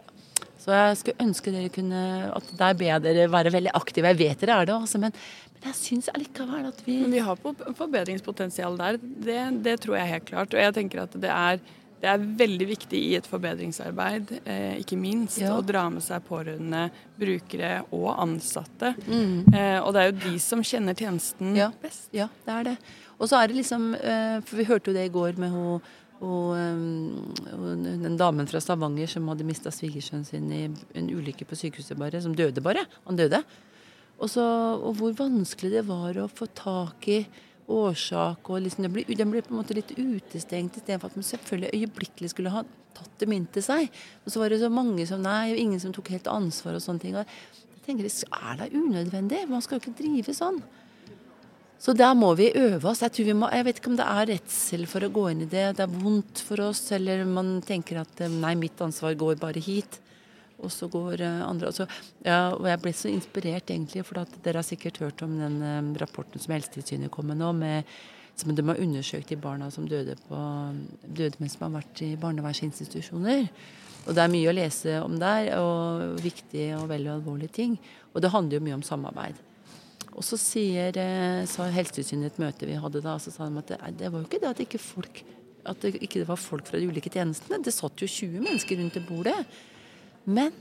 så, 0.60 0.74
jeg 0.76 1.00
skulle 1.00 1.26
ønske 1.26 1.54
dere 1.54 1.72
kunne 1.74 2.02
at 2.36 2.52
Der 2.60 2.76
ber 2.78 2.92
jeg 2.92 3.06
dere 3.06 3.30
være 3.32 3.54
veldig 3.56 3.74
aktive. 3.78 4.12
Jeg 4.12 4.20
vet 4.20 4.44
dere 4.44 4.60
er 4.60 4.70
det, 4.70 4.76
også, 4.76 5.02
men, 5.02 5.16
men 5.56 5.70
jeg 5.72 5.80
syns 5.80 6.12
allikevel 6.14 6.70
at 6.70 6.84
vi 6.86 7.00
Men 7.02 7.16
vi 7.18 7.26
har 7.26 7.42
forbedringspotensial 7.42 8.78
der. 8.80 9.00
Det, 9.02 9.42
det, 9.66 9.80
tror 9.84 9.98
jeg 9.98 10.14
helt 10.14 10.30
klart. 10.30 10.54
Og 10.54 10.62
jeg 10.62 10.78
tenker 10.78 11.06
at 11.08 11.18
det 11.18 11.34
er 11.34 11.64
det 12.00 12.08
er 12.08 12.26
veldig 12.40 12.68
viktig 12.70 13.00
i 13.10 13.16
et 13.18 13.28
forbedringsarbeid, 13.28 14.32
eh, 14.48 14.80
ikke 14.80 14.98
minst, 15.00 15.42
ja. 15.42 15.52
å 15.56 15.64
dra 15.66 15.86
med 15.92 16.04
seg 16.04 16.24
pårørende, 16.28 16.86
brukere 17.20 17.74
og 17.96 18.14
ansatte. 18.16 18.94
Mm. 19.04 19.50
Eh, 19.52 19.78
og 19.82 19.92
det 19.96 20.02
er 20.02 20.12
jo 20.12 20.20
de 20.24 20.36
som 20.44 20.64
kjenner 20.64 20.96
tjenesten 20.96 21.58
ja. 21.60 21.70
best. 21.82 22.08
Ja, 22.16 22.30
det 22.46 22.56
er 22.56 22.70
det. 22.72 22.76
Og 23.20 23.28
så 23.28 23.42
er 23.42 23.50
det 23.52 23.58
liksom 23.58 23.90
eh, 24.00 24.38
For 24.48 24.62
vi 24.62 24.68
hørte 24.70 24.92
jo 24.92 24.96
det 24.96 25.10
i 25.10 25.12
går 25.12 25.42
med 25.42 25.52
hun 25.52 25.74
og, 25.76 25.90
og, 26.20 27.84
den 27.84 28.18
damen 28.20 28.48
fra 28.48 28.60
Stavanger 28.60 29.08
som 29.08 29.28
hadde 29.32 29.48
mista 29.48 29.72
svigersønnen 29.72 30.28
sin 30.28 30.50
i 30.52 30.66
en 30.68 31.08
ulykke 31.08 31.48
på 31.48 31.56
sykehuset, 31.56 31.96
bare. 32.00 32.20
Som 32.24 32.36
døde 32.36 32.64
bare. 32.64 32.84
Han 33.08 33.20
døde. 33.20 33.40
Og, 34.20 34.28
så, 34.28 34.44
og 34.44 34.98
hvor 35.00 35.16
vanskelig 35.16 35.78
det 35.78 35.86
var 35.88 36.20
å 36.20 36.28
få 36.28 36.50
tak 36.52 37.08
i 37.08 37.22
årsak. 37.70 38.50
og 38.50 38.62
liksom, 38.66 38.84
Den 38.84 38.94
blir, 38.94 39.06
den 39.06 39.32
blir 39.32 39.46
på 39.46 39.54
en 39.54 39.62
måte 39.62 39.78
litt 39.78 39.94
utestengt 39.98 40.78
istedenfor 40.80 41.12
at 41.12 41.20
man 41.20 41.28
selvfølgelig 41.28 41.72
øyeblikkelig 41.78 42.32
skulle 42.34 42.54
ha 42.54 42.64
tatt 42.98 43.16
dem 43.22 43.36
inn 43.36 43.48
til 43.54 43.66
seg. 43.66 43.88
Og 44.26 44.34
så 44.34 44.42
var 44.42 44.50
det 44.50 44.62
så 44.64 44.72
mange 44.74 45.06
som 45.08 45.22
nei, 45.24 45.54
og 45.54 45.62
ingen 45.62 45.80
som 45.82 45.94
tok 45.96 46.12
helt 46.16 46.28
ansvar 46.32 46.78
og 46.78 46.84
sånne 46.84 47.04
ting. 47.04 47.16
Jeg 47.16 47.86
tenker, 47.86 48.10
Er 48.10 48.58
det 48.58 48.74
unødvendig? 48.74 49.48
Man 49.50 49.62
skal 49.62 49.80
jo 49.80 49.86
ikke 49.86 50.02
drive 50.02 50.34
sånn. 50.34 50.62
Så 51.80 51.94
der 51.96 52.14
må 52.14 52.34
vi 52.36 52.52
øve 52.52 52.90
oss. 52.90 53.02
Jeg, 53.02 53.36
må, 53.36 53.48
jeg, 53.56 53.66
vet 53.66 53.78
ikke 53.80 53.94
om 53.94 53.96
det 53.96 54.06
er 54.06 54.28
redsel 54.34 54.86
for 54.86 55.06
å 55.06 55.14
gå 55.16 55.30
inn 55.32 55.46
i 55.46 55.48
det. 55.48 55.78
Det 55.78 55.86
er 55.86 56.02
vondt 56.02 56.42
for 56.44 56.60
oss, 56.66 56.92
eller 56.92 57.24
man 57.24 57.62
tenker 57.64 58.02
at 58.02 58.20
nei, 58.34 58.52
mitt 58.60 58.82
ansvar 58.84 59.16
går 59.16 59.40
bare 59.40 59.64
hit 59.64 60.02
og 60.64 60.72
så 60.74 60.90
går 60.92 61.24
eh, 61.26 61.42
andre 61.46 61.72
også, 61.72 61.88
ja, 62.26 62.54
og 62.56 62.68
Jeg 62.68 62.82
ble 62.84 62.94
så 62.96 63.12
inspirert, 63.12 63.72
egentlig, 63.72 64.06
for 64.08 64.22
at 64.24 64.40
dere 64.44 64.62
har 64.62 64.68
sikkert 64.68 65.02
hørt 65.04 65.24
om 65.26 65.38
den 65.40 65.60
um, 65.64 65.92
rapporten 66.00 66.42
som 66.42 66.54
Helsetilsynet 66.56 67.12
kom 67.12 67.30
med 67.32 67.40
nå, 67.40 67.52
med, 67.56 67.90
som 68.40 68.54
de 68.56 68.66
har 68.68 68.80
undersøkt 68.80 69.32
de 69.32 69.40
barna 69.40 69.70
som 69.72 69.88
døde, 69.88 70.16
på, 70.28 70.40
døde 71.04 71.40
mens 71.40 71.58
de 71.58 71.64
har 71.66 71.76
vært 71.76 72.04
i 72.06 72.14
barnevernsinstitusjoner. 72.20 73.48
Og 74.08 74.16
Det 74.16 74.24
er 74.24 74.32
mye 74.32 74.50
å 74.50 74.56
lese 74.56 74.96
om 75.04 75.20
der, 75.20 75.52
og 75.60 76.20
viktige 76.24 76.78
og 76.80 76.90
veldig 76.90 77.14
alvorlige 77.18 77.56
ting. 77.60 77.76
Og 78.14 78.24
det 78.24 78.32
handler 78.34 78.58
jo 78.58 78.66
mye 78.66 78.80
om 78.80 78.86
samarbeid. 78.86 79.42
Og 80.16 80.24
så 80.26 80.40
sier, 80.40 80.96
eh, 80.98 81.44
sa 81.48 81.68
Helsetilsynet 81.72 82.34
et 82.34 82.40
møte 82.42 82.68
vi 82.68 82.80
hadde 82.80 83.04
da, 83.04 83.18
så 83.20 83.32
sa 83.32 83.48
de 83.48 83.60
at 83.62 83.76
det, 83.76 83.80
det 84.00 84.12
var 84.12 84.24
jo 84.24 84.28
ikke 84.28 84.42
det 84.42 84.50
at 84.50 84.64
ikke 84.66 84.82
folk 84.82 85.24
at 85.68 85.82
det 85.84 86.00
ikke 86.02 86.24
var 86.28 86.40
folk 86.40 86.68
fra 86.68 86.80
de 86.80 86.88
ulike 86.88 87.12
tjenestene. 87.12 87.60
Det 87.64 87.74
satt 87.76 88.02
jo 88.02 88.08
20 88.08 88.46
mennesker 88.46 88.80
rundt 88.80 88.96
det 88.98 89.06
bordet. 89.08 89.38
Men 90.26 90.52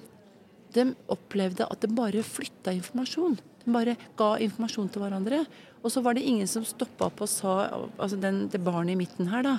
de 0.75 0.91
opplevde 1.11 1.67
at 1.67 1.83
det 1.83 1.91
bare 1.97 2.25
flytta 2.27 2.75
informasjon. 2.77 3.39
De 3.65 3.75
bare 3.75 3.97
ga 4.19 4.31
informasjon 4.45 4.89
til 4.93 5.05
hverandre. 5.05 5.43
Og 5.83 5.93
så 5.93 6.03
var 6.05 6.17
det 6.17 6.27
ingen 6.29 6.49
som 6.51 6.67
stoppa 6.67 7.09
opp 7.09 7.23
og 7.25 7.31
sa 7.31 7.59
altså 7.97 8.19
den, 8.21 8.47
det 8.53 8.61
barnet 8.65 8.97
i 8.97 8.99
midten 9.01 9.31
her, 9.33 9.47
da. 9.47 9.59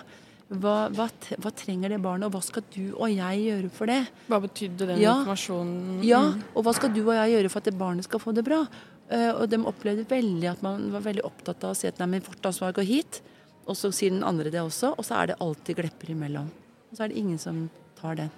Hva, 0.50 0.88
hva, 0.90 1.06
hva, 1.38 1.52
trenger 1.54 1.92
det 1.94 2.00
barnet, 2.02 2.26
og 2.26 2.34
hva 2.34 2.40
skal 2.42 2.64
du 2.74 2.96
og 2.96 3.12
jeg 3.14 3.42
gjøre 3.44 3.68
for 3.70 3.92
det? 3.92 4.00
Hva 4.32 4.40
betydde 4.42 4.88
den 4.90 5.02
ja, 5.04 5.20
informasjonen? 5.20 6.00
Ja, 6.08 6.24
og 6.58 6.66
hva 6.66 6.74
skal 6.74 6.90
du 6.96 7.04
og 7.04 7.14
jeg 7.14 7.36
gjøre 7.36 7.52
for 7.54 7.62
at 7.62 7.70
det 7.70 7.76
barnet 7.78 8.08
skal 8.08 8.24
få 8.24 8.34
det 8.34 8.48
bra? 8.48 8.64
Uh, 9.10 9.30
og 9.36 9.46
de 9.52 9.62
opplevde 9.70 10.08
veldig 10.10 10.50
at 10.50 10.66
man 10.66 10.90
var 10.94 11.06
veldig 11.06 11.26
opptatt 11.30 11.68
av 11.70 11.76
å 11.76 11.78
si 11.78 11.90
at 11.90 12.02
nei, 12.02 12.10
men 12.16 12.26
vårt 12.26 12.50
ansvar 12.50 12.74
går 12.78 12.90
hit. 12.90 13.22
Og 13.70 13.78
så 13.78 13.94
sier 13.94 14.16
den 14.16 14.26
andre 14.26 14.50
det 14.50 14.64
også, 14.66 14.96
og 14.98 15.06
så 15.06 15.22
er 15.22 15.32
det 15.32 15.42
alltid 15.46 15.84
glepper 15.84 16.16
imellom. 16.16 16.50
Og 16.90 16.98
så 16.98 17.06
er 17.06 17.14
det 17.14 17.22
ingen 17.22 17.42
som 17.42 17.68
tar 18.02 18.18
den. 18.18 18.34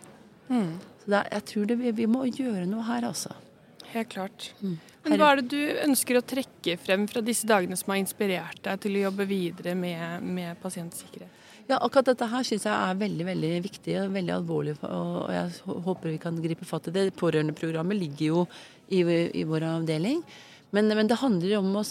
Mm. 0.50 0.78
Så 1.04 1.14
er, 1.18 1.28
jeg 1.36 1.48
tror 1.52 1.70
det, 1.70 1.78
vi 1.98 2.08
må 2.10 2.26
gjøre 2.30 2.66
noe 2.70 2.86
her, 2.88 3.06
altså. 3.10 3.34
Helt 3.92 4.10
klart. 4.14 4.52
Mm. 4.62 4.80
Men 5.04 5.18
hva 5.18 5.32
er 5.32 5.42
det 5.42 5.50
du 5.52 5.62
ønsker 5.88 6.20
å 6.20 6.26
trekke 6.26 6.78
frem 6.80 7.08
fra 7.10 7.24
disse 7.26 7.48
dagene 7.50 7.78
som 7.80 7.94
har 7.94 8.02
inspirert 8.02 8.62
deg 8.64 8.82
til 8.84 9.00
å 9.00 9.06
jobbe 9.08 9.26
videre 9.30 9.74
med, 9.78 10.26
med 10.26 10.60
pasientsikkerhet? 10.62 11.40
Ja, 11.70 11.78
akkurat 11.80 12.10
dette 12.12 12.28
her 12.28 12.46
syns 12.46 12.66
jeg 12.68 12.74
er 12.74 13.00
veldig 13.00 13.26
veldig 13.26 13.52
viktig 13.64 13.98
og 14.02 14.14
veldig 14.16 14.34
alvorlig. 14.36 14.76
Og 14.86 15.32
jeg 15.32 15.76
håper 15.88 16.12
vi 16.12 16.22
kan 16.22 16.40
gripe 16.44 16.68
fatt 16.68 16.90
i 16.90 16.96
det. 16.96 17.06
Pårørendeprogrammet 17.18 17.98
ligger 17.98 18.26
jo 18.26 18.46
i, 18.92 19.02
i 19.02 19.46
vår 19.48 19.68
avdeling. 19.70 20.20
Men, 20.72 20.88
men, 20.88 21.08
det 21.08 21.20
handler 21.20 21.58
om 21.58 21.74
å 21.76 21.84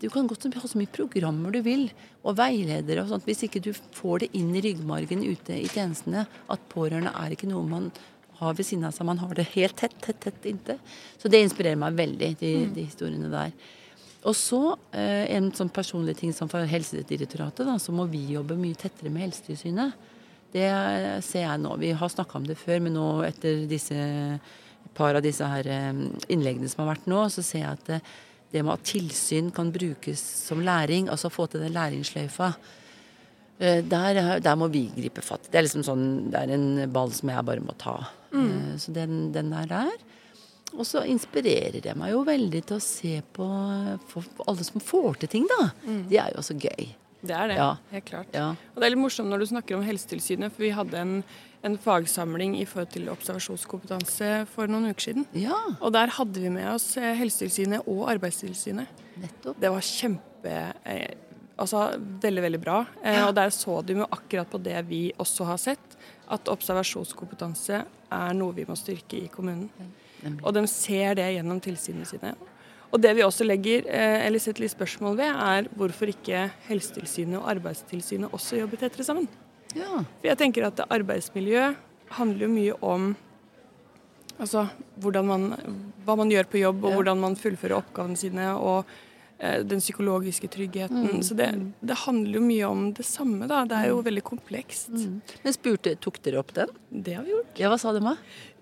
Du 0.00 0.08
kan 0.10 0.26
godt 0.26 0.48
ha 0.50 0.68
så 0.68 0.78
mye 0.80 0.90
programmer 0.90 1.54
du 1.54 1.60
vil, 1.62 1.86
og 2.26 2.38
veiledere 2.40 3.04
og 3.04 3.12
sånt. 3.12 3.26
Hvis 3.28 3.44
ikke 3.46 3.62
du 3.62 3.70
får 3.94 4.24
det 4.24 4.32
inn 4.38 4.50
i 4.56 4.62
ryggmargen 4.64 5.22
ute 5.22 5.60
i 5.60 5.70
tjenestene, 5.70 6.26
at 6.26 6.68
pårørende 6.72 7.14
er 7.14 7.36
ikke 7.36 7.50
noe 7.50 7.62
man 7.70 7.90
har 8.40 8.56
ved 8.58 8.66
siden 8.68 8.84
av 8.88 8.92
seg. 8.92 9.06
Man 9.08 9.22
har 9.22 9.32
det 9.38 9.46
helt 9.54 9.78
tett, 9.78 9.94
tett, 10.02 10.18
tett 10.20 10.50
inntil. 10.50 10.82
Så 11.16 11.30
det 11.32 11.40
inspirerer 11.44 11.78
meg 11.80 11.96
veldig, 11.96 12.32
de, 12.42 12.52
mm. 12.66 12.74
de 12.76 12.86
historiene 12.88 13.30
der. 13.32 13.54
Og 14.26 14.34
så 14.34 14.60
eh, 14.90 15.30
en 15.36 15.52
sånn 15.54 15.70
personlig 15.72 16.16
ting 16.18 16.34
som 16.34 16.50
for 16.50 16.66
Helsedirektoratet, 16.66 17.62
da, 17.68 17.78
så 17.78 17.94
må 17.94 18.08
vi 18.10 18.24
jobbe 18.34 18.58
mye 18.58 18.76
tettere 18.78 19.12
med 19.14 19.28
Helsetilsynet. 19.28 20.12
Det 20.56 20.66
ser 21.26 21.44
jeg 21.44 21.60
nå. 21.62 21.74
Vi 21.78 21.92
har 21.98 22.10
snakka 22.10 22.38
om 22.38 22.46
det 22.46 22.56
før, 22.58 22.80
men 22.82 22.96
nå 22.96 23.06
etter 23.26 23.66
disse 23.70 23.96
par 24.96 25.18
av 25.18 25.24
disse 25.24 25.46
her 25.46 25.68
eh, 25.70 25.92
innleggene 26.32 26.70
som 26.72 26.84
har 26.84 26.94
vært 26.94 27.10
nå, 27.10 27.26
så 27.32 27.44
ser 27.44 27.62
jeg 27.62 27.76
at 27.76 27.86
det, 27.90 28.00
det 28.54 28.64
med 28.64 28.76
at 28.76 28.88
tilsyn 28.88 29.52
kan 29.54 29.72
brukes 29.74 30.22
som 30.46 30.64
læring, 30.64 31.10
altså 31.12 31.32
få 31.32 31.48
til 31.50 31.64
den 31.64 31.74
læringsløyfa, 31.76 32.50
eh, 33.58 33.80
der, 33.84 34.20
der, 34.40 34.58
må 34.58 34.70
vi 34.72 34.86
gripe 34.96 35.24
fatt. 35.24 35.50
Det 35.50 35.60
er 35.60 35.68
liksom 35.68 35.86
sånn, 35.86 36.06
det 36.32 36.42
er 36.42 36.56
en 36.56 36.68
ball 36.92 37.14
som 37.14 37.32
jeg 37.32 37.48
bare 37.48 37.64
må 37.64 37.76
ta. 37.80 37.98
Mm. 38.32 38.44
Eh, 38.50 38.76
så 38.82 38.94
den, 38.96 39.26
den 39.36 39.52
er 39.56 39.70
der. 39.70 39.96
Og 40.76 40.84
så 40.84 41.04
inspirerer 41.08 41.80
det 41.80 41.94
meg 41.96 42.12
jo 42.12 42.24
veldig 42.26 42.62
til 42.68 42.76
å 42.76 42.84
se 42.84 43.18
på 43.36 43.46
alle 43.46 44.66
som 44.66 44.82
får 44.82 45.22
til 45.22 45.32
ting, 45.38 45.50
da. 45.50 45.70
Mm. 45.86 46.00
Det 46.10 46.20
er 46.20 46.32
jo 46.34 46.42
også 46.42 46.56
gøy. 46.58 46.88
Det 47.26 47.34
er 47.34 47.50
det, 47.50 47.58
ja. 47.58 47.70
helt 47.90 48.06
klart. 48.06 48.34
Ja. 48.36 48.50
Og 48.74 48.80
det 48.80 48.86
er 48.86 48.92
litt 48.94 49.02
morsomt 49.02 49.30
når 49.32 49.42
du 49.42 49.50
snakker 49.50 49.78
om 49.78 49.84
Helsetilsynet, 49.86 50.52
for 50.54 50.66
vi 50.66 50.72
hadde 50.76 51.00
en, 51.00 51.14
en 51.64 51.76
fagsamling 51.80 52.56
i 52.60 52.64
forhold 52.68 52.92
til 52.94 53.10
observasjonskompetanse 53.12 54.30
for 54.52 54.70
noen 54.70 54.90
uker 54.92 55.08
siden. 55.08 55.26
Ja. 55.36 55.58
Og 55.80 55.92
der 55.96 56.12
hadde 56.16 56.42
vi 56.42 56.52
med 56.52 56.68
oss 56.74 56.92
eh, 57.00 57.14
Helsetilsynet 57.18 57.86
og 57.90 58.06
Arbeidstilsynet. 58.12 59.04
Nettopp. 59.22 59.60
Det 59.62 59.72
var 59.72 59.86
kjempe 59.92 60.58
eh, 60.84 61.22
Altså 61.56 61.86
veldig, 61.96 62.42
veldig 62.44 62.58
bra. 62.60 62.82
Eh, 63.00 63.22
og 63.24 63.30
der 63.32 63.48
så 63.54 63.78
de 63.80 63.94
jo 63.96 64.08
akkurat 64.12 64.50
på 64.52 64.58
det 64.60 64.76
vi 64.90 64.98
også 65.16 65.46
har 65.48 65.56
sett, 65.56 65.94
at 66.28 66.50
observasjonskompetanse 66.52 67.78
er 68.12 68.34
noe 68.36 68.52
vi 68.52 68.66
må 68.68 68.76
styrke 68.76 69.22
i 69.22 69.30
kommunen. 69.32 69.70
Og 70.42 70.52
de 70.52 70.66
ser 70.68 71.16
det 71.16 71.30
gjennom 71.32 71.62
tilsynene 71.64 72.04
sine. 72.04 72.34
Og 72.92 73.00
det 73.00 73.14
vi 73.16 73.24
også 73.24 73.48
legger, 73.48 73.88
eller 73.88 74.42
setter 74.42 74.66
litt 74.66 74.74
spørsmål 74.74 75.16
ved, 75.16 75.32
er 75.32 75.72
hvorfor 75.80 76.12
ikke 76.12 76.44
Helsetilsynet 76.68 77.40
og 77.40 77.48
Arbeidstilsynet 77.56 78.36
også 78.36 78.60
jobber 78.60 78.84
tettere 78.84 79.08
sammen. 79.08 79.30
Ja. 79.76 80.02
For 80.20 80.30
jeg 80.30 80.40
tenker 80.40 80.68
at 80.68 80.80
arbeidsmiljø 80.88 81.70
handler 82.16 82.46
jo 82.46 82.52
mye 82.52 82.76
om 82.86 83.08
altså, 84.38 84.66
man, 85.26 85.50
hva 86.06 86.16
man 86.18 86.30
gjør 86.32 86.48
på 86.50 86.60
jobb, 86.62 86.84
og 86.84 86.92
ja. 86.92 86.98
hvordan 87.00 87.22
man 87.24 87.38
fullfører 87.40 87.80
oppgavene 87.80 88.20
sine. 88.20 88.52
og 88.54 88.88
den 89.38 89.82
psykologiske 89.82 90.48
tryggheten. 90.48 91.02
Mm. 91.10 91.22
Så 91.22 91.34
det, 91.36 91.50
det, 91.80 91.96
handler 92.06 92.38
jo 92.38 92.44
mye 92.44 92.68
om 92.68 92.86
det 92.96 93.04
samme, 93.04 93.48
da. 93.50 93.64
Det 93.68 93.76
er 93.76 93.90
jo 93.90 94.00
mm. 94.00 94.06
veldig 94.08 94.24
komplekst. 94.24 94.92
Mm. 94.94 95.18
Men 95.44 95.56
spurte, 95.56 95.92
tok 96.00 96.20
dere 96.24 96.40
opp 96.40 96.54
den? 96.56 96.72
Det 96.88 97.16
har 97.18 97.26
vi 97.26 97.34
gjort. 97.34 97.50
Ja, 97.60 97.70
Hva 97.72 97.78
sa 97.80 97.92
de 97.92 98.00
da? 98.04 98.14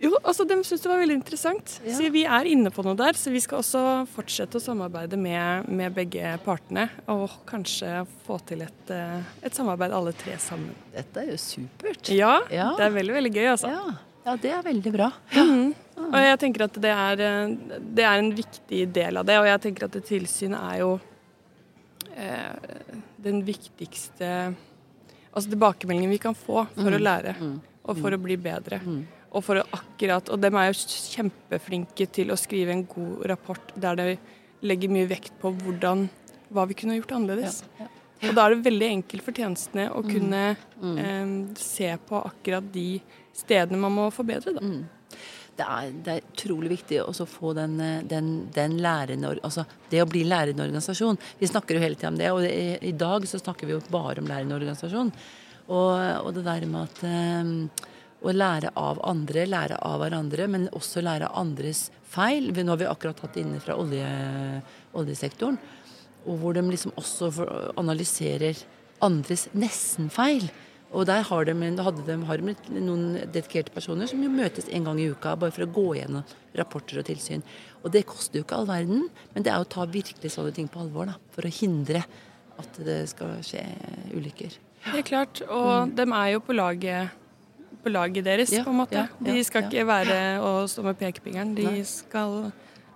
Jo, 0.03 0.11
altså 0.21 0.45
De 0.45 0.57
syntes 0.61 0.83
det 0.83 0.91
var 0.91 1.01
veldig 1.01 1.17
interessant. 1.17 1.77
Ja. 1.85 1.95
Så 1.97 2.11
vi 2.13 2.25
er 2.27 2.49
inne 2.51 2.73
på 2.75 2.85
noe 2.87 2.99
der. 2.99 3.17
Så 3.19 3.33
vi 3.35 3.43
skal 3.45 3.63
også 3.63 3.85
fortsette 4.15 4.59
å 4.59 4.65
samarbeide 4.65 5.19
med, 5.21 5.69
med 5.71 5.95
begge 5.97 6.35
partene. 6.45 6.89
Og 7.13 7.39
kanskje 7.49 8.03
få 8.27 8.41
til 8.49 8.67
et, 8.67 8.83
eh, 8.93 9.21
et, 9.45 9.55
samarbeid 9.55 9.95
alle 9.95 10.15
tre 10.19 10.37
sammen. 10.43 10.75
Dette 10.95 11.23
er 11.23 11.33
jo 11.33 11.39
supert. 11.41 12.11
Ja, 12.13 12.41
ja. 12.53 12.73
det 12.79 12.89
er 12.89 12.99
veldig, 12.99 13.17
veldig 13.21 13.35
gøy, 13.37 13.47
altså. 13.55 13.73
Ja. 13.73 13.97
Ja, 14.25 14.39
det 14.41 14.55
er 14.57 14.63
veldig 14.65 14.91
bra. 14.95 15.11
Mm. 15.37 15.75
Og 15.95 16.17
jeg 16.19 16.39
tenker 16.43 16.67
at 16.67 16.77
det 16.83 16.91
er, 16.91 17.21
eh, 17.23 17.81
det 17.81 18.05
er, 18.05 18.19
en 18.19 18.31
viktig 18.35 18.85
del 18.95 19.21
av 19.21 19.27
det. 19.29 19.39
Og 19.41 19.49
jeg 19.49 19.63
tenker 19.67 19.87
at 19.87 19.99
tilsynet 20.09 20.59
er 20.59 20.81
jo 20.83 20.93
eh, 22.15 22.95
den 23.25 23.43
viktigste 23.47 24.31
altså 25.35 25.51
tilbakemeldingen 25.51 26.13
vi 26.13 26.21
kan 26.23 26.37
få 26.39 26.63
for 26.77 26.91
mm. 26.91 26.97
å 26.97 27.03
lære 27.03 27.35
mm. 27.41 27.55
og 27.83 28.01
for 28.01 28.15
å 28.15 28.21
bli 28.23 28.37
bedre. 28.41 28.79
Mm. 28.85 29.01
Og 29.35 29.43
for 29.43 29.59
å 29.59 29.65
akkurat, 29.75 30.31
og 30.31 30.39
dem 30.39 30.55
er 30.61 30.69
jo 30.71 30.77
kjempeflinke 30.79 32.07
til 32.15 32.31
å 32.31 32.39
skrive 32.39 32.75
en 32.75 32.85
god 32.87 33.25
rapport 33.33 33.75
der 33.75 33.99
de 33.99 34.07
legger 34.65 34.93
mye 34.95 35.09
vekt 35.11 35.35
på 35.43 35.51
hvordan, 35.59 36.07
hva 36.55 36.69
vi 36.71 36.77
kunne 36.79 37.01
gjort 37.01 37.17
annerledes. 37.19 37.65
Ja, 37.81 37.89
ja. 37.89 37.91
Og 38.25 38.37
da 38.39 38.45
er 38.45 38.55
det 38.55 38.65
veldig 38.65 38.87
enkelt 38.89 39.25
for 39.27 39.37
tjenestene 39.37 39.89
å 39.93 40.01
kunne 40.07 40.45
eh, 40.55 41.33
se 41.61 41.91
på 42.09 42.21
akkurat 42.25 42.71
de 42.73 43.01
stedene 43.37 43.81
man 43.83 43.93
må 43.93 44.07
forbedre. 44.15 44.55
Da. 44.55 44.63
Det 45.59 45.65
er, 45.65 45.91
det 46.05 46.13
er 46.15 46.27
utrolig 46.33 46.73
viktig 46.73 47.01
å 47.05 47.27
få 47.29 47.53
den, 47.57 47.79
eh, 47.81 48.03
den, 48.11 48.31
den 48.55 48.77
lærende 48.83 49.37
Altså 49.47 49.65
det 49.91 50.03
å 50.03 50.09
bli 50.11 50.25
lærende 50.27 50.67
organisasjon. 50.67 51.19
Vi 51.39 51.51
snakker 51.51 51.77
jo 51.77 51.85
hele 51.85 51.99
tida 51.99 52.11
om 52.11 52.19
det, 52.19 52.31
og 52.35 52.45
i, 52.47 52.79
i 52.91 52.95
dag 52.99 53.27
så 53.31 53.39
snakker 53.41 53.69
vi 53.69 53.77
jo 53.77 53.83
bare 53.93 54.23
om 54.23 54.31
lærende 54.31 54.57
organisasjon. 54.59 55.13
Og, 55.65 55.91
og 56.27 56.31
det 56.37 56.45
der 56.47 56.67
med 56.69 56.91
at 56.91 57.05
eh, 57.09 57.91
å 58.25 58.33
lære 58.33 58.73
av 58.81 59.01
andre, 59.05 59.47
lære 59.49 59.79
av 59.85 60.01
hverandre, 60.01 60.49
men 60.51 60.69
også 60.73 61.03
lære 61.05 61.29
av 61.29 61.45
andres 61.45 61.87
feil. 62.09 62.51
Nå 62.55 62.73
har 62.73 62.81
vi 62.81 62.91
akkurat 62.91 63.21
hatt 63.27 63.39
inne 63.41 63.61
fra 63.63 63.77
olje, 63.81 64.07
oljesektoren, 64.97 65.59
og 66.25 66.39
hvor 66.41 66.57
de 66.57 66.65
liksom 66.71 66.95
også 66.97 67.31
analyserer 67.81 68.57
andres 69.05 69.49
nesten-feil. 69.53 70.47
Og 70.95 71.07
der 71.09 71.25
har 71.27 71.47
de, 71.49 71.55
hadde 71.83 72.05
de, 72.07 72.17
har 72.29 72.39
de 72.41 72.55
noen 72.79 73.07
dedikerte 73.35 73.73
personer 73.75 74.07
som 74.11 74.21
jo 74.23 74.31
møtes 74.31 74.69
en 74.71 74.87
gang 74.87 75.01
i 75.03 75.09
uka 75.11 75.35
bare 75.41 75.55
for 75.55 75.67
å 75.67 75.73
gå 75.75 75.87
gjennom 75.99 76.23
rapporter 76.55 77.01
og 77.03 77.09
tilsyn. 77.09 77.43
Og 77.83 77.91
det 77.95 78.05
koster 78.07 78.39
jo 78.39 78.45
ikke 78.47 78.61
all 78.61 78.69
verden, 78.69 79.09
men 79.35 79.47
det 79.47 79.53
er 79.53 79.63
å 79.63 79.67
ta 79.69 79.87
virkelig 79.91 80.31
sånne 80.37 80.55
ting 80.55 80.71
på 80.71 80.85
alvor. 80.85 81.11
da, 81.11 81.19
For 81.35 81.47
å 81.47 81.53
hindre 81.53 82.05
at 82.63 82.79
det 82.87 83.01
skal 83.11 83.41
skje 83.45 83.65
ulykker. 84.15 84.55
Det 84.85 85.01
er 85.01 85.07
klart. 85.09 85.43
Og 85.49 85.95
dem 85.97 86.15
er 86.15 86.35
jo 86.37 86.43
på 86.45 86.55
laget, 86.55 87.11
på 87.83 87.93
laget 87.93 88.25
deres, 88.25 88.53
Ja, 88.55 88.63
på 88.65 88.71
en 88.71 88.83
måte. 88.85 88.95
ja, 88.95 89.09
ja, 89.11 89.33
de 89.33 89.45
skal 89.45 89.67
ikke 89.67 89.87
være 89.89 90.19
og 90.45 90.69
stå 90.71 90.85
med 90.87 90.99
pekefingeren. 91.01 91.57
De, 91.59 91.83
skal, 91.89 92.53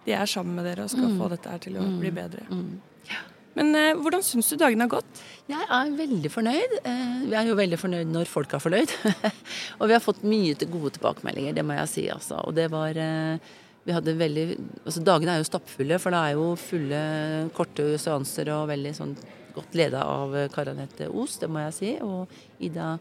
de 0.06 0.14
er 0.14 0.26
sammen 0.30 0.54
med 0.54 0.68
dere 0.68 0.86
og 0.86 0.92
skal 0.94 1.16
få 1.18 1.32
dette 1.34 1.58
til 1.66 1.80
å 1.80 1.88
bli 1.98 2.14
bedre. 2.14 2.46
Mm. 2.52 2.78
Men 3.58 3.74
eh, 3.74 3.94
hvordan 3.98 4.22
syns 4.22 4.52
du 4.52 4.56
dagene 4.60 4.86
har 4.86 4.92
gått? 5.00 5.22
Jeg 5.48 5.64
er 5.72 5.94
veldig 5.96 6.30
fornøyd. 6.32 6.74
Eh, 6.84 7.14
Vi 7.28 7.36
er 7.38 7.46
jo 7.48 7.56
veldig 7.56 7.78
fornøyd 7.80 8.10
når 8.12 8.28
folk 8.28 8.52
er 8.52 8.60
fornøyd. 8.60 8.92
og 9.80 9.88
vi 9.88 9.94
har 9.96 10.04
fått 10.04 10.20
mye 10.28 10.56
gode 10.68 10.92
tilbakemeldinger, 10.98 11.56
det 11.56 11.64
må 11.64 11.76
jeg 11.78 11.88
si. 11.92 12.04
Altså. 12.12 12.42
Og 12.44 12.52
det 12.58 12.66
var 12.72 12.98
eh, 13.00 13.54
vi 13.88 13.94
hadde 13.96 14.12
veldig, 14.20 14.44
altså 14.84 15.00
Dagene 15.00 15.38
er 15.38 15.40
jo 15.40 15.48
stappfulle, 15.48 15.96
for 16.02 16.12
det 16.12 16.18
er 16.20 16.34
jo 16.36 16.48
fulle, 16.60 16.98
korte 17.56 17.86
seanser 18.02 18.50
og 18.52 18.66
veldig 18.68 18.92
sånn 18.98 19.14
godt 19.54 19.78
leda 19.78 20.02
av 20.04 20.34
Kari 20.52 20.74
Anette 20.74 21.08
Os, 21.08 21.38
det 21.40 21.48
må 21.48 21.62
jeg 21.64 21.76
si. 21.78 21.94
Og 22.04 22.28
Ida 22.68 22.98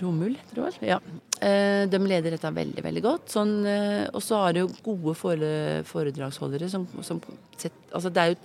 Romul, 0.00 0.34
tror 0.50 0.72
jeg. 0.72 0.88
Ja. 0.90 0.98
Eh, 1.38 1.84
De 1.86 2.00
leder 2.02 2.34
dette 2.34 2.50
veldig, 2.58 2.82
veldig 2.82 3.04
godt. 3.04 3.30
Sånn, 3.36 3.54
eh, 3.68 4.08
og 4.10 4.22
så 4.24 4.42
er 4.48 4.56
det 4.56 4.64
jo 4.64 4.72
gode 4.90 5.14
foredragsholdere 5.86 6.72
som, 6.72 6.88
som 7.06 7.22
sett, 7.60 7.76
altså 7.94 8.10
det 8.10 8.22
er 8.24 8.34
jo, 8.34 8.42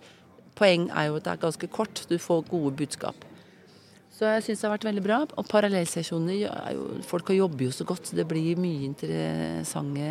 Poeng 0.60 0.90
er 0.92 1.10
jo 1.10 1.18
at 1.20 1.26
det 1.26 1.34
er 1.34 1.44
ganske 1.48 1.72
kort. 1.72 2.04
Du 2.10 2.18
får 2.20 2.46
gode 2.52 2.76
budskap. 2.82 3.26
Så 4.20 4.28
jeg 4.28 4.44
syns 4.44 4.60
det 4.60 4.68
har 4.68 4.74
vært 4.74 4.88
veldig 4.90 5.04
bra. 5.06 5.18
Og 5.40 5.46
parallellsesjoner 5.48 6.42
er 6.50 6.74
jo 6.76 6.88
Folk 7.08 7.32
jobber 7.32 7.70
jo 7.70 7.72
så 7.72 7.86
godt, 7.88 8.10
så 8.10 8.18
det 8.20 8.28
blir 8.28 8.60
mye 8.60 8.84
interessante 8.90 10.08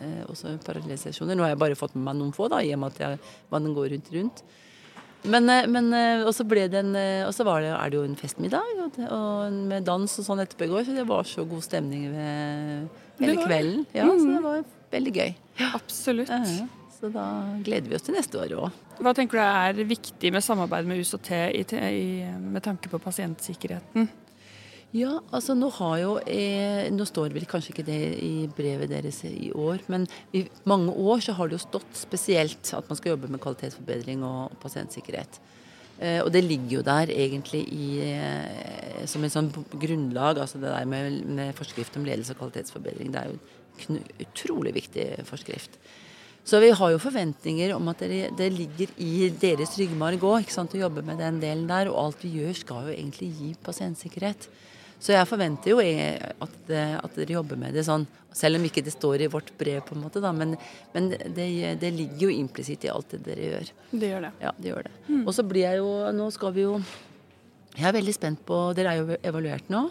eh, 0.00 0.22
også 0.26 0.56
parallellsesjoner. 0.66 1.38
Nå 1.38 1.46
har 1.46 1.52
jeg 1.54 1.60
bare 1.62 1.78
fått 1.78 1.94
med 1.94 2.08
meg 2.08 2.18
noen 2.18 2.34
få, 2.34 2.48
da, 2.50 2.58
i 2.58 2.72
og 2.74 2.80
med 2.82 2.96
at 2.96 3.04
jeg, 3.04 3.20
man 3.54 3.68
går 3.76 3.92
rundt 3.94 4.10
rundt. 4.16 4.42
Men, 5.30 5.46
eh, 5.52 5.68
men 5.70 5.92
eh, 5.94 6.24
og 6.26 6.32
så 6.34 6.46
ble 6.46 6.66
det 6.70 6.82
en 6.82 6.90
Og 7.26 7.32
så 7.34 7.46
var 7.46 7.62
det, 7.62 7.70
er 7.74 7.92
det 7.92 7.98
jo 8.00 8.04
en 8.06 8.18
festmiddag 8.18 8.82
og, 8.82 8.98
og 9.06 9.60
med 9.70 9.86
dans 9.86 10.18
og 10.18 10.26
sånn 10.26 10.42
etterpå 10.42 10.66
i 10.66 10.72
går, 10.72 10.88
så 10.88 10.96
det 10.98 11.06
var 11.06 11.30
så 11.30 11.46
god 11.46 11.62
stemning 11.66 12.08
ved 12.16 13.22
hele 13.22 13.38
kvelden. 13.44 13.86
Ja, 13.94 14.10
så 14.10 14.26
det 14.26 14.42
var 14.42 14.66
veldig 14.96 15.14
gøy. 15.20 15.30
Absolutt. 15.70 16.34
Ja, 16.34 16.66
så 16.96 17.10
da 17.12 17.26
gleder 17.64 17.90
vi 17.90 17.96
oss 17.98 18.06
til 18.06 18.16
neste 18.16 18.38
år 18.40 18.54
òg. 18.56 18.84
Hva 19.04 19.12
tenker 19.16 19.38
du 19.38 19.42
er 19.44 19.88
viktig 19.88 20.32
med 20.32 20.44
samarbeid 20.44 20.88
med 20.88 21.02
USOT 21.02 21.32
i, 21.36 21.64
i, 21.64 22.06
med 22.40 22.64
tanke 22.64 22.90
på 22.92 23.00
pasientsikkerheten? 23.02 24.08
Ja, 24.96 25.18
altså 25.34 25.56
nå 25.58 25.66
har 25.76 25.96
jo 25.98 26.12
eh, 26.30 26.86
Nå 26.94 27.04
står 27.08 27.34
vel 27.34 27.44
kanskje 27.50 27.72
ikke 27.74 27.84
det 27.88 28.00
i 28.22 28.46
brevet 28.56 28.88
deres 28.92 29.18
i 29.28 29.50
år, 29.50 29.82
men 29.92 30.06
i 30.32 30.44
mange 30.64 30.94
år 30.94 31.24
så 31.26 31.34
har 31.36 31.50
det 31.50 31.58
jo 31.58 31.64
stått 31.66 31.98
spesielt 31.98 32.70
at 32.76 32.88
man 32.88 32.98
skal 32.98 33.12
jobbe 33.16 33.28
med 33.32 33.42
kvalitetsforbedring 33.42 34.24
og, 34.24 34.54
og 34.54 34.62
pasientsikkerhet. 34.62 35.40
Eh, 35.98 36.20
og 36.22 36.30
det 36.32 36.44
ligger 36.46 36.78
jo 36.78 36.86
der 36.86 37.12
egentlig 37.12 37.64
i, 37.72 37.88
eh, 38.04 39.04
som 39.10 39.24
en 39.24 39.32
sånn 39.32 39.50
grunnlag, 39.52 40.40
altså 40.40 40.62
det 40.62 40.70
der 40.70 40.88
med, 40.88 41.20
med 41.28 41.54
forskrift 41.58 41.96
om 41.98 42.06
ledelse 42.06 42.36
og 42.36 42.44
kvalitetsforbedring. 42.44 43.12
Det 43.12 43.22
er 43.22 43.32
jo 43.32 43.90
en 43.90 44.02
utrolig 44.24 44.76
viktig 44.76 45.08
forskrift. 45.28 45.80
Så 46.46 46.60
vi 46.62 46.68
har 46.78 46.92
jo 46.94 46.98
forventninger 47.02 47.72
om 47.74 47.88
at 47.90 48.04
det, 48.06 48.28
det 48.38 48.46
ligger 48.54 48.92
i 49.02 49.28
deres 49.34 49.72
ryggmarg 49.80 50.22
òg, 50.22 50.46
å 50.46 50.78
jobbe 50.78 51.02
med 51.02 51.18
den 51.18 51.40
delen 51.42 51.66
der. 51.66 51.88
Og 51.90 51.98
alt 52.04 52.22
vi 52.22 52.36
gjør 52.38 52.54
skal 52.54 52.86
jo 52.86 52.94
egentlig 52.94 53.32
gi 53.34 53.48
pasientsikkerhet. 53.66 54.46
Så 55.02 55.12
jeg 55.12 55.26
forventer 55.28 55.72
jo 55.74 55.80
eh, 55.82 56.14
at, 56.40 56.54
det- 56.68 57.00
at 57.02 57.18
dere 57.18 57.34
jobber 57.36 57.58
med 57.60 57.74
det 57.74 57.82
sånn, 57.84 58.06
selv 58.32 58.56
om 58.60 58.64
ikke 58.64 58.84
det 58.86 58.94
står 58.94 59.24
i 59.26 59.28
vårt 59.32 59.50
brev, 59.58 59.82
på 59.84 59.96
en 59.96 60.04
måte, 60.06 60.22
da. 60.24 60.30
Men, 60.32 60.54
men 60.94 61.10
det, 61.10 61.48
det 61.82 61.90
ligger 61.92 62.28
jo 62.28 62.38
implisitt 62.38 62.86
i 62.86 62.92
alt 62.94 63.10
det 63.16 63.20
dere 63.26 63.50
gjør. 63.50 63.72
Det 63.92 64.10
gjør 64.14 64.24
det. 64.28 64.32
Ja, 64.46 64.54
det 64.56 64.70
gjør 64.72 64.86
det. 64.88 64.94
Og 65.26 65.34
så 65.36 65.44
blir 65.50 65.66
jeg 65.66 65.82
jo 65.82 65.90
Nå 66.16 66.30
skal 66.34 66.54
vi 66.56 66.64
jo 66.64 66.78
Jeg 67.76 67.88
er 67.90 67.94
veldig 67.98 68.14
spent 68.16 68.40
på 68.48 68.58
Dere 68.76 68.92
er 68.94 69.02
jo 69.02 69.18
evaluert 69.20 69.68
nå. 69.72 69.82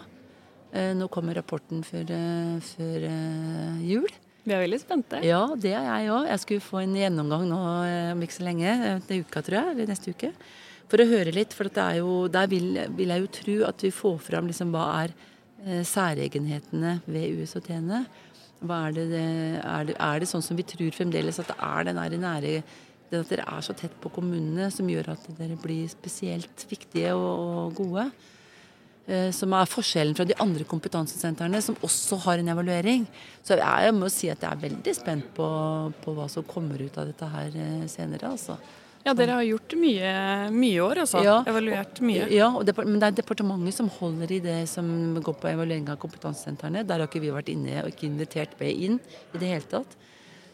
Eh, 0.72 0.92
Nå 0.98 1.06
kommer 1.12 1.36
rapporten 1.38 1.84
før, 1.86 2.08
eh, 2.16 2.56
før 2.74 3.06
eh, 3.12 3.82
jul. 3.92 4.08
Vi 4.46 4.54
er 4.54 4.60
veldig 4.62 4.78
spente. 4.78 5.18
Ja, 5.26 5.40
det 5.58 5.72
er 5.74 5.82
jeg 5.88 6.10
òg. 6.14 6.28
Jeg 6.30 6.42
skulle 6.44 6.62
få 6.62 6.78
en 6.84 6.94
gjennomgang 6.94 7.48
nå 7.50 7.58
eh, 7.82 8.12
om 8.14 8.20
ikke 8.22 8.36
så 8.38 8.44
lenge. 8.46 8.70
eh, 8.92 9.00
Til 9.08 9.24
uka, 9.26 9.42
tror 9.42 9.58
jeg. 9.58 9.72
Eller 9.74 9.90
neste 9.90 10.12
uke. 10.14 10.30
For 10.86 11.02
å 11.02 11.08
høre 11.10 11.32
litt. 11.34 11.52
For 11.56 11.66
jo, 11.98 12.12
der 12.30 12.46
vil, 12.52 12.68
vil 12.94 13.10
jeg 13.10 13.24
jo 13.24 13.32
tro 13.40 13.56
at 13.72 13.82
vi 13.82 13.90
får 13.90 14.20
fram 14.22 14.46
liksom 14.46 14.70
hva 14.74 14.84
er 15.02 15.14
eh, 15.66 15.82
særegenhetene 15.82 17.00
ved 17.10 17.40
USHT-ene. 17.42 18.04
Er 18.66 18.92
det- 18.96 19.06
er, 19.60 19.84
det, 19.84 19.96
er 20.00 20.20
det 20.22 20.28
sånn 20.30 20.42
som 20.42 20.56
vi 20.56 20.62
tror 20.64 20.94
fremdeles, 20.94 21.38
at 21.42 21.50
det 21.50 21.58
er 21.60 21.84
den 21.90 21.98
der 22.00 22.16
nære 22.22 22.62
det 23.10 23.20
at 23.20 23.28
dere 23.30 23.44
er 23.46 23.60
så 23.62 23.74
tett 23.76 23.92
på 24.02 24.10
kommunene 24.10 24.70
som 24.74 24.88
gjør 24.90 25.12
at 25.12 25.26
dere 25.38 25.54
blir 25.62 25.86
spesielt 25.88 26.64
viktige 26.70 27.12
og, 27.14 27.68
og 27.68 27.74
gode? 27.78 28.06
Eh, 29.06 29.30
Som 29.30 29.52
er 29.54 29.68
forskjellen 29.70 30.16
fra 30.18 30.24
de 30.26 30.34
andre 30.42 30.64
kompetansesentrene, 30.66 31.60
som 31.62 31.76
også 31.86 32.18
har 32.24 32.40
en 32.42 32.48
evaluering. 32.50 33.04
Så 33.46 33.54
jeg 33.60 33.92
må 33.94 34.08
si 34.10 34.28
at 34.32 34.42
jeg 34.42 34.50
er 34.50 34.64
veldig 34.64 34.94
spent 34.98 35.28
på, 35.36 35.46
på 36.02 36.14
hva 36.16 36.26
som 36.30 36.42
kommer 36.42 36.80
ut 36.82 36.98
av 36.98 37.06
dette 37.06 37.28
her 37.30 37.54
eh, 37.54 37.86
senere. 37.86 38.32
altså. 38.34 38.58
Ja, 39.06 39.12
dere 39.14 39.36
har 39.38 39.44
gjort 39.46 39.76
mye, 39.78 40.10
mye 40.50 40.72
i 40.74 40.82
år, 40.82 40.98
altså. 41.04 41.20
Ja. 41.22 41.36
Evaluert 41.46 42.00
mye. 42.02 42.26
Ja, 42.34 42.48
og 42.50 42.66
depar- 42.66 42.88
men 42.88 42.98
det 42.98 43.12
er 43.12 43.18
departementet 43.20 43.76
som 43.76 43.86
holder 44.00 44.32
i 44.34 44.40
det 44.42 44.58
som 44.66 44.88
går 45.22 45.38
på 45.38 45.52
evaluering 45.52 45.86
av 45.92 46.00
kompetansesentrene. 46.02 46.82
Der 46.82 46.98
har 46.98 47.06
ikke 47.06 47.22
vi 47.22 47.30
vært 47.30 47.52
inne 47.54 47.84
og 47.84 47.92
ikke 47.94 48.08
invitert 48.10 48.58
med 48.58 48.74
inn 48.74 48.98
i 49.30 49.38
det 49.38 49.52
hele 49.52 49.70
tatt. 49.70 49.94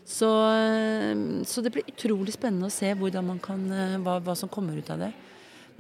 Så, 0.04 0.28
eh, 0.28 1.16
så 1.48 1.64
det 1.64 1.72
blir 1.72 1.88
utrolig 1.88 2.36
spennende 2.36 2.68
å 2.68 2.74
se 2.74 2.92
man 2.92 3.40
kan, 3.40 3.64
hva, 4.04 4.20
hva 4.20 4.36
som 4.36 4.50
kommer 4.52 4.76
ut 4.76 4.90
av 4.92 4.98
det. 5.08 5.14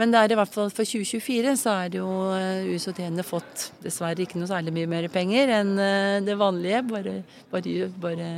Men 0.02 0.10
det 0.10 0.18
er 0.18 0.32
i 0.34 0.36
hvert 0.40 0.50
fall 0.50 0.70
for 0.74 0.82
2024 0.82 1.52
så 1.60 1.72
er 1.84 1.90
det 1.92 2.00
jo 2.00 2.10
eh, 2.34 2.70
USHT-ene 2.74 3.22
fått 3.22 3.68
dessverre 3.84 4.24
ikke 4.24 4.40
noe 4.40 4.50
særlig 4.50 4.72
mye 4.74 4.88
mer 4.90 5.04
penger 5.14 5.52
enn 5.60 5.76
eh, 5.78 6.16
det 6.26 6.34
vanlige. 6.40 6.80
Bare, 6.90 7.12
bare, 7.52 7.86
bare, 8.02 8.30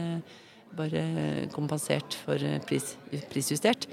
bare 0.77 1.05
kompensert 1.55 2.19
for 2.21 2.37
eh, 2.37 2.59
pris, 2.69 2.91
prisjustert. 3.33 3.89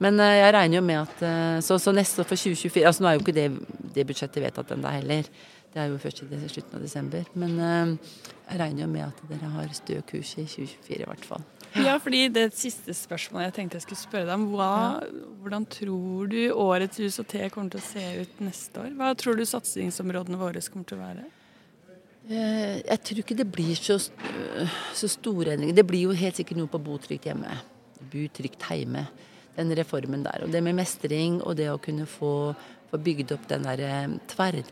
Men 0.00 0.20
jeg 0.20 0.52
regner 0.52 0.76
jo 0.76 0.84
med 0.84 0.98
at 1.00 1.62
Så, 1.64 1.78
så 1.80 1.92
neste 1.96 2.20
år 2.20 2.26
for 2.28 2.36
2024 2.36 2.82
Altså 2.84 3.00
nå 3.00 3.08
er 3.08 3.14
jo 3.16 3.22
ikke 3.22 3.32
det, 3.32 3.46
det 3.94 4.04
budsjettet 4.04 4.44
vedtatt 4.44 4.74
ennå 4.76 4.92
heller. 4.92 5.30
Det 5.72 5.80
er 5.80 5.88
jo 5.88 5.96
først 6.00 6.20
i 6.26 6.40
slutten 6.52 6.76
av 6.76 6.84
desember. 6.84 7.24
Men 7.32 7.56
jeg 7.56 8.60
regner 8.60 8.84
jo 8.84 8.92
med 8.92 9.06
at 9.08 9.24
dere 9.32 9.54
har 9.56 9.72
stø 9.72 9.96
kurs 10.04 10.36
i 10.36 10.44
2024 10.44 11.00
i 11.00 11.08
hvert 11.08 11.28
fall. 11.32 11.48
Ja, 11.86 11.96
fordi 12.02 12.26
det 12.32 12.46
siste 12.56 12.94
spørsmålet 12.96 13.50
jeg 13.50 13.54
tenkte 13.58 13.78
jeg 13.80 13.84
skulle 13.86 14.00
spørre 14.00 14.28
deg 14.28 14.34
om, 14.38 14.46
hva, 14.54 14.70
hvordan 15.42 15.66
tror 15.70 16.30
du 16.32 16.38
årets 16.52 17.00
Hus 17.02 17.18
og 17.22 17.28
Te 17.30 17.48
kommer 17.52 17.74
til 17.74 17.82
å 17.82 17.86
se 17.86 18.04
ut 18.22 18.40
neste 18.44 18.82
år? 18.82 18.94
Hva 18.98 19.10
tror 19.18 19.36
du 19.38 19.44
satsingsområdene 19.48 20.40
våre 20.40 20.62
kommer 20.72 20.88
til 20.88 20.98
å 20.98 21.04
være? 21.04 21.26
Eh, 22.28 22.82
Jeg 22.82 23.02
tror 23.06 23.22
ikke 23.22 23.38
det 23.38 23.48
blir 23.52 23.74
så, 23.78 23.98
øh, 23.98 24.78
så 24.94 25.08
store 25.08 25.54
endringer. 25.54 25.76
Det 25.76 25.86
blir 25.86 26.08
jo 26.08 26.16
helt 26.16 26.38
sikkert 26.40 26.58
noe 26.58 26.70
på 26.70 26.82
bo 26.82 26.96
trygt 26.98 27.28
hjemme. 27.28 27.52
Bu 28.10 28.26
trygt 28.28 28.62
heime. 28.70 29.06
Den 29.56 29.70
reformen 29.78 30.24
der. 30.24 30.44
Og 30.44 30.50
det 30.52 30.62
med 30.62 30.76
mestring 30.76 31.40
og 31.42 31.56
det 31.56 31.70
å 31.72 31.78
kunne 31.80 32.06
få, 32.06 32.54
få 32.90 32.98
bygd 32.98 33.32
opp 33.32 33.46
den 33.48 33.62
der 33.62 33.80
eh, 33.86 34.18
tverr, 34.28 34.62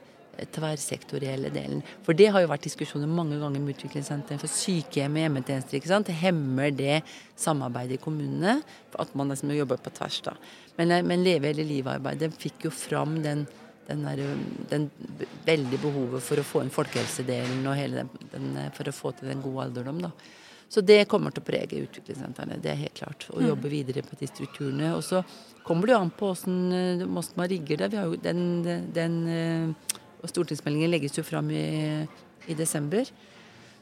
tverrsektorielle 0.54 1.50
delen. 1.54 1.82
For 2.06 2.16
det 2.16 2.30
har 2.34 2.44
jo 2.44 2.50
vært 2.50 2.66
diskusjoner 2.66 3.10
mange 3.10 3.38
ganger 3.40 3.62
med 3.62 3.76
utviklingssenteret 3.76 4.42
for 4.42 4.52
sykehjem 4.52 5.18
og 5.18 5.24
hjemmetjenester. 5.24 5.78
ikke 5.78 5.92
sant? 5.92 6.12
Hemmer 6.20 6.70
det 6.74 7.02
samarbeidet 7.36 7.98
i 7.98 8.04
kommunene. 8.04 8.60
For 8.92 9.04
at 9.06 9.14
man 9.18 9.32
liksom 9.32 9.54
jobber 9.54 9.82
på 9.82 9.92
tvers, 9.94 10.20
da. 10.26 10.36
Men, 10.78 10.90
eh, 10.90 11.02
men 11.02 11.24
Leve 11.24 11.52
hele 11.52 11.66
livet-arbeidet 11.66 12.32
fikk 12.38 12.68
jo 12.68 12.74
fram 12.74 13.22
den 13.22 13.46
den, 13.86 14.02
der, 14.02 14.16
den 14.70 14.90
veldig 15.44 15.78
behovet 15.82 16.24
for 16.24 16.40
å 16.40 16.46
få 16.46 16.62
inn 16.64 16.72
folkehelsedelen 16.72 17.66
og 17.68 17.76
hele 17.76 18.04
den, 18.04 18.30
den, 18.32 18.72
for 18.72 18.88
å 18.88 18.94
få 18.96 19.12
til 19.12 19.28
den 19.28 19.42
gode 19.44 19.66
alderdom. 19.68 20.00
Da. 20.06 20.12
Så 20.74 20.80
det 20.80 21.04
kommer 21.10 21.34
til 21.34 21.44
å 21.44 21.46
prege 21.46 21.82
utviklingssentrene, 21.84 22.58
det 22.62 22.72
er 22.72 22.80
helt 22.80 22.96
klart. 22.98 23.28
Å 23.30 23.42
jobbe 23.44 23.70
videre 23.72 24.02
på 24.06 24.16
de 24.18 24.28
strukturene. 24.30 24.94
Og 24.96 25.04
så 25.06 25.20
kommer 25.66 25.86
det 25.86 25.94
jo 25.94 26.00
an 26.00 26.14
på 26.14 26.32
hvordan 26.32 27.36
man 27.36 27.50
rigger 27.52 27.82
det. 27.82 27.90
Vi 27.92 28.00
har 28.00 28.08
jo 28.08 28.18
den, 28.24 28.40
den 28.96 29.18
Stortingsmeldingen 30.30 30.92
legges 30.92 31.18
jo 31.18 31.24
fram 31.26 31.50
i, 31.52 31.64
i 32.48 32.56
desember. 32.58 33.08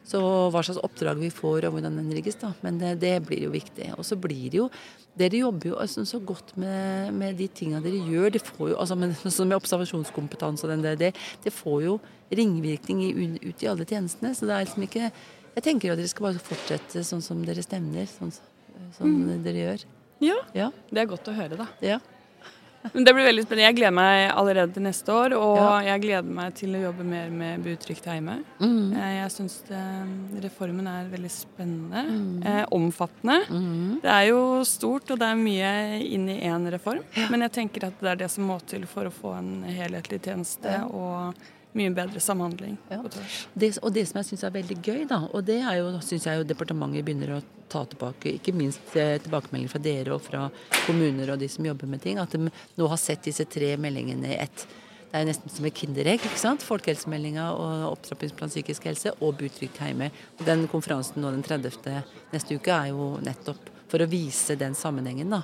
Så 0.03 0.19
hva 0.51 0.63
slags 0.67 0.81
oppdrag 0.83 1.21
vi 1.23 1.31
får 1.31 1.69
og 1.69 1.77
hvordan 1.77 2.01
den 2.01 2.11
rigges, 2.15 2.35
da. 2.41 2.51
Men 2.65 2.81
det, 2.81 2.97
det 3.05 3.15
blir 3.27 3.45
jo 3.47 3.53
viktig. 3.55 3.93
Og 3.95 4.07
så 4.07 4.19
blir 4.19 4.51
det 4.51 4.63
jo 4.65 4.69
Dere 5.13 5.43
jobber 5.43 5.69
jo 5.69 5.75
altså, 5.77 6.07
så 6.09 6.17
godt 6.25 6.55
med, 6.57 7.11
med 7.13 7.37
de 7.37 7.45
tinga 7.53 7.83
dere 7.85 7.99
gjør. 8.09 8.31
Det 8.33 8.41
får 8.47 8.71
jo, 8.71 8.77
altså 8.81 8.97
med, 8.97 9.13
sånn 9.35 9.51
med 9.51 9.59
observasjonskompetanse 9.61 10.65
og 10.65 10.73
den 10.73 10.85
der, 10.87 10.97
det, 10.97 11.11
det 11.45 11.53
får 11.53 11.83
jo 11.85 11.99
ringvirkning 12.33 13.03
i, 13.05 13.11
ut 13.45 13.61
i 13.61 13.69
alle 13.69 13.85
tjenestene. 13.85 14.33
Så 14.33 14.49
det 14.49 14.57
er 14.57 14.65
liksom 14.65 14.87
ikke 14.89 15.11
Jeg 15.53 15.65
tenker 15.67 15.93
at 15.93 16.01
dere 16.01 16.09
skal 16.09 16.31
bare 16.31 16.41
fortsette 16.41 17.03
sånn 17.05 17.21
som 17.21 17.45
dere 17.45 17.61
stemmer, 17.61 18.09
Sånn 18.09 18.33
som 18.97 19.05
mm. 19.05 19.43
dere 19.45 19.67
gjør. 19.67 19.85
Ja. 20.25 20.39
ja. 20.57 20.71
Det 20.89 21.03
er 21.03 21.11
godt 21.11 21.29
å 21.29 21.37
høre, 21.37 21.59
da. 21.61 21.69
Ja. 21.85 21.99
Men 22.93 23.05
Det 23.05 23.15
blir 23.15 23.29
veldig 23.29 23.45
spennende. 23.47 23.67
Jeg 23.69 23.77
gleder 23.79 23.95
meg 23.95 24.25
allerede 24.31 24.75
til 24.75 24.87
neste 24.87 25.15
år. 25.15 25.37
Og 25.39 25.61
ja. 25.61 25.71
jeg 25.93 26.03
gleder 26.07 26.37
meg 26.41 26.57
til 26.59 26.77
å 26.77 26.83
jobbe 26.83 27.07
mer 27.07 27.31
med 27.31 27.63
Butrygt 27.65 28.09
hjemme. 28.09 28.41
Mm. 28.59 28.93
Eh, 28.99 29.15
jeg 29.21 29.33
syns 29.37 29.59
reformen 30.43 30.91
er 30.91 31.09
veldig 31.13 31.33
spennende. 31.33 32.05
Mm. 32.09 32.37
Eh, 32.51 32.63
omfattende. 32.75 33.39
Mm. 33.49 33.97
Det 34.03 34.13
er 34.17 34.29
jo 34.33 34.43
stort, 34.69 35.15
og 35.15 35.23
det 35.23 35.31
er 35.31 35.41
mye 35.41 35.73
inn 36.03 36.29
i 36.33 36.41
én 36.49 36.69
reform. 36.75 37.03
Ja. 37.17 37.31
Men 37.33 37.47
jeg 37.47 37.57
tenker 37.61 37.89
at 37.89 38.03
det 38.03 38.15
er 38.15 38.23
det 38.25 38.31
som 38.35 38.49
må 38.51 38.59
til 38.67 38.87
for 38.91 39.09
å 39.09 39.15
få 39.15 39.37
en 39.39 39.53
helhetlig 39.69 40.23
tjeneste. 40.27 40.79
Og 40.91 41.37
mye 41.79 41.91
bedre 41.97 42.21
samhandling 42.21 42.77
ja. 42.91 43.01
på 43.03 43.11
tvers. 43.15 43.39
Det, 43.55 43.73
og 43.81 43.95
det 43.97 44.05
som 44.09 44.21
jeg 44.21 44.31
syns 44.31 44.45
er 44.47 44.55
veldig 44.55 44.79
gøy, 44.83 45.03
da, 45.11 45.23
og 45.33 45.45
det 45.49 45.59
er 45.63 45.81
jo, 45.81 45.91
syns 46.05 46.29
jeg 46.29 46.41
jo 46.41 46.47
departementet 46.49 47.07
begynner 47.07 47.37
å 47.39 47.43
ta 47.73 47.85
tilbake, 47.89 48.37
ikke 48.37 48.55
minst 48.57 48.97
eh, 49.01 49.17
tilbakemeldinger 49.25 49.73
fra 49.73 49.83
dere 49.83 50.15
og 50.17 50.23
fra 50.25 50.47
kommuner 50.85 51.33
og 51.33 51.41
de 51.41 51.49
som 51.49 51.67
jobber 51.67 51.89
med 51.89 52.03
ting, 52.05 52.21
at 52.21 52.35
de 52.35 52.51
nå 52.51 52.89
har 52.93 53.01
sett 53.01 53.25
disse 53.25 53.47
tre 53.49 53.75
meldingene 53.81 54.35
i 54.35 54.41
ett. 54.45 54.67
Det 55.13 55.21
er 55.21 55.27
nesten 55.29 55.53
som 55.53 55.67
et 55.69 55.77
kinderegg. 55.77 56.23
ikke 56.25 56.41
sant? 56.41 56.63
Folkehelsemeldinga 56.65 57.51
og 57.53 57.83
opptrappingsplan 57.91 58.53
psykisk 58.53 58.87
helse 58.89 59.13
og 59.19 59.35
Butrygt 59.41 59.81
heime. 59.85 60.09
Den 60.41 60.65
konferansen 60.73 61.21
nå 61.21 61.35
den 61.35 61.45
30. 61.45 61.99
neste 62.33 62.57
uke 62.57 62.73
er 62.73 62.95
jo 62.95 63.11
nettopp 63.21 63.69
for 63.93 64.01
å 64.01 64.09
vise 64.09 64.57
den 64.57 64.73
sammenhengen. 64.77 65.35
da. 65.37 65.43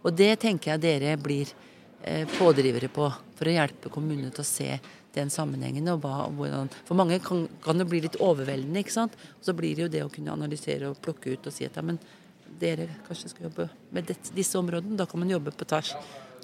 Og 0.00 0.16
det 0.16 0.38
tenker 0.40 0.72
jeg 0.72 0.82
dere 0.86 1.18
blir 1.20 1.52
eh, 2.00 2.24
pådrivere 2.38 2.88
på, 2.88 3.10
for 3.36 3.48
å 3.48 3.54
hjelpe 3.58 3.92
kommunene 3.92 4.32
til 4.32 4.40
å 4.40 4.48
se 4.48 4.70
den 5.14 5.30
sammenhengen. 5.30 5.88
og 5.92 6.00
hva, 6.04 6.28
hvordan, 6.36 6.70
For 6.88 6.98
mange 6.98 7.18
kan, 7.24 7.46
kan, 7.64 7.78
det 7.78 7.88
bli 7.90 8.02
litt 8.06 8.18
overveldende. 8.20 8.80
ikke 8.82 8.96
sant? 8.96 9.18
Og 9.38 9.50
Så 9.50 9.56
blir 9.56 9.76
det 9.76 9.86
jo 9.86 9.92
det 9.92 10.04
å 10.06 10.10
kunne 10.12 10.32
analysere 10.32 10.90
og 10.90 11.00
plukke 11.02 11.34
ut 11.34 11.46
og 11.46 11.54
si 11.54 11.66
at 11.66 11.76
ja, 11.76 11.82
men 11.82 12.00
dere 12.60 12.88
kanskje 13.06 13.32
skal 13.32 13.48
jobbe 13.48 13.68
med 13.90 14.10
dette, 14.10 14.34
disse 14.36 14.58
områdene. 14.58 14.98
Da 14.98 15.06
kan 15.06 15.22
man 15.22 15.30
jobbe 15.30 15.54
på 15.54 15.68
tvers. 15.68 15.94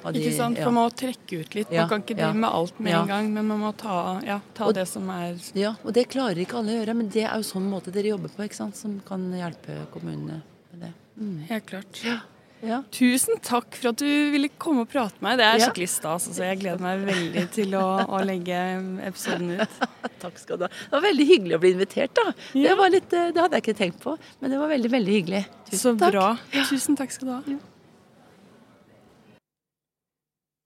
De, 0.07 0.21
ikke 0.21 0.37
sant, 0.37 0.59
for 0.61 0.71
Man 0.71 0.85
må 0.85 0.91
trekke 0.95 1.41
ut 1.41 1.55
litt. 1.57 1.73
Man 1.73 1.89
kan 1.91 2.03
ikke 2.05 2.15
drive 2.15 2.29
ja, 2.29 2.41
med 2.45 2.51
alt 2.53 2.79
med 2.79 2.93
ja. 2.93 3.01
en 3.01 3.11
gang, 3.11 3.31
men 3.33 3.49
man 3.49 3.63
må 3.65 3.73
ta, 3.75 4.21
ja, 4.27 4.37
ta 4.55 4.69
og, 4.69 4.75
det 4.77 4.85
som 4.91 5.09
er 5.11 5.41
Ja, 5.57 5.73
og 5.83 5.97
det 5.97 6.07
klarer 6.13 6.39
ikke 6.43 6.61
alle 6.61 6.75
å 6.75 6.79
gjøre, 6.81 6.95
men 7.01 7.11
det 7.11 7.25
er 7.25 7.35
jo 7.41 7.49
sånn 7.49 7.67
måte 7.71 7.95
dere 7.95 8.13
jobber 8.13 8.31
på, 8.31 8.45
ikke 8.47 8.61
sant, 8.61 8.79
som 8.79 9.01
kan 9.09 9.25
hjelpe 9.35 9.81
kommunene 9.95 10.43
med 10.71 10.85
det. 10.85 10.93
Mm. 11.17 11.37
Helt 11.49 11.69
klart. 11.73 12.03
Ja. 12.07 12.21
Ja. 12.65 12.81
Tusen 12.95 13.41
takk 13.45 13.77
for 13.77 13.91
at 13.93 14.01
du 14.01 14.09
ville 14.33 14.49
komme 14.61 14.87
og 14.87 14.91
prate 14.91 15.21
med 15.21 15.29
meg. 15.29 15.41
Det 15.41 15.47
er 15.47 15.63
skikkelig 15.67 15.89
stas. 15.93 16.29
Altså. 16.31 16.43
Jeg 16.47 16.61
gleder 16.63 16.83
meg 16.83 17.05
veldig 17.05 17.45
til 17.53 17.77
å, 17.77 17.85
å 18.17 18.21
legge 18.25 18.61
episoden 19.05 19.53
ut. 19.59 19.79
takk 20.25 20.41
skal 20.41 20.61
du 20.61 20.67
ha. 20.67 20.71
Det 20.73 20.97
var 20.97 21.05
veldig 21.05 21.29
hyggelig 21.29 21.59
å 21.59 21.63
bli 21.63 21.73
invitert, 21.77 22.17
da. 22.17 22.27
Ja. 22.57 22.73
Det, 22.73 22.91
litt, 22.97 23.13
eh, 23.13 23.31
det, 23.35 23.43
hadde 23.45 23.61
jeg 23.61 23.67
ikke 23.67 23.79
tenkt 23.83 24.03
på, 24.03 24.17
men 24.41 24.55
det 24.55 24.61
var 24.63 24.73
veldig, 24.73 24.93
veldig 24.97 25.17
hyggelig. 25.19 25.43
Tusen 25.69 25.83
Så 25.83 25.95
takk. 26.01 26.17
bra. 26.17 26.29
Tusen 26.71 26.99
takk 26.99 27.15
skal 27.15 27.31
du 27.31 27.35
ha. 27.37 27.59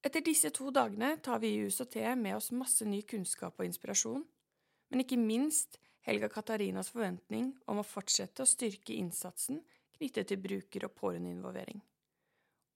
Etter 0.07 0.24
disse 0.24 0.49
to 0.57 0.70
dagene 0.72 1.16
tar 1.20 1.43
vi 1.43 1.53
i 1.53 1.66
USOT 1.66 1.99
med 2.16 2.38
oss 2.38 2.49
masse 2.57 2.86
ny 2.88 3.03
kunnskap 3.09 3.59
og 3.59 3.66
inspirasjon, 3.66 4.22
men 4.91 5.03
ikke 5.05 5.18
minst 5.20 5.76
Helga 6.07 6.30
Katarinas 6.32 6.88
forventning 6.88 7.51
om 7.68 7.82
å 7.82 7.84
fortsette 7.84 8.47
å 8.47 8.49
styrke 8.49 8.97
innsatsen 8.97 9.61
knyttet 10.01 10.30
til 10.30 10.40
bruker- 10.40 10.88
og 10.88 10.94
pårørendeinvolvering. 10.96 11.82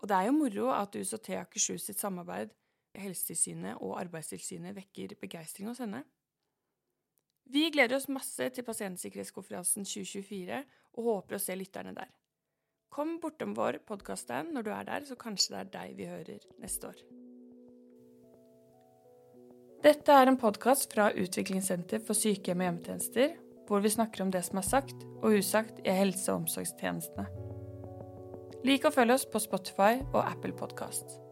Og 0.05 0.09
det 0.09 0.17
er 0.17 0.29
jo 0.29 0.37
moro 0.37 0.69
at 0.77 0.97
USOT 1.01 1.31
Akershus 1.41 1.89
sitt 1.89 2.03
samarbeid 2.03 2.53
Helsetilsynet 2.95 3.81
og 3.83 3.97
Arbeidstilsynet 3.99 4.77
vekker 4.77 5.17
begeistring 5.21 5.71
hos 5.71 5.81
henne. 5.83 6.05
Vi 7.51 7.67
gleder 7.73 7.99
oss 7.99 8.09
masse 8.13 8.49
til 8.55 8.65
Pasientsikkerhetskonferansen 8.65 9.85
2024 9.89 10.61
og 10.95 11.09
håper 11.09 11.37
å 11.37 11.43
se 11.43 11.57
lytterne 11.59 11.95
der. 11.97 12.13
Kom 12.95 13.19
bortom 13.21 13.57
vår 13.57 13.81
podkaststand 13.89 14.55
når 14.55 14.65
du 14.65 14.71
er 14.73 14.89
der, 14.89 15.05
så 15.09 15.17
kanskje 15.19 15.55
det 15.55 15.61
er 15.61 15.73
deg 15.75 15.97
vi 15.99 16.09
hører 16.09 16.47
neste 16.63 16.93
år. 16.93 17.01
Dette 19.85 20.15
er 20.17 20.31
en 20.31 20.41
podkast 20.41 20.95
fra 20.95 21.11
Utviklingssenter 21.13 22.01
for 22.01 22.17
sykehjem 22.17 22.63
og 22.63 22.69
hjemmetjenester, 22.69 23.35
hvor 23.69 23.81
vi 23.81 23.93
snakker 23.93 24.25
om 24.25 24.31
det 24.33 24.45
som 24.45 24.61
er 24.61 24.69
sagt 24.69 25.05
og 25.23 25.39
usagt 25.39 25.81
i 25.85 25.91
helse- 25.91 26.33
og 26.33 26.45
omsorgstjenestene. 26.45 27.27
Lik 28.65 28.85
og 28.85 28.95
følg 28.97 29.13
oss 29.17 29.27
på 29.29 29.39
Spotify 29.39 30.01
og 30.13 30.23
Apple 30.25 30.53
Podkast. 30.57 31.24